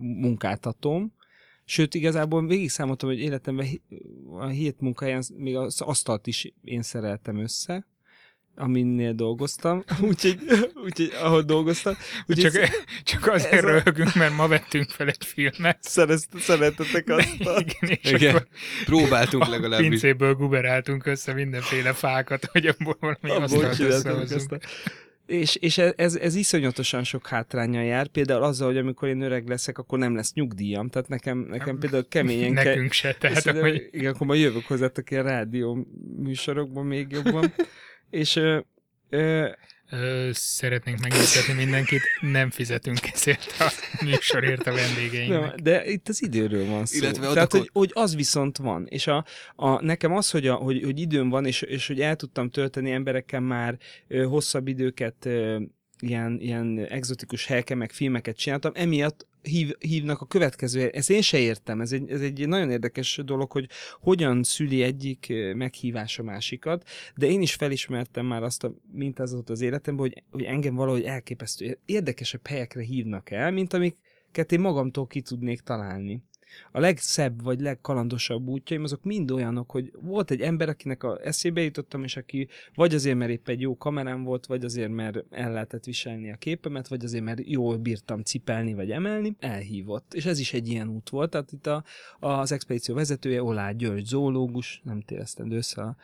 munkáltatóm. 0.00 1.14
Sőt, 1.64 1.94
igazából 1.94 2.46
végig 2.46 2.70
számoltam, 2.70 3.08
hogy 3.08 3.18
életemben 3.20 3.66
a 4.38 4.46
hét 4.46 4.80
munkáján 4.80 5.22
még 5.36 5.56
az 5.56 5.80
asztalt 5.80 6.26
is 6.26 6.52
én 6.64 6.82
szereltem 6.82 7.38
össze, 7.38 7.86
aminél 8.56 9.12
dolgoztam, 9.12 9.84
úgyhogy, 10.08 10.38
úgyhogy 10.84 11.12
ahol 11.22 11.42
dolgoztam. 11.42 11.94
Úgyhogy 12.26 12.52
Csak, 12.52 12.70
csak 13.04 13.26
azért 13.26 13.52
ez 13.52 13.64
a- 13.64 13.66
röhögünk, 13.66 14.14
mert 14.14 14.36
ma 14.36 14.48
vettünk 14.48 14.90
fel 14.90 15.08
egy 15.08 15.24
filmet. 15.24 15.78
Szerez, 15.80 16.26
szeretetek 16.38 17.08
azt 17.08 17.40
a... 17.40 17.60
Igen, 17.66 17.98
és 18.02 18.10
Igen. 18.10 18.34
akkor 18.34 18.46
Próbáltunk 18.84 19.42
a 19.42 19.48
legalábbis. 19.48 19.88
pincéből 19.88 20.34
guberáltunk 20.34 21.06
össze 21.06 21.32
mindenféle 21.32 21.92
fákat, 21.92 22.44
hogy 22.44 22.66
abból 22.66 22.96
valami 23.00 23.44
asztalt 23.44 24.52
a... 24.52 24.58
És, 25.26 25.56
és 25.56 25.78
ez, 25.78 26.16
ez 26.16 26.34
iszonyatosan 26.34 27.04
sok 27.04 27.26
hátránya 27.26 27.82
jár, 27.82 28.06
például 28.06 28.42
azzal, 28.42 28.66
hogy 28.66 28.76
amikor 28.76 29.08
én 29.08 29.20
öreg 29.20 29.48
leszek, 29.48 29.78
akkor 29.78 29.98
nem 29.98 30.14
lesz 30.14 30.32
nyugdíjam, 30.32 30.88
tehát 30.88 31.08
nekem, 31.08 31.38
nekem 31.38 31.78
például 31.78 32.06
keményen 32.08 32.54
kell... 32.54 32.64
Nekünk 32.64 32.92
se, 32.92 33.14
tehát 33.14 33.50
hogy... 33.58 33.88
Igen, 33.90 34.12
akkor 34.12 34.26
majd 34.26 34.40
jövök 34.40 34.64
hozzátok 34.66 35.10
ilyen 35.10 35.22
rádió 35.24 35.86
műsorokban 36.18 36.86
még 36.86 37.10
jobban. 37.10 37.54
És 38.16 38.36
ö, 38.36 38.58
ö, 39.08 39.48
Ö, 39.90 40.30
szeretnénk 40.32 40.98
megnyugtatni 41.00 41.52
mindenkit, 41.52 42.00
nem 42.20 42.50
fizetünk 42.50 42.98
ezért 43.12 43.54
a 43.58 43.72
műsorért 44.04 44.66
a 44.66 44.72
vendégeinknek. 44.72 45.40
nem, 45.40 45.52
de 45.62 45.86
itt 45.86 46.08
az 46.08 46.22
időről 46.22 46.66
van 46.66 46.86
szó. 46.86 46.98
Illetve 46.98 47.32
Tehát, 47.32 47.54
akkor- 47.54 47.60
hogy, 47.60 47.70
hogy, 47.72 47.90
az 47.94 48.14
viszont 48.14 48.56
van. 48.56 48.86
És 48.88 49.06
a, 49.06 49.24
a, 49.56 49.84
nekem 49.84 50.12
az, 50.12 50.30
hogy, 50.30 50.46
a, 50.46 50.54
hogy, 50.54 50.82
hogy 50.82 51.00
időm 51.00 51.28
van, 51.28 51.46
és, 51.46 51.62
és 51.62 51.86
hogy 51.86 52.00
el 52.00 52.16
tudtam 52.16 52.50
tölteni 52.50 52.90
emberekkel 52.90 53.40
már 53.40 53.78
ö, 54.08 54.24
hosszabb 54.24 54.68
időket, 54.68 55.14
ö, 55.24 55.60
ilyen, 56.00 56.40
ilyen 56.40 56.78
egzotikus 56.78 57.46
helyke, 57.46 57.74
meg 57.74 57.92
filmeket 57.92 58.36
csináltam, 58.36 58.72
emiatt 58.74 59.26
hív, 59.42 59.72
hívnak 59.78 60.20
a 60.20 60.26
következő, 60.26 60.88
ezt 60.88 61.10
én 61.10 61.22
se 61.22 61.38
értem, 61.38 61.80
ez 61.80 61.92
egy, 61.92 62.10
ez 62.10 62.20
egy 62.20 62.48
nagyon 62.48 62.70
érdekes 62.70 63.20
dolog, 63.24 63.52
hogy 63.52 63.68
hogyan 64.00 64.42
szüli 64.42 64.82
egyik 64.82 65.32
meghívás 65.54 66.18
a 66.18 66.22
másikat, 66.22 66.88
de 67.16 67.26
én 67.26 67.42
is 67.42 67.54
felismertem 67.54 68.26
már 68.26 68.42
azt 68.42 68.64
a 68.64 68.74
mintázatot 68.92 69.50
az 69.50 69.60
életemben, 69.60 70.06
hogy, 70.06 70.22
hogy 70.30 70.42
engem 70.42 70.74
valahogy 70.74 71.02
elképesztő 71.02 71.78
érdekesebb 71.84 72.46
helyekre 72.46 72.82
hívnak 72.82 73.30
el, 73.30 73.50
mint 73.50 73.72
amiket 73.72 74.52
én 74.52 74.60
magamtól 74.60 75.06
ki 75.06 75.20
tudnék 75.20 75.60
találni. 75.60 76.22
A 76.72 76.80
legszebb 76.80 77.42
vagy 77.42 77.60
legkalandosabb 77.60 78.46
útjaim 78.46 78.82
azok 78.82 79.02
mind 79.02 79.30
olyanok, 79.30 79.70
hogy 79.70 79.92
volt 80.00 80.30
egy 80.30 80.40
ember, 80.40 80.68
akinek 80.68 81.02
a 81.02 81.18
eszébe 81.22 81.60
jutottam, 81.60 82.02
és 82.02 82.16
aki 82.16 82.48
vagy 82.74 82.94
azért, 82.94 83.16
mert 83.16 83.30
épp 83.30 83.48
egy 83.48 83.60
jó 83.60 83.76
kamerám 83.76 84.22
volt, 84.22 84.46
vagy 84.46 84.64
azért, 84.64 84.90
mert 84.90 85.24
el 85.30 85.52
lehetett 85.52 85.84
viselni 85.84 86.32
a 86.32 86.36
képemet, 86.36 86.88
vagy 86.88 87.04
azért, 87.04 87.24
mert 87.24 87.40
jól 87.44 87.76
bírtam 87.76 88.22
cipelni 88.22 88.74
vagy 88.74 88.90
emelni, 88.90 89.36
elhívott. 89.38 90.14
És 90.14 90.24
ez 90.24 90.38
is 90.38 90.52
egy 90.52 90.68
ilyen 90.68 90.88
út 90.88 91.08
volt. 91.08 91.30
Tehát 91.30 91.52
itt 91.52 91.66
a, 91.66 91.84
az 92.20 92.52
expedíció 92.52 92.94
vezetője, 92.94 93.42
Olá 93.42 93.70
György, 93.70 94.04
zoológus, 94.04 94.80
nem 94.84 95.00
tévesztendő 95.00 95.56
össze 95.56 95.82
a 95.82 95.96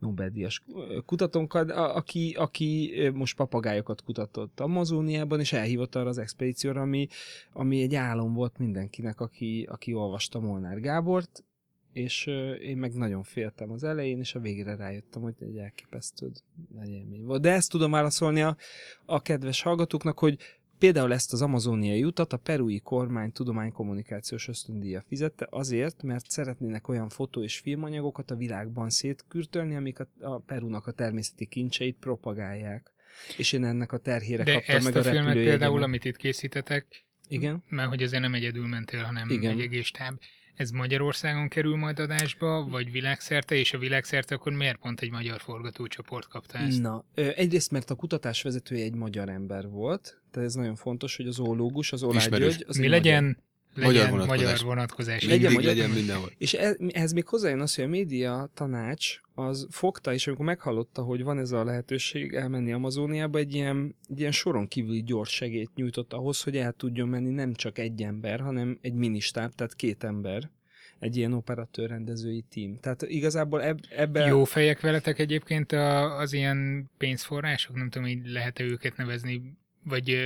Nobel-díjas 0.00 0.62
kutatónkkal, 1.06 1.68
aki, 1.70 2.34
aki 2.38 2.92
most 3.14 3.36
papagájokat 3.36 4.02
kutatott 4.02 4.60
Amazóniában, 4.60 5.40
és 5.40 5.52
elhívott 5.52 5.94
arra 5.94 6.08
az 6.08 6.18
expedícióra, 6.18 6.80
ami, 6.80 7.08
ami 7.52 7.82
egy 7.82 7.94
álom 7.94 8.34
volt 8.34 8.58
mindenkinek, 8.58 9.20
aki, 9.20 9.66
aki 9.70 9.92
olvasta 9.92 10.40
Molnár 10.40 10.80
Gábort, 10.80 11.44
és 11.92 12.26
én 12.62 12.76
meg 12.76 12.94
nagyon 12.94 13.22
féltem 13.22 13.70
az 13.70 13.84
elején, 13.84 14.18
és 14.18 14.34
a 14.34 14.40
végére 14.40 14.76
rájöttem, 14.76 15.22
hogy 15.22 15.34
egy 15.40 15.56
elképesztő 15.56 16.30
nagy 16.74 16.88
élmény 16.88 17.24
volt. 17.24 17.40
De 17.40 17.52
ezt 17.52 17.70
tudom 17.70 17.90
válaszolni 17.90 18.42
a, 18.42 18.56
a 19.04 19.22
kedves 19.22 19.62
hallgatóknak, 19.62 20.18
hogy 20.18 20.38
például 20.80 21.12
ezt 21.12 21.32
az 21.32 21.42
amazóniai 21.42 22.04
utat 22.04 22.32
a 22.32 22.36
perui 22.36 22.80
kormány 22.80 23.32
tudománykommunikációs 23.32 24.48
ösztöndíja 24.48 25.04
fizette 25.06 25.46
azért, 25.50 26.02
mert 26.02 26.30
szeretnének 26.30 26.88
olyan 26.88 27.08
fotó- 27.08 27.42
és 27.42 27.58
filmanyagokat 27.58 28.30
a 28.30 28.34
világban 28.34 28.90
szétkürtölni, 28.90 29.76
amik 29.76 30.00
a, 30.00 30.08
a 30.20 30.38
Perúnak 30.38 30.86
a 30.86 30.92
természeti 30.92 31.46
kincseit 31.46 31.96
propagálják. 32.00 32.92
És 33.36 33.52
én 33.52 33.64
ennek 33.64 33.92
a 33.92 33.98
terhére 33.98 34.42
De 34.42 34.52
kaptam 34.52 34.76
ezt 34.76 34.84
meg 34.84 34.96
a 34.96 34.98
a 34.98 35.02
filmet 35.02 35.34
például, 35.34 35.82
amit 35.82 36.04
itt 36.04 36.16
készítetek, 36.16 37.04
Igen? 37.28 37.62
mert 37.68 37.88
hogy 37.88 38.02
azért 38.02 38.22
nem 38.22 38.34
egyedül 38.34 38.66
mentél, 38.66 39.02
hanem 39.02 39.30
Igen. 39.30 39.52
egy 39.52 39.60
egész 39.60 39.90
táb. 39.90 40.18
Ez 40.60 40.70
Magyarországon 40.70 41.48
kerül 41.48 41.76
majd 41.76 41.98
adásba, 41.98 42.66
vagy 42.70 42.90
világszerte, 42.90 43.54
és 43.54 43.72
a 43.72 43.78
világszerte 43.78 44.34
akkor 44.34 44.52
miért 44.52 44.76
pont 44.76 45.00
egy 45.00 45.10
magyar 45.10 45.40
forgatócsoport 45.40 46.28
kapta 46.28 46.58
ezt? 46.58 46.82
Na, 46.82 47.04
egyrészt, 47.14 47.70
mert 47.70 47.90
a 47.90 47.94
kutatás 47.94 48.42
vezetője 48.42 48.84
egy 48.84 48.94
magyar 48.94 49.28
ember 49.28 49.68
volt, 49.68 50.20
tehát 50.30 50.48
ez 50.48 50.54
nagyon 50.54 50.74
fontos, 50.74 51.16
hogy 51.16 51.26
az 51.26 51.34
zoológus, 51.34 51.92
az 51.92 52.02
Olá. 52.02 52.26
György, 52.26 52.64
az 52.68 52.76
Mi 52.76 52.84
egy 52.84 52.90
legyen, 52.90 53.24
Magyar 53.24 53.36
legyen 53.74 54.10
vonatkozás. 54.10 54.40
magyar 54.40 54.64
vonatkozás. 54.64 55.22
Legyen 55.24 55.38
Mindig 55.38 55.56
magyar- 55.56 55.74
legyen 55.74 55.90
mindenhol. 55.90 56.32
És 56.38 56.52
ez, 56.52 56.76
ehhez 56.88 57.12
még 57.12 57.26
hozzájön 57.26 57.60
az, 57.60 57.74
hogy 57.74 57.84
a 57.84 57.88
média 57.88 58.50
tanács 58.54 59.20
az 59.34 59.66
fogta, 59.70 60.12
és 60.12 60.26
amikor 60.26 60.44
meghallotta, 60.44 61.02
hogy 61.02 61.22
van 61.22 61.38
ez 61.38 61.52
a 61.52 61.64
lehetőség 61.64 62.34
elmenni 62.34 62.72
Amazóniába, 62.72 63.38
egy 63.38 63.54
ilyen, 63.54 63.96
egy 64.08 64.20
ilyen 64.20 64.32
soron 64.32 64.68
kívüli 64.68 65.02
gyors 65.02 65.34
segélyt 65.34 65.74
nyújtott 65.74 66.12
ahhoz, 66.12 66.42
hogy 66.42 66.56
el 66.56 66.72
tudjon 66.72 67.08
menni 67.08 67.30
nem 67.30 67.54
csak 67.54 67.78
egy 67.78 68.02
ember, 68.02 68.40
hanem 68.40 68.78
egy 68.80 68.94
ministáb, 68.94 69.54
tehát 69.54 69.74
két 69.74 70.04
ember, 70.04 70.50
egy 70.98 71.16
ilyen 71.16 71.32
operatőr 71.32 71.88
rendezői 71.88 72.44
tím. 72.50 72.78
Tehát 72.80 73.02
igazából 73.02 73.62
eb, 73.62 73.78
ebben... 73.96 74.28
Jó 74.28 74.44
fejek 74.44 74.80
veletek 74.80 75.18
egyébként 75.18 75.72
a, 75.72 76.18
az 76.18 76.32
ilyen 76.32 76.90
pénzforrások? 76.98 77.76
Nem 77.76 77.90
tudom, 77.90 78.08
hogy 78.08 78.20
lehet-e 78.24 78.64
őket 78.64 78.96
nevezni, 78.96 79.58
vagy, 79.84 80.16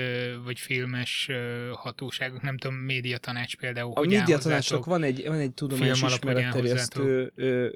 vagy 0.45 0.59
filmes 0.59 1.31
hatóságok, 1.73 2.43
nem 2.43 2.57
tudom, 2.57 2.77
médiatanács 2.77 3.57
például. 3.57 3.93
A 3.93 4.05
hozzátok? 4.33 4.85
van 4.85 5.03
egy, 5.03 5.25
van 5.27 5.39
egy 5.39 5.53
tudományos 5.55 6.03
ismeretterjesztő 6.03 7.33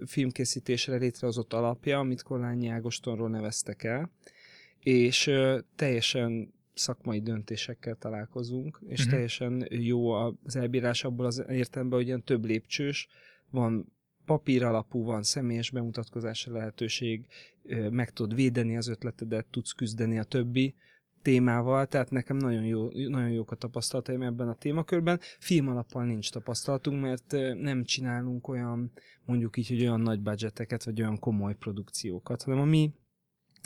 filmkészítésre 0.06 0.96
létrehozott 0.96 1.52
alapja, 1.52 1.98
amit 1.98 2.22
Kolányi 2.22 2.68
Ágostonról 2.68 3.28
neveztek 3.28 3.84
el, 3.84 4.10
és 4.80 5.26
ö, 5.26 5.58
teljesen 5.76 6.52
szakmai 6.74 7.20
döntésekkel 7.20 7.94
találkozunk, 7.94 8.80
és 8.88 9.00
Mhm. 9.00 9.10
teljesen 9.10 9.66
jó 9.68 10.10
az 10.10 10.56
elbírás 10.56 11.04
abból 11.04 11.26
az 11.26 11.44
értelemben, 11.48 11.98
hogy 11.98 12.06
ilyen 12.06 12.24
több 12.24 12.44
lépcsős, 12.44 13.08
van 13.50 13.92
papír 14.24 14.64
alapú, 14.64 15.04
van 15.04 15.22
személyes 15.22 15.70
bemutatkozásra 15.70 16.52
lehetőség, 16.52 17.26
meg 17.90 18.10
tudod 18.10 18.34
védeni 18.34 18.76
az 18.76 18.88
ötletedet, 18.88 19.46
tudsz 19.46 19.72
küzdeni 19.72 20.18
a 20.18 20.22
többi 20.24 20.74
témával, 21.22 21.86
tehát 21.86 22.10
nekem 22.10 22.36
nagyon, 22.36 22.64
jó, 22.64 22.88
nagyon 23.08 23.30
jók 23.30 23.50
a 23.50 23.56
tapasztalataim 23.56 24.22
ebben 24.22 24.48
a 24.48 24.54
témakörben. 24.54 25.20
Film 25.38 25.68
alappal 25.68 26.04
nincs 26.04 26.30
tapasztalatunk, 26.30 27.02
mert 27.02 27.32
nem 27.60 27.84
csinálunk 27.84 28.48
olyan, 28.48 28.92
mondjuk 29.24 29.56
így, 29.56 29.68
hogy 29.68 29.80
olyan 29.80 30.00
nagy 30.00 30.20
budgeteket, 30.20 30.84
vagy 30.84 31.00
olyan 31.00 31.18
komoly 31.18 31.54
produkciókat, 31.54 32.42
hanem 32.42 32.60
a 32.60 32.64
mi 32.64 32.92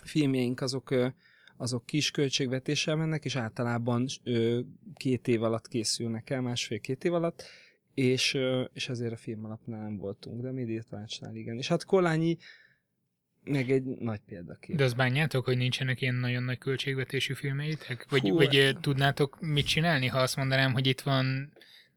filmjeink 0.05 0.61
azok, 0.61 0.95
azok 1.57 1.87
kis 1.87 2.11
költségvetéssel 2.11 2.97
mennek, 2.97 3.25
és 3.25 3.37
általában 3.37 4.07
két 4.95 5.29
év 5.29 5.43
alatt 5.43 5.69
készülnek 5.69 6.31
el, 6.31 6.41
másfél-két 6.41 7.05
év 7.05 7.15
alatt, 7.15 7.45
és, 7.95 8.39
és 8.73 8.89
ezért 8.89 9.13
a 9.13 9.17
film 9.17 9.45
alapnál 9.45 9.83
nem 9.83 9.97
voltunk, 9.97 10.43
de 10.43 10.49
a 10.49 10.53
médiatanácsnál 10.53 11.35
igen. 11.35 11.57
És 11.57 11.69
hát 11.69 11.85
Kolányi 11.85 12.37
meg 13.45 13.71
egy 13.71 13.85
nagy 13.85 14.21
példakép. 14.27 14.77
De 14.77 14.85
azt 14.85 14.97
bánjátok, 14.97 15.45
hogy 15.45 15.57
nincsenek 15.57 16.01
ilyen 16.01 16.15
nagyon 16.15 16.43
nagy 16.43 16.59
költségvetésű 16.59 17.35
filmeitek? 17.35 18.07
Vagy, 18.11 18.21
Fú, 18.21 18.35
vagy 18.35 18.77
tudnátok 18.81 19.41
mit 19.41 19.67
csinálni, 19.67 20.07
ha 20.07 20.19
azt 20.19 20.37
mondanám, 20.37 20.73
hogy 20.73 20.87
itt 20.87 21.01
van 21.01 21.53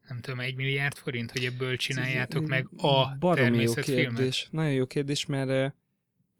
nem 0.08 0.20
tudom, 0.20 0.40
egy 0.40 0.54
milliárd 0.54 0.96
forint, 0.96 1.30
hogy 1.30 1.44
ebből 1.44 1.76
csináljátok 1.76 2.46
meg 2.46 2.68
a 2.76 3.16
Baromi 3.18 3.40
jó 3.40 3.50
természetfilmet? 3.50 4.16
kérdés. 4.16 4.48
Nagyon 4.50 4.72
jó 4.72 4.86
kérdés, 4.86 5.26
mert 5.26 5.74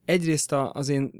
egyrészt 0.04 0.52
az 0.52 0.88
én 0.88 1.10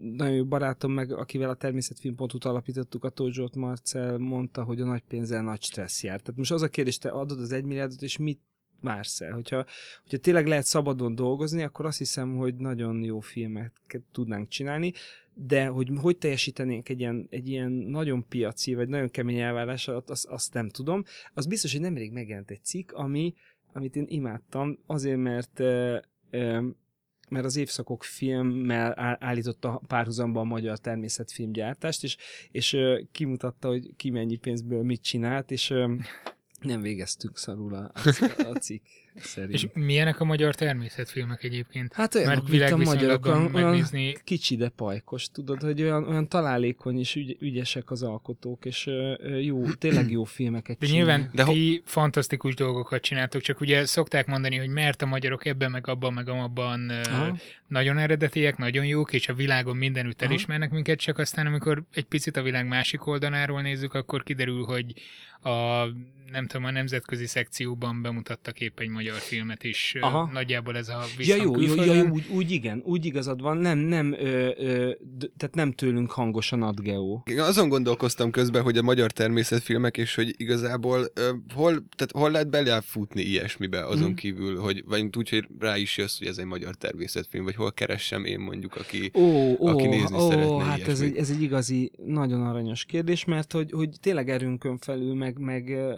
nagyon 0.00 0.34
jó 0.34 0.44
barátom, 0.44 0.92
meg 0.92 1.12
akivel 1.12 1.50
a 1.50 1.54
természetfilm.hu-t 1.54 2.44
alapítottuk, 2.44 3.04
a 3.04 3.08
Tóth 3.08 3.34
Zsolt 3.34 3.54
Marcel 3.54 4.18
mondta, 4.18 4.62
hogy 4.62 4.80
a 4.80 4.84
nagy 4.84 5.02
pénzzel 5.08 5.42
nagy 5.42 5.62
stressz 5.62 6.02
jár. 6.02 6.20
Tehát 6.20 6.38
most 6.38 6.52
az 6.52 6.62
a 6.62 6.68
kérdés, 6.68 6.98
te 6.98 7.08
adod 7.08 7.40
az 7.40 7.52
egy 7.52 7.64
milliárdot, 7.64 8.02
és 8.02 8.16
mit 8.16 8.40
vársz 8.82 9.20
el? 9.20 9.32
Hogyha, 9.32 9.66
hogyha 10.02 10.18
tényleg 10.18 10.46
lehet 10.46 10.64
szabadon 10.64 11.14
dolgozni, 11.14 11.62
akkor 11.62 11.86
azt 11.86 11.98
hiszem, 11.98 12.36
hogy 12.36 12.54
nagyon 12.54 13.02
jó 13.02 13.20
filmeket 13.20 14.02
tudnánk 14.12 14.48
csinálni, 14.48 14.92
de 15.34 15.66
hogy 15.66 15.90
hogy 15.96 16.18
teljesítenénk 16.18 16.88
egy 16.88 17.00
ilyen, 17.00 17.26
egy 17.30 17.48
ilyen 17.48 17.70
nagyon 17.72 18.28
piaci, 18.28 18.74
vagy 18.74 18.88
nagyon 18.88 19.10
kemény 19.10 19.38
elvárás 19.38 19.88
alatt, 19.88 20.10
azt, 20.10 20.26
azt 20.26 20.54
nem 20.54 20.68
tudom. 20.68 21.04
Az 21.34 21.46
biztos, 21.46 21.72
hogy 21.72 21.80
nemrég 21.80 22.12
megjelent 22.12 22.50
egy 22.50 22.64
cikk, 22.64 22.92
ami, 22.92 23.34
amit 23.72 23.96
én 23.96 24.06
imádtam, 24.08 24.78
azért, 24.86 25.18
mert 25.18 25.60
ö, 25.60 25.98
ö, 26.30 26.66
mert 27.28 27.44
az 27.44 27.56
évszakok 27.56 28.04
filmmel 28.04 29.16
állította 29.20 29.82
párhuzamba 29.86 30.40
a 30.40 30.44
magyar 30.44 30.78
természetfilmgyártást, 30.78 32.02
és, 32.02 32.16
és 32.50 32.76
kimutatta, 33.12 33.68
hogy 33.68 33.96
ki 33.96 34.10
mennyi 34.10 34.36
pénzből 34.36 34.82
mit 34.82 35.02
csinált, 35.02 35.50
és 35.50 35.74
nem 36.64 36.80
végeztünk 36.80 37.38
szarul 37.38 37.74
a, 37.74 37.92
a, 38.52 38.58
cikk 38.58 38.84
szerint. 39.16 39.52
És 39.52 39.66
milyenek 39.72 40.20
a 40.20 40.24
magyar 40.24 40.54
természetfilmek 40.54 41.44
egyébként? 41.44 41.92
hát 41.92 42.14
olyan, 42.14 42.28
Mert 42.28 42.48
mint 42.48 42.70
a 42.70 42.76
magyarok, 42.76 43.26
olyan, 43.26 43.54
olyan 43.54 43.70
megnézni, 43.70 44.16
kicsi, 44.24 44.56
de 44.56 44.68
pajkos, 44.68 45.28
tudod, 45.30 45.62
hogy 45.62 45.82
olyan, 45.82 46.08
olyan 46.08 46.28
találékony 46.28 46.98
és 46.98 47.14
ügy, 47.14 47.36
ügyesek 47.40 47.90
az 47.90 48.02
alkotók, 48.02 48.64
és 48.64 48.90
jó, 49.40 49.72
tényleg 49.72 50.10
jó 50.10 50.24
filmeket 50.24 50.78
de 50.78 50.86
nyilván 50.86 51.20
De 51.20 51.28
de 51.34 51.42
ho- 51.42 51.54
ti 51.54 51.82
fantasztikus 51.84 52.54
dolgokat 52.54 53.02
csináltok, 53.02 53.40
csak 53.40 53.60
ugye 53.60 53.86
szokták 53.86 54.26
mondani, 54.26 54.56
hogy 54.56 54.68
mert 54.68 55.02
a 55.02 55.06
magyarok 55.06 55.44
ebben 55.44 55.70
meg 55.70 55.88
abban 55.88 56.12
meg 56.12 56.28
abban 56.28 56.90
Aha. 56.90 57.36
nagyon 57.68 57.98
eredetiek, 57.98 58.56
nagyon 58.56 58.84
jók, 58.84 59.12
és 59.12 59.28
a 59.28 59.34
világon 59.34 59.76
mindenütt 59.76 60.22
Aha. 60.22 60.30
elismernek 60.30 60.70
minket, 60.70 60.98
csak 60.98 61.18
aztán 61.18 61.46
amikor 61.46 61.82
egy 61.94 62.04
picit 62.04 62.36
a 62.36 62.42
világ 62.42 62.66
másik 62.66 63.06
oldaláról 63.06 63.62
nézzük, 63.62 63.94
akkor 63.94 64.22
kiderül, 64.22 64.64
hogy 64.64 64.92
a 65.42 65.84
nem 66.32 66.46
tudom, 66.46 66.64
a 66.66 66.70
nemzetközi 66.70 67.26
szekcióban 67.26 68.02
bemutattak 68.02 68.60
épp 68.60 68.80
egy 68.80 68.88
magyar 68.88 69.14
filmet 69.18 69.64
is. 69.64 69.94
Aha. 70.00 70.30
Nagyjából 70.32 70.76
ez 70.76 70.88
a 70.88 70.92
Ja, 70.92 71.06
viszont 71.16 71.42
jó, 71.42 71.60
jó, 71.60 71.74
ja, 71.84 71.94
jó 71.94 72.08
úgy, 72.08 72.26
úgy 72.30 72.50
igen, 72.50 72.82
úgy 72.84 73.04
igazad 73.04 73.40
van, 73.42 73.56
nem, 73.56 73.78
nem, 73.78 74.12
ö, 74.12 74.50
ö, 74.56 74.90
d- 75.16 75.30
tehát 75.36 75.54
nem 75.54 75.72
tőlünk 75.72 76.10
hangos 76.10 76.52
a 76.52 76.56
NatGeo. 76.56 77.20
Igen, 77.24 77.44
azon 77.44 77.68
gondolkoztam 77.68 78.30
közben, 78.30 78.62
hogy 78.62 78.76
a 78.78 78.82
magyar 78.82 79.10
természetfilmek, 79.10 79.96
és 79.96 80.14
hogy 80.14 80.34
igazából 80.36 81.06
ö, 81.14 81.30
hol, 81.54 81.70
tehát 81.72 82.12
hol 82.12 82.30
lehet 82.30 82.50
belefutni 82.50 83.22
ilyesmibe 83.22 83.86
azon 83.86 84.06
Mhm. 84.08 84.14
kívül, 84.16 84.58
hogy 84.60 84.84
vagy 84.86 85.16
úgy, 85.16 85.28
hogy 85.28 85.48
rá 85.58 85.76
is 85.76 85.96
jössz, 85.96 86.18
hogy 86.18 86.26
ez 86.26 86.38
egy 86.38 86.44
magyar 86.46 86.74
természetfilm, 86.74 87.44
vagy 87.44 87.54
hol 87.54 87.72
keressem 87.72 88.24
én 88.24 88.38
mondjuk, 88.40 88.76
aki... 88.76 89.10
Ó, 89.14 89.22
ó, 89.58 89.66
Aki 89.66 89.86
nézni 89.86 90.16
ó 90.16 90.30
szeretne 90.30 90.64
hát 90.64 90.88
ez 90.88 91.00
egy, 91.00 91.16
ez 91.16 91.30
egy 91.30 91.42
igazi, 91.42 91.90
nagyon 92.06 92.46
aranyos 92.46 92.84
kérdés, 92.84 93.24
mert 93.24 93.52
hogy, 93.52 93.70
hogy 93.72 93.88
tényleg 94.00 94.30
erőnkön 94.30 94.78
felül, 94.78 95.14
meg, 95.14 95.31
meg 95.38 95.68
ö, 95.68 95.94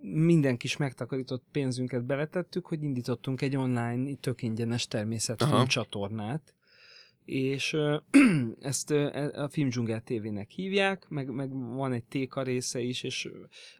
minden 0.00 0.56
kis 0.56 0.76
megtakarított 0.76 1.44
pénzünket 1.52 2.04
beletettük, 2.04 2.66
hogy 2.66 2.82
indítottunk 2.82 3.42
egy 3.42 3.56
online, 3.56 4.14
tök 4.14 4.42
ingyenes 4.42 4.86
természetfilm 4.86 5.66
csatornát, 5.66 6.54
és 7.28 7.72
ö, 7.72 7.96
ezt 8.60 8.90
ö, 8.90 9.08
e- 9.12 9.42
a 9.42 9.48
Filmdzsungel 9.48 10.02
TV-nek 10.02 10.50
hívják, 10.50 11.06
meg, 11.08 11.30
meg 11.30 11.50
van 11.74 11.92
egy 11.92 12.04
téka 12.04 12.42
része 12.42 12.80
is, 12.80 13.02
és 13.02 13.28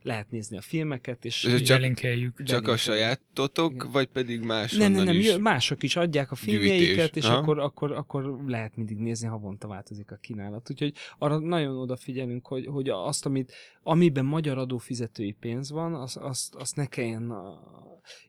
lehet 0.02 0.30
nézni 0.30 0.56
a 0.56 0.60
filmeket, 0.60 1.24
és 1.24 1.44
Ez 1.44 1.62
csak- 1.62 1.78
Belinkeljük. 1.80 2.42
Csak 2.42 2.68
a 2.68 2.76
sajátotok, 2.76 3.72
Igen. 3.72 3.90
vagy 3.90 4.06
pedig 4.06 4.40
más 4.40 4.72
nem, 4.72 4.92
nem, 4.92 5.04
nem, 5.04 5.14
is? 5.16 5.36
mások 5.36 5.82
is 5.82 5.96
adják 5.96 6.30
a 6.30 6.34
filmjeiket, 6.34 6.96
Gyűjtés. 6.96 7.22
és 7.22 7.28
Aha. 7.28 7.36
akkor, 7.38 7.58
akkor, 7.58 7.92
akkor 7.92 8.38
lehet 8.46 8.76
mindig 8.76 8.96
nézni, 8.96 9.26
havonta 9.28 9.68
változik 9.68 10.10
a 10.10 10.16
kínálat. 10.16 10.70
Úgyhogy 10.70 10.92
arra 11.18 11.38
nagyon 11.38 11.76
odafigyelünk, 11.76 12.46
hogy, 12.46 12.66
hogy 12.66 12.88
azt, 12.88 13.26
amit, 13.26 13.52
amiben 13.82 14.24
magyar 14.24 14.58
adófizetői 14.58 15.32
pénz 15.40 15.70
van, 15.70 15.94
azt, 15.94 16.16
azt, 16.16 16.54
azt 16.54 16.76
ne 16.76 16.86
kelljen 16.86 17.30
a, 17.30 17.60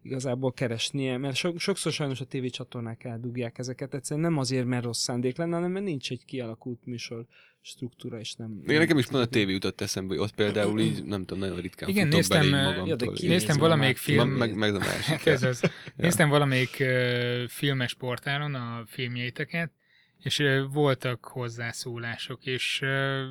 igazából 0.01 0.51
keresnie, 0.53 1.17
mert 1.17 1.35
so, 1.35 1.57
sokszor 1.57 1.91
sajnos 1.91 2.21
a 2.21 2.25
tévécsatornák 2.25 3.03
eldugják 3.03 3.57
ezeket, 3.57 3.93
egyszerűen 3.93 4.31
nem 4.31 4.39
azért, 4.39 4.65
mert 4.65 4.83
rossz 4.83 5.08
szándék 5.09 5.37
lenne, 5.37 5.55
hanem 5.55 5.71
mert 5.71 5.85
nincs 5.85 6.11
egy 6.11 6.25
kialakult 6.25 6.85
műsor 6.85 7.25
struktúra, 7.61 8.19
és 8.19 8.33
nem... 8.33 8.61
Igen, 8.63 8.79
nekem 8.79 8.97
is 8.97 9.05
pont 9.05 9.23
a 9.23 9.27
tévé 9.27 9.51
jutott 9.51 9.81
eszembe, 9.81 10.13
hogy 10.13 10.23
ott 10.23 10.35
például 10.35 10.79
így, 10.79 11.03
nem 11.03 11.25
tudom, 11.25 11.43
nagyon 11.43 11.61
ritkán 11.61 11.89
Igen, 11.89 12.03
futok 12.03 12.19
néztem, 12.19 12.49
magamtól. 12.49 13.13
ja, 13.17 13.29
Néztem 13.29 13.57
valamelyik 13.57 13.97
film... 13.97 14.29
Meg, 14.29 14.55
meg 14.55 14.75
a 14.75 14.79
másik. 14.79 15.25
Ez 15.25 15.43
az. 15.43 15.61
Néztem 15.95 16.29
valamelyik 16.29 16.77
uh, 16.79 17.47
filmes 17.47 17.93
portálon 17.93 18.55
a 18.55 18.83
filmjeiteket, 18.87 19.71
és 20.19 20.39
uh, 20.39 20.73
voltak 20.73 21.25
hozzászólások, 21.25 22.45
és 22.45 22.79
uh, 22.83 23.23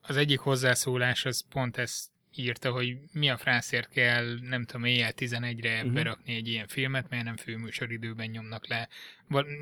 az 0.00 0.16
egyik 0.16 0.38
hozzászólás 0.38 1.24
az 1.24 1.44
pont 1.48 1.76
ezt 1.76 2.08
írta, 2.38 2.70
hogy 2.70 2.96
mi 3.12 3.30
a 3.30 3.36
frászért 3.36 3.88
kell, 3.88 4.38
nem 4.40 4.64
tudom, 4.64 4.84
éjjel 4.84 5.12
11-re 5.16 5.70
Mhm. 5.70 5.78
uh-huh. 5.78 5.92
berakni 5.92 6.34
egy 6.34 6.48
ilyen 6.48 6.66
filmet, 6.66 7.06
mert 7.10 7.24
nem 7.24 7.36
főműsoridőben 7.36 8.28
nyomnak 8.30 8.68
le. 8.68 8.88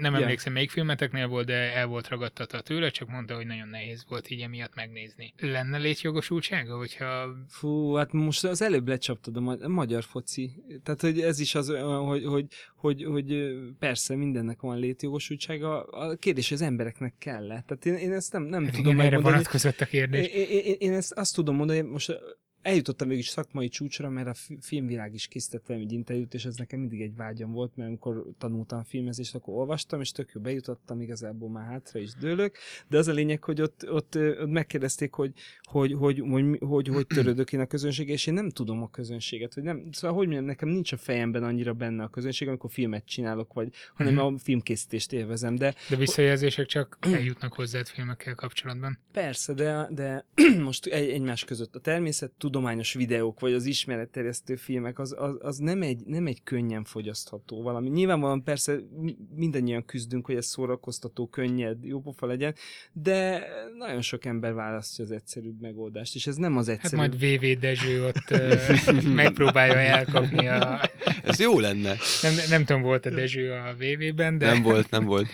Nem 0.01 0.15
Ja. 0.15 0.21
emlékszem, 0.21 0.53
melyik 0.53 0.71
filmeteknél 0.71 1.27
volt, 1.27 1.47
de 1.47 1.75
el 1.75 1.87
volt 1.87 2.09
ragadtatva 2.09 2.61
tőle, 2.61 2.91
csak 2.91 3.09
mondta, 3.09 3.35
hogy 3.35 3.47
nagyon 3.47 3.69
nehéz 3.69 4.05
volt 4.09 4.31
így 4.31 4.41
emiatt 4.41 4.75
megnézni. 4.75 5.35
Lenne 5.39 5.79
létjogosultsága, 5.79 6.77
hogyha 6.77 7.29
Fú, 7.49 7.95
hát 7.95 8.13
most 8.13 8.45
az 8.45 8.63
előbb 8.63 8.89
lecsaptad 8.89 9.37
a, 9.37 9.41
ma- 9.41 9.63
a 9.63 9.69
magyar 9.69 10.03
foci. 10.03 10.53
Tehát, 10.83 11.01
hogy 11.01 11.21
ez 11.21 11.41
is 11.41 11.55
az, 11.55 11.69
hogy, 12.07 12.25
hogy, 12.25 12.47
hogy, 12.77 13.05
hogy 13.05 13.55
persze 13.79 14.17
mindennek 14.17 14.61
van 14.61 14.79
létjogosultsága. 14.79 15.83
A 15.85 16.17
kérdés, 16.17 16.51
az 16.53 16.61
embereknek 16.63 17.15
kell 17.19 17.51
-e. 17.53 17.65
Tehát 17.67 17.87
én, 17.87 17.95
én 17.95 18.13
ezt 18.13 18.33
nem, 18.33 18.43
nem 18.43 18.65
hát 18.65 18.75
tudom 18.75 18.95
igen, 18.95 19.07
erre 19.07 19.19
vonatkozott 19.19 19.81
a 19.81 19.85
kérdés. 19.87 20.27
Én, 20.27 20.47
én, 20.49 20.59
én, 20.65 20.75
én 20.79 20.93
ezt 20.93 21.13
azt 21.13 21.35
tudom 21.35 21.57
mondani, 21.57 21.81
hogy 21.81 21.89
most 21.89 22.19
eljutottam 22.63 23.09
mégis 23.09 23.29
szakmai 23.29 23.69
csúcsra, 23.69 24.09
mert 24.09 24.29
a 24.29 24.35
fi- 24.35 24.65
filmvilág 24.65 25.15
is 25.15 25.27
készítette 25.27 25.75
egy 25.75 25.93
interjút, 25.93 26.35
és 26.35 26.45
ez 26.45 26.57
nekem 26.57 26.81
mindig 26.81 27.01
egy 27.01 27.17
vágyam 27.17 27.53
volt, 27.53 27.77
mert 27.77 27.89
amikor 27.89 28.25
tanultam 28.39 28.83
filmezést, 28.85 29.35
akkor 29.35 29.55
olvastam, 29.55 30.01
és 30.01 30.13
tök 30.13 30.31
jó 30.35 30.41
bejutottam, 30.41 31.01
igazából 31.01 31.51
már 31.51 31.67
hátra 31.67 31.99
is 32.01 32.15
dőlök, 32.15 32.57
de 32.89 32.99
az 32.99 33.09
a 33.09 33.13
lényeg, 33.13 33.45
hogy 33.45 33.61
ott, 33.61 33.91
ott, 33.91 34.17
ott 34.17 34.47
megkérdezték, 34.47 35.13
hogy 35.13 35.33
hogy, 35.63 35.93
hogy, 35.93 36.23
hogy, 36.29 36.59
hogy, 36.61 36.89
hogy, 36.89 37.07
törődök 37.07 37.53
én 37.53 37.61
a 37.61 37.67
közönség, 37.67 38.09
és 38.09 38.27
én 38.27 38.35
nem 38.35 38.51
tudom 38.51 38.83
a 38.83 38.91
közönséget, 38.91 39.55
hogy 39.55 39.63
nem, 39.63 39.89
szóval 39.93 40.17
hogy 40.17 40.27
mondjam, 40.27 40.47
nekem 40.47 40.69
nincs 40.69 40.93
a 40.93 40.97
fejemben 40.97 41.43
annyira 41.45 41.73
benne 41.73 42.03
a 42.03 42.09
közönség, 42.09 42.49
amikor 42.49 42.71
filmet 42.71 43.05
csinálok, 43.07 43.53
vagy, 43.53 43.73
hanem 43.95 44.15
Mhm. 44.15 44.23
a 44.35 44.39
filmkészítést 44.39 45.13
élvezem, 45.13 45.55
de 45.55 45.75
De 45.89 45.97
visszajelzések 45.97 46.67
csak 46.67 46.99
eljutnak 47.13 47.53
hozzád 47.53 47.87
filmekkel 47.89 48.35
kapcsolatban. 48.35 48.99
Persze, 49.13 49.53
de, 49.53 49.89
de 49.91 50.27
most 50.63 50.87
egy, 50.87 51.09
egymás 51.09 51.45
között 51.45 51.75
a 51.75 51.81
természet 51.81 52.33
tudományos 52.51 52.93
videók, 52.93 53.41
vagy 53.41 53.53
az 53.53 53.65
ismeretterjesztő 53.65 54.57
filmek, 54.57 54.99
az, 54.99 55.15
az, 55.19 55.37
az 55.41 55.57
nem, 55.59 55.83
egy, 55.83 56.01
nem 56.07 56.27
egy 56.27 56.43
könnyen 56.43 56.85
fogyasztható 56.85 57.63
valami. 57.63 57.89
Nyilvánvalóan 57.89 58.43
persze 58.45 58.77
mi- 59.01 59.17
mindannyian 59.35 59.85
küzdünk, 59.85 60.27
hogy 60.27 60.35
ez 60.35 60.47
szórakoztató, 60.47 61.27
könnyed, 61.29 61.85
jópofa 61.85 62.27
legyen, 62.27 62.55
de 62.93 63.47
nagyon 63.79 64.01
sok 64.01 64.25
ember 64.25 64.53
választja 64.55 65.05
az 65.05 65.11
egyszerűbb 65.11 65.61
megoldást, 65.61 66.15
és 66.15 66.27
ez 66.27 66.37
nem 66.37 66.57
az 66.57 66.67
Hát 66.67 66.77
egyszerű. 66.77 66.97
majd 66.97 67.19
VV 67.19 67.61
Dezső 67.61 68.05
ott 68.05 68.41
megpróbálja 69.23 69.75
elkapni 69.75 70.47
a... 70.49 70.81
Ez 71.25 71.41
jó 71.41 71.59
lenne. 71.59 71.97
Nem, 72.23 72.33
nem 72.49 72.65
tudom, 72.65 72.83
volt 72.83 73.07
a 73.07 73.11
Dezső 73.11 73.53
a 73.53 73.75
VV-ben, 73.79 74.39
de 74.39 74.47
Nem 74.47 74.63
volt, 74.63 74.91
nem 74.91 75.05
volt. 75.05 75.27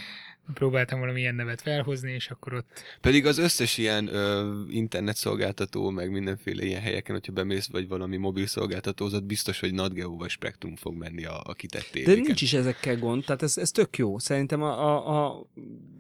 Próbáltam 0.55 0.99
valami 1.01 1.21
ilyen 1.21 1.35
nevet 1.35 1.61
felhozni, 1.63 2.13
és 2.13 2.31
akkor 2.31 2.55
ott... 2.55 2.83
Pedig 3.01 3.27
az 3.27 3.39
összes 3.39 3.79
ilyen 3.79 4.07
ö, 4.15 4.53
internetszolgáltató, 4.71 5.91
meg 5.91 6.11
mindenféle 6.11 6.65
ilyen 6.65 6.81
helyeken, 6.81 7.15
hogyha 7.15 7.33
bemész, 7.33 7.67
vagy 7.71 7.89
valami 7.89 8.17
mobil 8.17 8.47
szolgáltatózat, 8.47 9.25
biztos, 9.25 9.61
hogy 9.61 9.75
NatGeo 9.75 10.17
vagy 10.17 10.31
Spektrum 10.31 10.77
fog 10.77 10.95
menni 10.95 11.25
a, 11.25 11.41
a 11.45 11.53
kitett 11.53 11.91
De 12.05 12.15
nincs 12.15 12.43
is 12.43 12.53
ezekkel 12.53 12.99
gond, 12.99 13.25
tehát 13.25 13.43
ez, 13.43 13.57
ez 13.59 13.71
tök 13.71 13.97
jó. 13.99 14.19
Szerintem 14.19 14.63
a, 14.63 14.85
a, 14.85 15.27
a, 15.27 15.47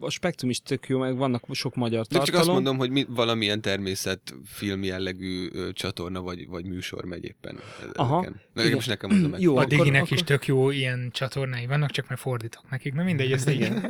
a 0.00 0.10
spektrum 0.10 0.50
is 0.50 0.60
tök 0.60 0.88
jó, 0.88 0.98
meg 0.98 1.16
vannak 1.16 1.44
sok 1.52 1.74
magyar 1.74 2.06
De 2.06 2.14
csak 2.14 2.24
tartalom. 2.24 2.40
azt 2.40 2.50
mondom, 2.50 2.76
hogy 2.76 2.90
mi, 2.90 3.06
valamilyen 3.08 3.60
természetfilm 3.60 4.82
jellegű 4.82 5.48
ö, 5.52 5.72
csatorna 5.72 6.20
vagy, 6.22 6.46
vagy 6.48 6.64
műsor 6.66 7.04
megy 7.04 7.24
éppen 7.24 7.58
ezeken. 7.78 8.04
Aha. 8.04 8.20
Na, 8.22 8.30
Legalábbis 8.54 8.86
nekem 8.86 9.10
mondom. 9.10 9.34
Jó, 9.40 9.56
A 9.56 9.60
akkor- 9.60 9.68
Diginek 9.76 10.02
akkor- 10.02 10.16
is 10.16 10.22
tök 10.24 10.46
jó 10.46 10.70
ilyen 10.70 11.10
csatornái 11.12 11.66
vannak, 11.66 11.90
csak 11.90 12.08
mert 12.08 12.20
fordítok 12.20 12.70
nekik. 12.70 12.94
Na 12.94 13.02
mindegy, 13.02 13.32
ezt 13.32 13.48
igen. 13.56 13.84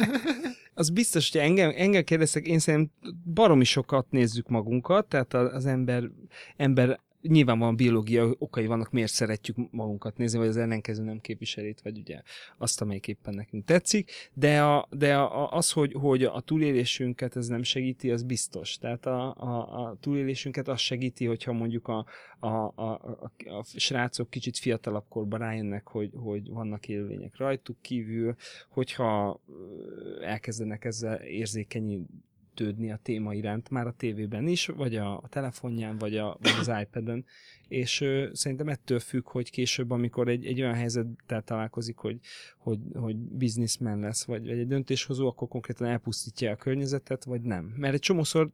Az 0.78 0.90
biztos, 0.90 1.32
hogy 1.32 1.40
engem, 1.40 1.72
engem 1.76 2.04
kérdeztek, 2.04 2.46
én 2.46 2.58
szerintem 2.58 3.12
baromi 3.34 3.64
sokat 3.64 4.10
nézzük 4.10 4.48
magunkat, 4.48 5.06
tehát 5.06 5.34
az 5.34 5.66
ember, 5.66 6.10
ember 6.56 7.00
nyilvánvalóan 7.28 7.76
biológiai 7.76 8.34
okai 8.38 8.66
vannak, 8.66 8.90
miért 8.90 9.12
szeretjük 9.12 9.56
magunkat 9.70 10.16
nézni, 10.16 10.38
vagy 10.38 10.48
az 10.48 10.56
ellenkező 10.56 11.02
nem 11.04 11.18
képviselét, 11.18 11.80
vagy 11.80 11.98
ugye 11.98 12.22
azt, 12.58 12.80
amelyik 12.80 13.08
éppen 13.08 13.34
nekünk 13.34 13.64
tetszik, 13.64 14.10
de, 14.32 14.62
a, 14.62 14.88
de 14.90 15.16
a, 15.16 15.50
az, 15.50 15.72
hogy, 15.72 15.92
hogy 15.92 16.24
a 16.24 16.40
túlélésünket 16.40 17.36
ez 17.36 17.46
nem 17.46 17.62
segíti, 17.62 18.10
az 18.10 18.22
biztos. 18.22 18.78
Tehát 18.78 19.06
a, 19.06 19.34
a, 19.38 19.84
a 19.84 19.96
túlélésünket 20.00 20.68
az 20.68 20.80
segíti, 20.80 21.26
hogyha 21.26 21.52
mondjuk 21.52 21.88
a, 21.88 22.06
a, 22.38 22.46
a, 22.46 22.72
a, 22.74 23.30
a 23.44 23.64
srácok 23.64 24.30
kicsit 24.30 24.58
fiatalabb 24.58 25.04
korban 25.08 25.38
rájönnek, 25.38 25.88
hogy, 25.88 26.10
hogy 26.14 26.48
vannak 26.50 26.88
élőlények 26.88 27.36
rajtuk 27.36 27.76
kívül, 27.80 28.34
hogyha 28.68 29.40
elkezdenek 30.20 30.84
ezzel 30.84 31.20
érzékenyítődni 32.60 32.90
a 32.92 32.98
téma 33.02 33.34
iránt, 33.34 33.70
már 33.70 33.86
a 33.86 33.92
tévében 33.92 34.46
is, 34.46 34.66
vagy 34.66 34.96
a, 34.96 35.16
a 35.16 35.28
telefonján, 35.28 35.98
vagy, 35.98 36.16
a, 36.16 36.36
vagy 36.40 36.52
az 36.60 36.70
iPad-en, 36.82 37.24
és 37.68 38.00
ö, 38.00 38.28
szerintem 38.32 38.68
ettől 38.68 38.98
függ, 38.98 39.28
hogy 39.28 39.50
később, 39.50 39.90
amikor 39.90 40.28
egy, 40.28 40.46
egy 40.46 40.60
olyan 40.60 40.74
helyzettel 40.74 41.42
találkozik, 41.42 41.96
hogy, 41.96 42.18
hogy, 42.58 42.78
hogy 42.94 43.16
businessman 43.16 44.00
lesz, 44.00 44.24
vagy, 44.24 44.46
vagy 44.46 44.58
egy 44.58 44.66
döntéshozó, 44.66 45.28
akkor 45.28 45.48
konkrétan 45.48 45.86
elpusztítja 45.86 46.50
a 46.50 46.56
környezetet, 46.56 47.24
vagy 47.24 47.40
nem. 47.40 47.74
Mert 47.76 47.94
egy 47.94 48.00
csomószor 48.00 48.50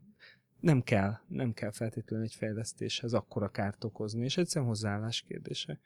nem 0.61 0.83
kell, 0.83 1.19
nem 1.29 1.53
kell 1.53 1.71
feltétlenül 1.71 2.25
egy 2.25 2.35
fejlesztéshez 2.35 3.13
akkora 3.13 3.49
kárt 3.49 3.85
okozni, 3.85 4.25
és 4.25 4.37
egyszerűen 4.37 4.71
hozzáállás 4.71 5.25
kérdése. 5.29 5.79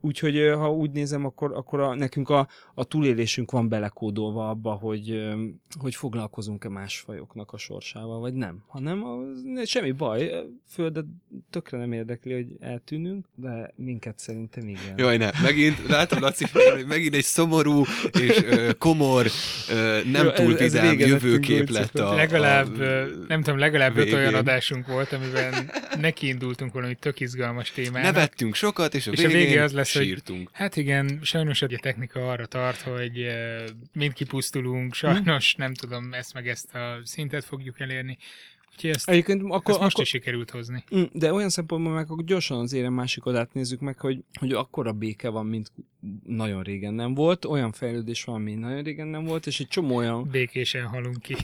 Úgyhogy 0.00 0.50
ha 0.54 0.72
úgy 0.72 0.90
nézem, 0.90 1.24
akkor, 1.24 1.52
akkor 1.52 1.80
a, 1.80 1.94
nekünk 1.94 2.28
a, 2.28 2.48
a 2.74 2.84
túlélésünk 2.84 3.50
van 3.50 3.68
belekódolva 3.68 4.48
abba, 4.48 4.72
hogy, 4.72 5.34
hogy 5.80 5.94
foglalkozunk-e 5.94 6.68
más 6.68 6.98
fajoknak 6.98 7.52
a 7.52 7.58
sorsával, 7.58 8.20
vagy 8.20 8.34
nem. 8.34 8.62
Hanem 8.66 9.04
az, 9.04 9.42
ne- 9.44 9.64
semmi 9.64 9.92
baj, 9.92 10.32
földet 10.68 11.04
tökre 11.50 11.78
nem 11.78 11.92
érdekli, 11.92 12.32
hogy 12.32 12.46
eltűnünk, 12.60 13.26
de 13.34 13.72
minket 13.76 14.18
szerintem 14.18 14.68
igen. 14.68 14.94
Jaj, 14.96 15.16
ne, 15.16 15.30
megint, 15.42 15.86
látom 15.88 16.20
Laci 16.20 16.44
hogy 16.52 16.86
megint 16.86 17.14
egy 17.14 17.24
szomorú 17.24 17.82
és 18.20 18.42
ö, 18.42 18.72
komor, 18.78 19.26
ö, 19.70 19.98
nem 20.10 20.24
Jó, 20.24 20.30
túl 20.30 20.54
vidám 20.54 20.98
jövőkép 20.98 21.68
lett 21.70 21.98
a, 21.98 22.14
legalább, 22.14 22.80
a, 22.80 23.04
nem 23.28 23.42
tudom, 23.42 23.58
legalább 23.58 23.96
öt 23.96 24.04
végén. 24.04 24.18
olyan 24.18 24.34
adásunk 24.34 24.86
volt, 24.86 25.12
amiben 25.12 25.70
nekiindultunk 26.00 26.72
valami 26.72 26.94
tök 26.94 27.20
izgalmas 27.20 27.70
témának. 27.70 28.12
Nevettünk 28.12 28.54
sokat, 28.54 28.94
és 28.94 29.06
a 29.06 29.10
És 29.10 29.24
a 29.24 29.28
végén 29.28 29.62
az 29.62 29.72
lesz, 29.72 29.85
hogy- 29.92 30.04
sírtunk. 30.04 30.50
Hát 30.52 30.76
igen, 30.76 31.18
sajnos 31.22 31.62
a 31.62 31.66
technika 31.66 32.30
arra 32.30 32.46
tart, 32.46 32.80
hogy 32.80 33.20
eh, 33.20 33.64
mind 33.92 34.12
kipusztulunk, 34.12 34.94
sajnos 34.94 35.54
nem 35.54 35.74
tudom, 35.74 36.12
ezt 36.12 36.34
meg 36.34 36.48
ezt 36.48 36.74
a 36.74 37.00
szintet 37.04 37.44
fogjuk 37.44 37.80
elérni. 37.80 38.18
Úgyhogy 38.76 38.90
ezt, 38.90 39.08
Egyébként 39.08 39.42
akkor, 39.42 39.70
ezt 39.74 39.80
most 39.80 39.92
akkor, 39.92 40.02
is 40.04 40.08
sikerült 40.08 40.50
hozni. 40.50 40.84
Mm, 40.96 41.02
De 41.12 41.32
olyan 41.32 41.48
szempontból 41.48 41.92
meg 41.92 42.10
akkor 42.10 42.24
gyorsan 42.24 42.58
az 42.58 42.72
érem 42.72 42.92
másik 42.92 43.26
oldalt 43.26 43.52
nézzük 43.52 43.80
meg, 43.80 43.98
hogy, 43.98 44.24
hogy 44.40 44.52
akkora 44.52 44.92
béke 44.92 45.28
van, 45.28 45.46
mint 45.46 45.72
nagyon 46.26 46.62
régen 46.62 46.94
nem 46.94 47.14
volt, 47.14 47.44
olyan 47.44 47.72
fejlődés 47.72 48.24
van, 48.24 48.40
mint 48.40 48.60
nagyon 48.60 48.82
régen 48.82 49.06
nem 49.06 49.24
volt, 49.24 49.46
és 49.46 49.60
egy 49.60 49.68
csomó 49.68 49.96
olyan, 49.96 50.28
Békésen 50.30 50.86
halunk 50.86 51.20
ki. 51.22 51.36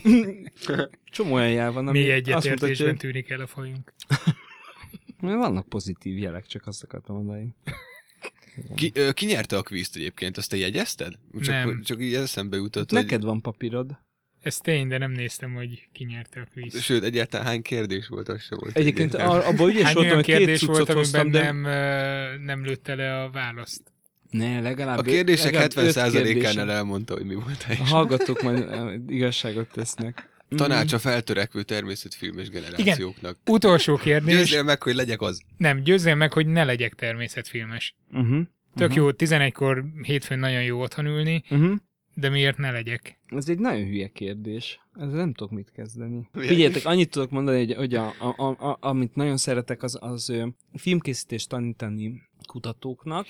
csomó 1.05 1.33
olyan 1.35 1.51
jel 1.51 1.73
van, 1.73 1.89
ami 1.89 1.99
Mi 2.01 2.11
egyetértésben 2.11 2.89
hogy 2.89 2.97
tűnik 2.97 3.31
el 3.31 3.41
a 3.41 3.47
fajunk. 3.47 3.93
vannak 5.21 5.69
pozitív 5.69 6.19
jelek, 6.19 6.47
csak 6.47 6.67
azt 6.67 6.83
akartam 6.83 7.17
mondani. 7.17 7.55
Ki, 8.75 8.91
ö, 8.95 9.13
ki 9.13 9.27
nyerte 9.27 9.57
a 9.57 9.63
kvízt 9.63 9.97
egyébként? 9.97 10.37
Azt 10.37 10.51
te 10.51 10.57
jegyezted? 10.57 11.13
Csak, 11.43 11.55
Nem. 11.55 11.83
csak 11.83 12.03
így 12.03 12.15
eszembe 12.15 12.57
jutott, 12.57 12.91
Neked 12.91 13.23
van 13.23 13.41
papírod. 13.41 13.99
Ez 14.43 14.57
tény, 14.57 14.89
de 14.89 14.99
nem 14.99 15.11
néztem, 15.11 15.55
hogy 15.55 15.89
ki 15.93 16.05
nyerte 16.05 16.41
a 16.41 16.47
hogy... 16.55 16.71
kvíz. 16.71 16.83
Sőt, 16.83 17.03
egyáltalán 17.05 17.47
hány 17.47 17.63
kérdés 17.63 18.07
volt, 18.09 18.29
az 18.29 18.43
se 18.43 18.55
volt. 18.55 18.77
Egyébként 18.77 19.15
a- 19.15 19.49
abban 19.49 19.69
ügyes 19.69 19.83
Hány 19.83 19.95
voltam, 19.95 20.03
olyan 20.13 20.15
hogy 20.15 20.25
két 20.25 20.37
kérdés 20.37 20.63
volt, 20.63 20.79
cuccot 20.79 20.97
hoztam, 20.97 21.21
amiben 21.21 21.43
de... 21.43 21.53
nem, 21.53 21.65
ö, 21.65 22.45
nem 22.45 22.65
lőtte 22.65 22.95
le 22.95 23.23
a 23.23 23.31
választ? 23.31 23.83
Ne, 24.31 24.61
legalább... 24.61 24.99
A 24.99 25.03
kérdések 25.03 25.45
legalább 25.53 25.71
öt 25.77 25.95
70%-ánál 25.95 26.11
kérdésem. 26.25 26.69
elmondta, 26.69 27.15
hogy 27.15 27.25
mi 27.27 27.35
volt 27.35 27.63
A 27.63 27.65
helyes. 27.67 27.91
hallgatók 27.91 28.43
majd 28.43 28.69
igazságot 29.11 29.69
tesznek. 29.73 30.29
Tanács 30.57 30.93
a 30.93 30.99
feltörekvő 30.99 31.63
természetfilmes 31.63 32.49
generációknak. 32.49 33.39
Utolsó 33.47 33.97
kérdés. 33.97 34.35
Győzzél 34.35 34.63
meg, 34.63 34.83
hogy 34.83 34.95
legyek 34.95 35.21
az. 35.21 35.43
Nem, 35.57 35.83
győzzél 35.83 36.15
meg, 36.15 36.33
hogy 36.33 36.47
ne 36.47 36.65
legyek 36.65 36.95
természetfilmes. 36.95 37.95
Uh-huh. 38.13 38.41
Tök 38.75 38.89
uh-huh. 38.91 39.05
jó, 39.05 39.11
11-kor 39.39 39.85
hétfőn 40.03 40.39
nagyon 40.39 40.63
jó 40.63 40.81
otthon 40.81 41.07
ülni, 41.07 41.43
Uh-huh. 41.51 41.75
de 42.15 42.29
miért 42.29 42.59
ne 42.59 42.71
legyek? 42.71 43.21
Ez 43.27 43.49
egy 43.49 43.59
nagyon 43.59 43.87
hülye 43.87 44.09
kérdés. 44.09 44.81
Ezzel 44.95 45.17
nem 45.17 45.33
tudok 45.33 45.53
mit 45.53 45.73
kezdeni. 45.75 46.29
Figyeljetek, 46.33 46.85
annyit 46.85 47.11
tudok 47.11 47.31
mondani, 47.31 47.59
hogy, 47.59 47.75
hogy 47.75 47.95
a, 47.95 48.07
a, 48.19 48.35
a, 48.37 48.71
a, 48.71 48.77
amit 48.81 49.15
nagyon 49.15 49.37
szeretek, 49.37 49.83
az, 49.83 49.99
az 50.01 50.33
filmkészítést 50.75 51.49
tanítani 51.49 52.23
kutatóknak. 52.47 53.27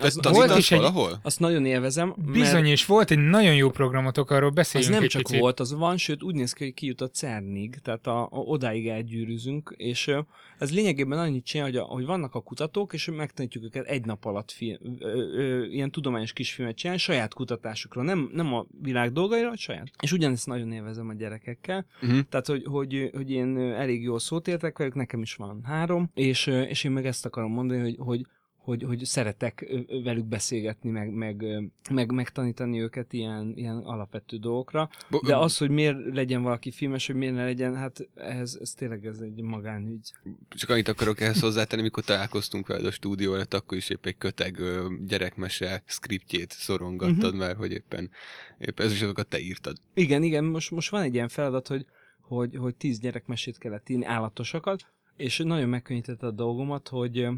Te 0.00 0.04
az, 0.06 0.18
tanítasz 0.22 0.58
is 0.58 0.70
egy- 0.70 0.78
valahol? 0.78 1.18
azt 1.22 1.40
nagyon 1.40 1.66
élvezem. 1.66 2.14
Bizony, 2.32 2.66
és 2.66 2.86
volt 2.86 3.10
egy 3.10 3.18
nagyon 3.18 3.54
jó 3.54 3.70
programotok, 3.70 4.30
arról 4.30 4.48
Az 4.48 4.54
beszéljünk 4.54 4.94
nem 4.94 5.02
egy 5.02 5.08
csak 5.08 5.22
picit. 5.22 5.40
volt, 5.40 5.60
az 5.60 5.72
van, 5.74 5.96
sőt 5.96 6.22
úgy 6.22 6.34
néz 6.34 6.52
ki, 6.52 6.64
hogy 6.64 6.74
kijut 6.74 7.00
a 7.00 7.08
CERNig, 7.08 7.78
tehát 7.82 8.06
a, 8.06 8.22
a, 8.22 8.28
odáig 8.30 8.88
elgyűrűzünk, 8.88 9.74
és 9.76 10.10
ez 10.58 10.74
lényegében 10.74 11.18
annyit 11.18 11.44
csinál, 11.44 11.66
hogy, 11.66 11.76
a, 11.76 11.82
hogy 11.82 12.04
vannak 12.04 12.34
a 12.34 12.40
kutatók, 12.40 12.92
és 12.92 13.10
megtanítjuk 13.16 13.64
őket 13.64 13.86
egy 13.86 14.04
nap 14.04 14.24
alatt 14.24 14.50
film, 14.50 14.78
ö, 14.98 15.08
ö, 15.36 15.64
ilyen 15.64 15.90
tudományos 15.90 16.32
kisfilmet 16.32 16.76
csinálni, 16.76 17.00
saját 17.00 17.34
kutatásukra, 17.34 18.02
nem, 18.02 18.30
nem 18.32 18.54
a 18.54 18.66
világ 18.82 19.12
dolgaira, 19.12 19.56
saját. 19.56 19.86
És 20.02 20.12
ugyanezt 20.12 20.46
nagyon 20.46 20.72
élvezem 20.72 21.08
a 21.08 21.12
gyerekekkel, 21.14 21.86
Uh-huh. 22.02 22.20
tehát, 22.28 22.46
hogy, 22.46 22.62
hogy, 22.64 23.10
hogy 23.14 23.30
én 23.30 23.58
elég 23.58 24.02
jól 24.02 24.18
szót 24.18 24.48
értek 24.48 24.78
velük, 24.78 24.94
nekem 24.94 25.22
is 25.22 25.34
van 25.34 25.60
három, 25.64 26.10
és, 26.14 26.46
és 26.46 26.84
én 26.84 26.90
meg 26.90 27.06
ezt 27.06 27.26
akarom 27.26 27.52
mondani, 27.52 27.80
hogy, 27.80 27.96
hogy 27.98 28.26
hogy, 28.58 28.82
hogy 28.82 29.04
szeretek 29.04 29.66
velük 30.04 30.24
beszélgetni, 30.24 30.90
meg, 30.90 31.10
meg, 31.10 31.44
meg 31.90 32.12
megtanítani 32.12 32.80
őket 32.80 33.12
ilyen, 33.12 33.52
ilyen 33.56 33.76
alapvető 33.76 34.36
dolgokra. 34.36 34.90
De 35.26 35.36
az, 35.36 35.58
hogy 35.58 35.70
miért 35.70 36.14
legyen 36.14 36.42
valaki 36.42 36.70
filmes, 36.70 37.06
hogy 37.06 37.16
miért 37.16 37.34
ne 37.34 37.44
legyen, 37.44 37.76
hát 37.76 38.08
ez, 38.14 38.58
ez 38.60 38.70
tényleg 38.70 39.06
ez 39.06 39.18
egy 39.18 39.42
magánügy. 39.42 40.12
Csak 40.48 40.70
annyit 40.70 40.88
akarok 40.88 41.20
ehhez 41.20 41.40
hozzátenni, 41.40 41.82
mikor 41.82 42.04
találkoztunk 42.04 42.66
veled 42.66 42.84
a 42.84 42.90
stúdió 42.90 43.34
előtt, 43.34 43.54
akkor 43.54 43.76
is 43.76 43.88
épp 43.90 44.06
egy 44.06 44.18
köteg 44.18 44.60
gyerekmese 45.06 45.82
skriptjét 45.86 46.50
szorongattad, 46.50 47.24
uh-huh. 47.24 47.38
mert 47.38 47.56
hogy 47.56 47.72
éppen, 47.72 48.10
éppen 48.58 48.86
ez 48.86 48.92
is 48.92 49.02
azokat 49.02 49.26
te 49.26 49.40
írtad. 49.40 49.76
Igen, 49.94 50.22
igen, 50.22 50.44
most, 50.44 50.70
most 50.70 50.90
van 50.90 51.02
egy 51.02 51.14
ilyen 51.14 51.28
feladat, 51.28 51.68
hogy, 51.68 51.86
hogy, 52.20 52.56
hogy 52.56 52.74
tíz 52.74 52.98
gyerekmesét 52.98 53.58
kellett 53.58 53.88
írni, 53.88 54.04
állatosakat, 54.04 54.86
és 55.16 55.38
nagyon 55.38 55.68
megkönnyítette 55.68 56.26
a 56.26 56.30
dolgomat, 56.30 56.88
hogy, 56.88 57.28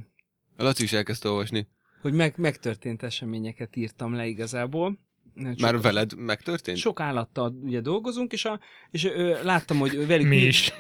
A 0.61 0.63
Laci 0.63 0.83
is 0.83 0.93
elkezdte 0.93 1.29
olvasni. 1.29 1.67
hogy 2.01 2.13
meg, 2.13 2.35
megtörtént 2.37 3.03
eseményeket 3.03 3.77
írtam 3.77 4.15
le 4.15 4.27
igazából. 4.27 4.99
Nem 5.35 5.55
Már 5.61 5.81
veled 5.81 6.17
megtörtént? 6.17 6.79
Sok 6.79 7.01
állattal 7.01 7.55
ugye 7.63 7.81
dolgozunk, 7.81 8.33
és, 8.33 8.45
a, 8.45 8.61
és 8.91 9.05
ö, 9.05 9.43
láttam, 9.43 9.79
hogy 9.79 10.07
velük, 10.07 10.29
Mi 10.29 10.37
is. 10.37 10.73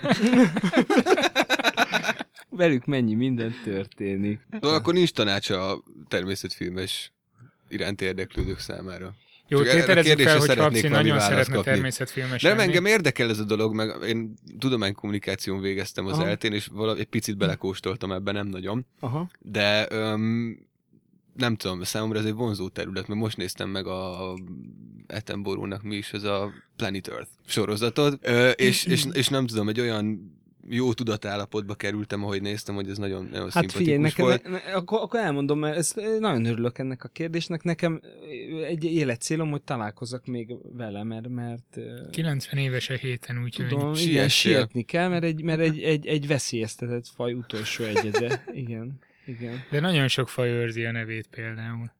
velük 2.48 2.84
mennyi 2.84 3.14
minden 3.14 3.54
történik. 3.64 4.40
Szóval 4.50 4.74
akkor 4.74 4.94
nincs 4.94 5.12
tanács 5.12 5.50
a 5.50 5.82
természetfilmes 6.08 7.12
iránt 7.68 8.00
érdeklődők 8.00 8.58
számára. 8.58 9.14
Jó, 9.50 9.62
tételezzük 9.62 10.20
fel, 10.20 10.38
hogy 10.38 10.56
valami 10.56 10.80
nagyon 10.80 11.20
szeretne 11.20 11.54
kapni. 11.54 11.70
természetfilmes 11.72 12.42
Nem, 12.42 12.56
lenni. 12.56 12.68
engem 12.68 12.84
érdekel 12.84 13.28
ez 13.28 13.38
a 13.38 13.44
dolog, 13.44 13.74
meg 13.74 13.94
én 14.06 14.34
tudománykommunikáción 14.58 15.60
végeztem 15.60 16.06
az 16.06 16.12
Aha. 16.12 16.26
eltén, 16.28 16.52
és 16.52 16.66
vala, 16.72 16.96
egy 16.96 17.06
picit 17.06 17.36
belekóstoltam 17.36 18.12
ebben, 18.12 18.34
nem 18.34 18.46
nagyon. 18.46 18.86
Aha. 19.00 19.30
De 19.38 19.86
öm, 19.90 20.58
nem 21.34 21.56
tudom, 21.56 21.82
számomra 21.82 22.18
ez 22.18 22.24
egy 22.24 22.34
vonzó 22.34 22.68
terület, 22.68 23.08
mert 23.08 23.20
most 23.20 23.36
néztem 23.36 23.68
meg 23.68 23.86
a 23.86 24.34
Attenborough-nak 25.08 25.82
mi 25.82 25.96
is, 25.96 26.12
ez 26.12 26.22
a 26.22 26.52
Planet 26.76 27.08
Earth 27.08 27.30
sorozatot, 27.46 28.18
ö, 28.22 28.50
és, 28.50 28.84
és, 28.84 29.04
és 29.12 29.28
nem 29.28 29.46
tudom, 29.46 29.68
egy 29.68 29.80
olyan 29.80 30.34
jó 30.70 30.92
tudatállapotba 30.92 31.74
kerültem, 31.74 32.24
ahogy 32.24 32.42
néztem, 32.42 32.74
hogy 32.74 32.88
ez 32.88 32.98
nagyon, 32.98 33.24
nagyon 33.24 33.50
Hát 33.50 33.50
szimpatikus 33.50 33.76
figyelj, 33.76 33.98
nekem, 33.98 34.24
volt. 34.24 34.42
ne, 34.42 34.50
ne, 34.50 34.58
akkor, 34.58 35.00
akkor 35.00 35.20
elmondom, 35.20 35.58
mert 35.58 35.76
ezt 35.76 35.98
eh, 35.98 36.18
nagyon 36.18 36.44
örülök 36.44 36.78
ennek 36.78 37.04
a 37.04 37.08
kérdésnek. 37.08 37.62
Nekem 37.62 38.00
eh, 38.02 38.66
egy 38.66 38.84
életcélom, 38.84 39.50
hogy 39.50 39.62
találkozzak 39.62 40.26
még 40.26 40.54
vele, 40.72 41.02
mert, 41.02 41.28
mert 41.28 41.76
eh, 41.76 42.10
90 42.10 42.60
éves 42.60 42.90
a 42.90 42.94
héten, 42.94 43.42
úgyhogy 43.42 43.66
tudom, 43.68 43.94
igen, 43.94 44.28
sietni 44.28 44.82
kell, 44.82 45.08
mert 45.08 45.24
egy, 45.24 45.42
mert 45.42 45.60
egy, 45.60 45.82
egy, 45.82 46.06
egy 46.06 46.26
veszélyeztetett 46.26 47.06
faj 47.06 47.32
utolsó 47.32 47.84
egyede. 47.84 48.44
Igen, 48.52 48.98
igen. 49.26 49.64
de 49.70 49.80
nagyon 49.80 50.08
sok 50.08 50.28
faj 50.28 50.48
őrzi 50.48 50.84
a 50.84 50.92
nevét 50.92 51.26
például. 51.26 51.92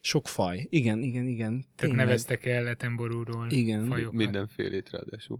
Sok 0.00 0.28
faj. 0.28 0.66
Igen, 0.70 1.02
igen, 1.02 1.26
igen. 1.26 1.50
Tehát 1.50 1.74
Tényleg. 1.76 1.98
neveztek 1.98 2.46
el 2.46 2.62
Letenborúról 2.62 3.50
Igen. 3.50 3.86
fajokat. 3.86 4.12
Mindenfélét 4.12 4.90
ráadásul. 4.90 5.38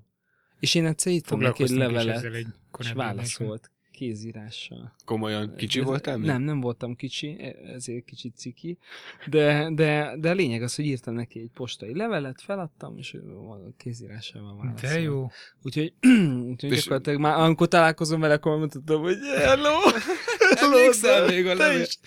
És 0.62 0.74
én 0.74 0.86
egyszer 0.86 1.12
írtam 1.12 1.40
neki 1.40 1.62
egy 1.62 1.70
levelet, 1.70 2.24
egy 2.24 2.46
és 2.78 2.92
válaszolt 2.92 3.70
kézírással. 3.92 4.94
Komolyan 5.04 5.54
kicsi 5.56 5.78
Ez- 5.78 5.84
voltál 5.84 6.16
még? 6.16 6.26
Nem, 6.26 6.42
nem 6.42 6.60
voltam 6.60 6.96
kicsi, 6.96 7.36
e- 7.40 7.72
ezért 7.74 8.04
kicsit 8.04 8.36
ciki, 8.36 8.78
de, 9.26 9.68
de, 9.74 10.14
de 10.18 10.30
a 10.30 10.32
lényeg 10.32 10.62
az, 10.62 10.74
hogy 10.74 10.84
írtam 10.84 11.14
neki 11.14 11.40
egy 11.40 11.50
postai 11.54 11.96
levelet, 11.96 12.40
feladtam, 12.40 12.98
és 12.98 13.16
kézírással 13.76 14.42
válaszolt. 14.56 14.80
De 14.94 15.00
jó. 15.00 15.30
Úgyhogy, 15.62 15.92
úgyhogy 16.50 16.70
És- 16.72 16.76
gyakorlatilag 16.82 17.20
már 17.20 17.38
amikor 17.38 17.68
találkozom 17.68 18.20
vele, 18.20 18.34
akkor 18.34 18.58
mondhatom, 18.58 19.02
hogy 19.02 19.16
hello, 19.36 19.78
hello, 20.58 20.76
Emlékszel 20.76 21.26
még 21.26 21.46
a 21.46 21.56
te 21.56 21.78
is, 21.80 21.98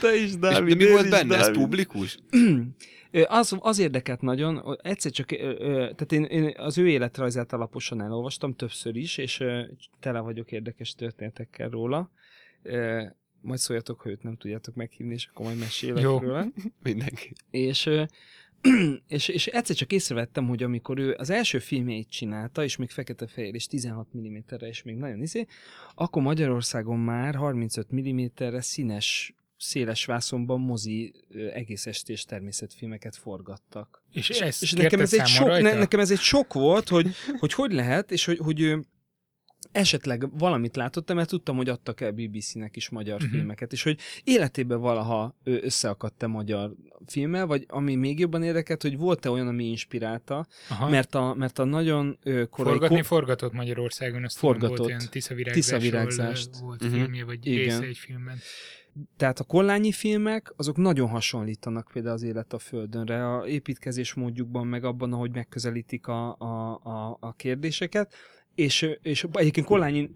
te 0.00 0.14
is, 0.16 0.22
És 0.22 0.36
Dávid, 0.36 0.76
de 0.76 0.84
mi 0.84 0.90
volt 0.90 1.10
benne? 1.10 1.34
Ez 1.36 1.40
Dávid. 1.46 1.60
publikus? 1.60 2.16
Az, 3.26 3.56
az 3.58 3.78
érdekelt 3.78 4.20
nagyon, 4.20 4.78
egyszer 4.82 5.12
csak, 5.12 5.26
tehát 5.66 6.12
én, 6.12 6.24
én 6.24 6.54
az 6.56 6.78
ő 6.78 6.88
életrajzát 6.88 7.52
alaposan 7.52 8.02
elolvastam 8.02 8.54
többször 8.54 8.96
is, 8.96 9.18
és 9.18 9.44
tele 10.00 10.20
vagyok 10.20 10.52
érdekes 10.52 10.94
történetekkel 10.94 11.68
róla. 11.68 12.10
Majd 13.40 13.58
szóljatok, 13.58 14.00
ha 14.00 14.10
őt 14.10 14.22
nem 14.22 14.36
tudjátok 14.36 14.74
meghívni, 14.74 15.12
és 15.12 15.26
akkor 15.26 15.46
majd 15.46 15.58
mesélek 15.58 16.02
Jó. 16.02 16.18
róla. 16.18 16.46
Mindenki. 16.82 17.32
És, 17.50 17.90
és, 19.08 19.28
és 19.28 19.46
egyszer 19.46 19.76
csak 19.76 19.92
észrevettem, 19.92 20.48
hogy 20.48 20.62
amikor 20.62 20.98
ő 20.98 21.14
az 21.18 21.30
első 21.30 21.58
filmjeit 21.58 22.10
csinálta, 22.10 22.64
és 22.64 22.76
még 22.76 22.90
fekete-fehér, 22.90 23.54
és 23.54 23.66
16 23.66 24.06
mm-re, 24.16 24.68
és 24.68 24.82
még 24.82 24.96
nagyon 24.96 25.22
izé, 25.22 25.46
akkor 25.94 26.22
Magyarországon 26.22 26.98
már 26.98 27.34
35 27.34 27.86
mm-re 27.94 28.60
színes 28.60 29.34
széles 29.62 30.04
vászonban 30.04 30.60
mozi 30.60 31.14
egész 31.52 31.86
estés 31.86 32.24
természetfilmeket 32.24 33.16
forgattak. 33.16 34.02
És 34.12 34.28
ezt 34.28 34.62
És 34.62 34.72
nekem 34.72 35.00
ez, 35.00 35.14
egy 35.14 35.26
sok, 35.26 35.48
ne, 35.48 35.74
nekem 35.74 36.00
ez 36.00 36.10
egy 36.10 36.18
sok 36.20 36.52
volt, 36.52 36.88
hogy 36.88 37.08
hogy, 37.38 37.52
hogy 37.52 37.72
lehet, 37.72 38.10
és 38.10 38.24
hogy, 38.24 38.38
hogy 38.38 38.74
esetleg 39.72 40.38
valamit 40.38 40.76
látottam, 40.76 41.16
mert 41.16 41.28
tudtam, 41.28 41.56
hogy 41.56 41.68
adtak 41.68 42.00
el 42.00 42.12
BBC-nek 42.12 42.76
is 42.76 42.88
magyar 42.88 43.14
uh-huh. 43.14 43.30
filmeket, 43.30 43.72
és 43.72 43.82
hogy 43.82 43.98
életében 44.24 44.80
valaha 44.80 45.38
összeakadt-e 45.44 46.26
magyar 46.26 46.72
filmmel, 47.06 47.46
vagy 47.46 47.64
ami 47.68 47.94
még 47.94 48.18
jobban 48.18 48.42
érdekelt, 48.42 48.82
hogy 48.82 48.96
volt-e 48.96 49.30
olyan, 49.30 49.48
ami 49.48 49.64
inspirálta, 49.64 50.46
Aha. 50.68 50.88
mert 50.88 51.14
a, 51.14 51.34
mert 51.34 51.58
a 51.58 51.64
nagyon 51.64 52.18
korai... 52.22 52.72
Forgatni 52.72 52.96
ko- 52.96 53.06
forgatott 53.06 53.52
Magyarországon, 53.52 54.24
azt 54.24 54.36
Forgatott. 54.36 54.76
Tudom, 54.76 54.96
volt 54.96 55.10
tiszavirágzásról 55.10 55.80
Tiszavirágzást. 55.80 56.50
ö, 56.54 56.64
volt 56.64 56.82
Mhm. 56.82 56.92
filmje, 56.92 57.24
vagy 57.24 57.46
Igen. 57.46 57.58
része 57.64 57.82
egy 57.82 57.98
filmben. 57.98 58.38
Tehát 59.16 59.38
a 59.38 59.44
kollányi 59.44 59.92
filmek, 59.92 60.52
azok 60.56 60.76
nagyon 60.76 61.08
hasonlítanak 61.08 61.90
például 61.92 62.14
az 62.14 62.22
élet 62.22 62.52
a 62.52 62.58
Földönre, 62.58 63.34
a 63.34 63.46
építkezés 63.46 64.14
módjukban, 64.14 64.66
meg 64.66 64.84
abban, 64.84 65.12
ahogy 65.12 65.34
megközelítik 65.34 66.06
a, 66.06 66.36
a, 66.38 66.80
a, 66.82 67.16
a 67.20 67.32
kérdéseket, 67.32 68.14
és, 68.54 68.96
és 69.02 69.26
egyébként 69.32 69.66
Kollányi, 69.66 70.10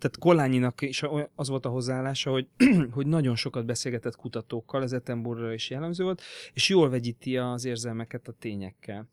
tehát 0.00 0.18
Kollányinak 0.18 0.80
is 0.80 1.04
az 1.34 1.48
volt 1.48 1.64
a 1.64 1.68
hozzáállása, 1.68 2.30
hogy, 2.30 2.48
hogy 2.96 3.06
nagyon 3.06 3.36
sokat 3.36 3.66
beszélgetett 3.66 4.16
kutatókkal, 4.16 4.82
ez 4.82 4.92
Ettenborra 4.92 5.52
is 5.52 5.70
jellemző 5.70 6.04
volt, 6.04 6.22
és 6.52 6.68
jól 6.68 6.90
vegyíti 6.90 7.36
az 7.36 7.64
érzelmeket 7.64 8.28
a 8.28 8.32
tényekkel. 8.32 9.08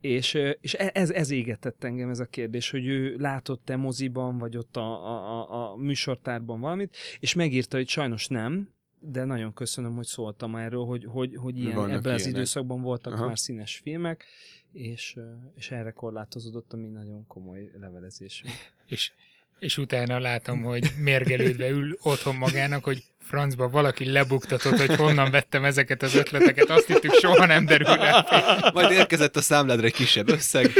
És, 0.00 0.38
és 0.60 0.74
e, 0.74 0.90
ez, 0.94 1.10
ez 1.10 1.30
égetett 1.30 1.84
engem 1.84 2.10
ez 2.10 2.20
a 2.20 2.26
kérdés, 2.26 2.70
hogy 2.70 2.86
ő 2.86 3.16
látott-e 3.16 3.76
moziban, 3.76 4.38
vagy 4.38 4.56
ott 4.56 4.76
a, 4.76 5.06
a, 5.08 5.72
a, 5.72 5.76
műsortárban 5.76 6.60
valamit, 6.60 6.96
és 7.20 7.34
megírta, 7.34 7.76
hogy 7.76 7.88
sajnos 7.88 8.26
nem, 8.28 8.72
de 8.98 9.24
nagyon 9.24 9.52
köszönöm, 9.52 9.94
hogy 9.94 10.06
szóltam 10.06 10.56
erről, 10.56 10.84
hogy, 10.84 11.04
hogy, 11.04 11.36
hogy 11.36 11.58
ilyen, 11.58 11.74
Vannak 11.74 11.96
ebben 11.96 12.14
az 12.14 12.20
ilyenek. 12.20 12.36
időszakban 12.36 12.82
voltak 12.82 13.12
Aha. 13.12 13.26
már 13.26 13.38
színes 13.38 13.76
filmek, 13.76 14.24
és, 14.72 15.16
és 15.54 15.70
erre 15.70 15.90
korlátozódott 15.90 16.72
a 16.72 16.76
mi 16.76 16.88
nagyon 16.88 17.26
komoly 17.26 17.70
levelezésünk. 17.80 18.52
És, 18.86 19.12
és 19.60 19.78
utána 19.78 20.18
látom, 20.18 20.62
hogy 20.62 20.92
mérgelődve 20.98 21.68
ül 21.68 21.98
otthon 22.02 22.36
magának, 22.36 22.84
hogy 22.84 23.02
francba 23.18 23.68
valaki 23.68 24.10
lebuktatott, 24.10 24.78
hogy 24.78 24.96
honnan 24.96 25.30
vettem 25.30 25.64
ezeket 25.64 26.02
az 26.02 26.14
ötleteket, 26.14 26.70
azt 26.70 26.86
hittük 26.86 27.12
soha 27.12 27.46
nem 27.46 27.66
derül 27.66 27.86
fény. 27.86 28.72
Majd 28.72 28.90
érkezett 28.90 29.36
a 29.36 29.40
számládra 29.40 29.86
egy 29.86 29.92
kisebb 29.92 30.28
összeg 30.28 30.70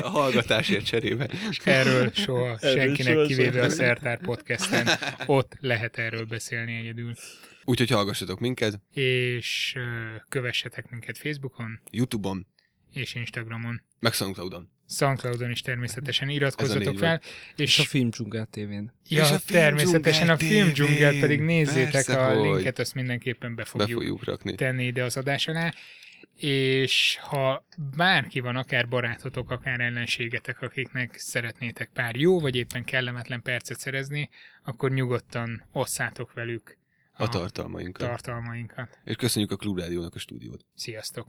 a 0.00 0.08
hallgatásért 0.08 0.84
cserébe. 0.84 1.28
És 1.50 1.58
erről 1.64 2.10
soha 2.12 2.58
Erről 2.60 2.78
senkinek 2.78 3.14
soha 3.14 3.26
kivéve 3.26 3.58
a 3.58 3.62
senki. 3.62 3.74
Szertár 3.74 4.20
podcasten. 4.20 4.88
Ott 5.26 5.56
lehet 5.60 5.98
erről 5.98 6.24
beszélni 6.24 6.76
egyedül. 6.76 7.14
Úgyhogy 7.64 7.90
hallgassatok 7.90 8.40
minket 8.40 8.80
És 8.92 9.76
kövessetek 10.28 10.90
minket 10.90 11.18
Facebookon 11.18 11.80
Youtube-on, 11.90 12.46
és 12.92 13.14
Instagramon. 13.14 13.82
meg 13.98 14.12
Soundcloud-on. 14.12 14.70
Soundcloudon 14.88 15.50
is 15.50 15.60
természetesen 15.60 16.28
a 16.28 16.30
iratkozzatok 16.30 16.98
fel. 16.98 17.20
És 17.56 17.78
a 17.78 17.82
És, 17.82 17.88
Filmdzsungel 17.88 18.46
tévén. 18.46 18.92
ja, 19.08 19.22
És 19.22 19.30
a 19.30 19.38
Film 19.38 19.60
természetesen 19.60 20.28
a 20.28 20.34
Dzsungel 20.36 20.58
filmdzsungel 20.64 21.20
pedig 21.20 21.40
nézzétek 21.40 21.90
Persze, 21.90 22.26
a 22.26 22.34
hogy. 22.38 22.54
linket, 22.54 22.78
azt 22.78 22.94
mindenképpen 22.94 23.54
be 23.54 23.62
Be 23.62 23.68
fogjuk 23.68 23.98
fogjuk 23.98 24.24
rakni. 24.24 24.54
tenni 24.54 24.84
ide 24.84 25.04
az 25.04 25.16
adás 25.16 25.48
alá, 25.48 25.72
és 26.36 27.18
ha 27.20 27.66
bárki 27.96 28.40
van, 28.40 28.56
akár 28.56 28.88
barátotok, 28.88 29.50
akár 29.50 29.80
ellenségetek, 29.80 30.62
akiknek 30.62 31.14
szeretnétek 31.18 31.90
pár 31.94 32.16
jó, 32.16 32.40
vagy 32.40 32.56
éppen 32.56 32.84
kellemetlen 32.84 33.42
percet 33.42 33.78
szerezni, 33.78 34.28
akkor 34.64 34.90
nyugodtan 34.90 35.64
osszátok 35.72 36.32
velük 36.32 36.76
A 37.12 37.28
tartalmainkat. 37.28 38.08
tartalmainkat. 38.08 38.98
És 39.04 39.16
köszönjük 39.16 39.50
a 39.50 39.56
Klubrádiónak 39.56 40.14
a 40.14 40.18
stúdiót. 40.18 40.64
Sziasztok! 40.74 41.28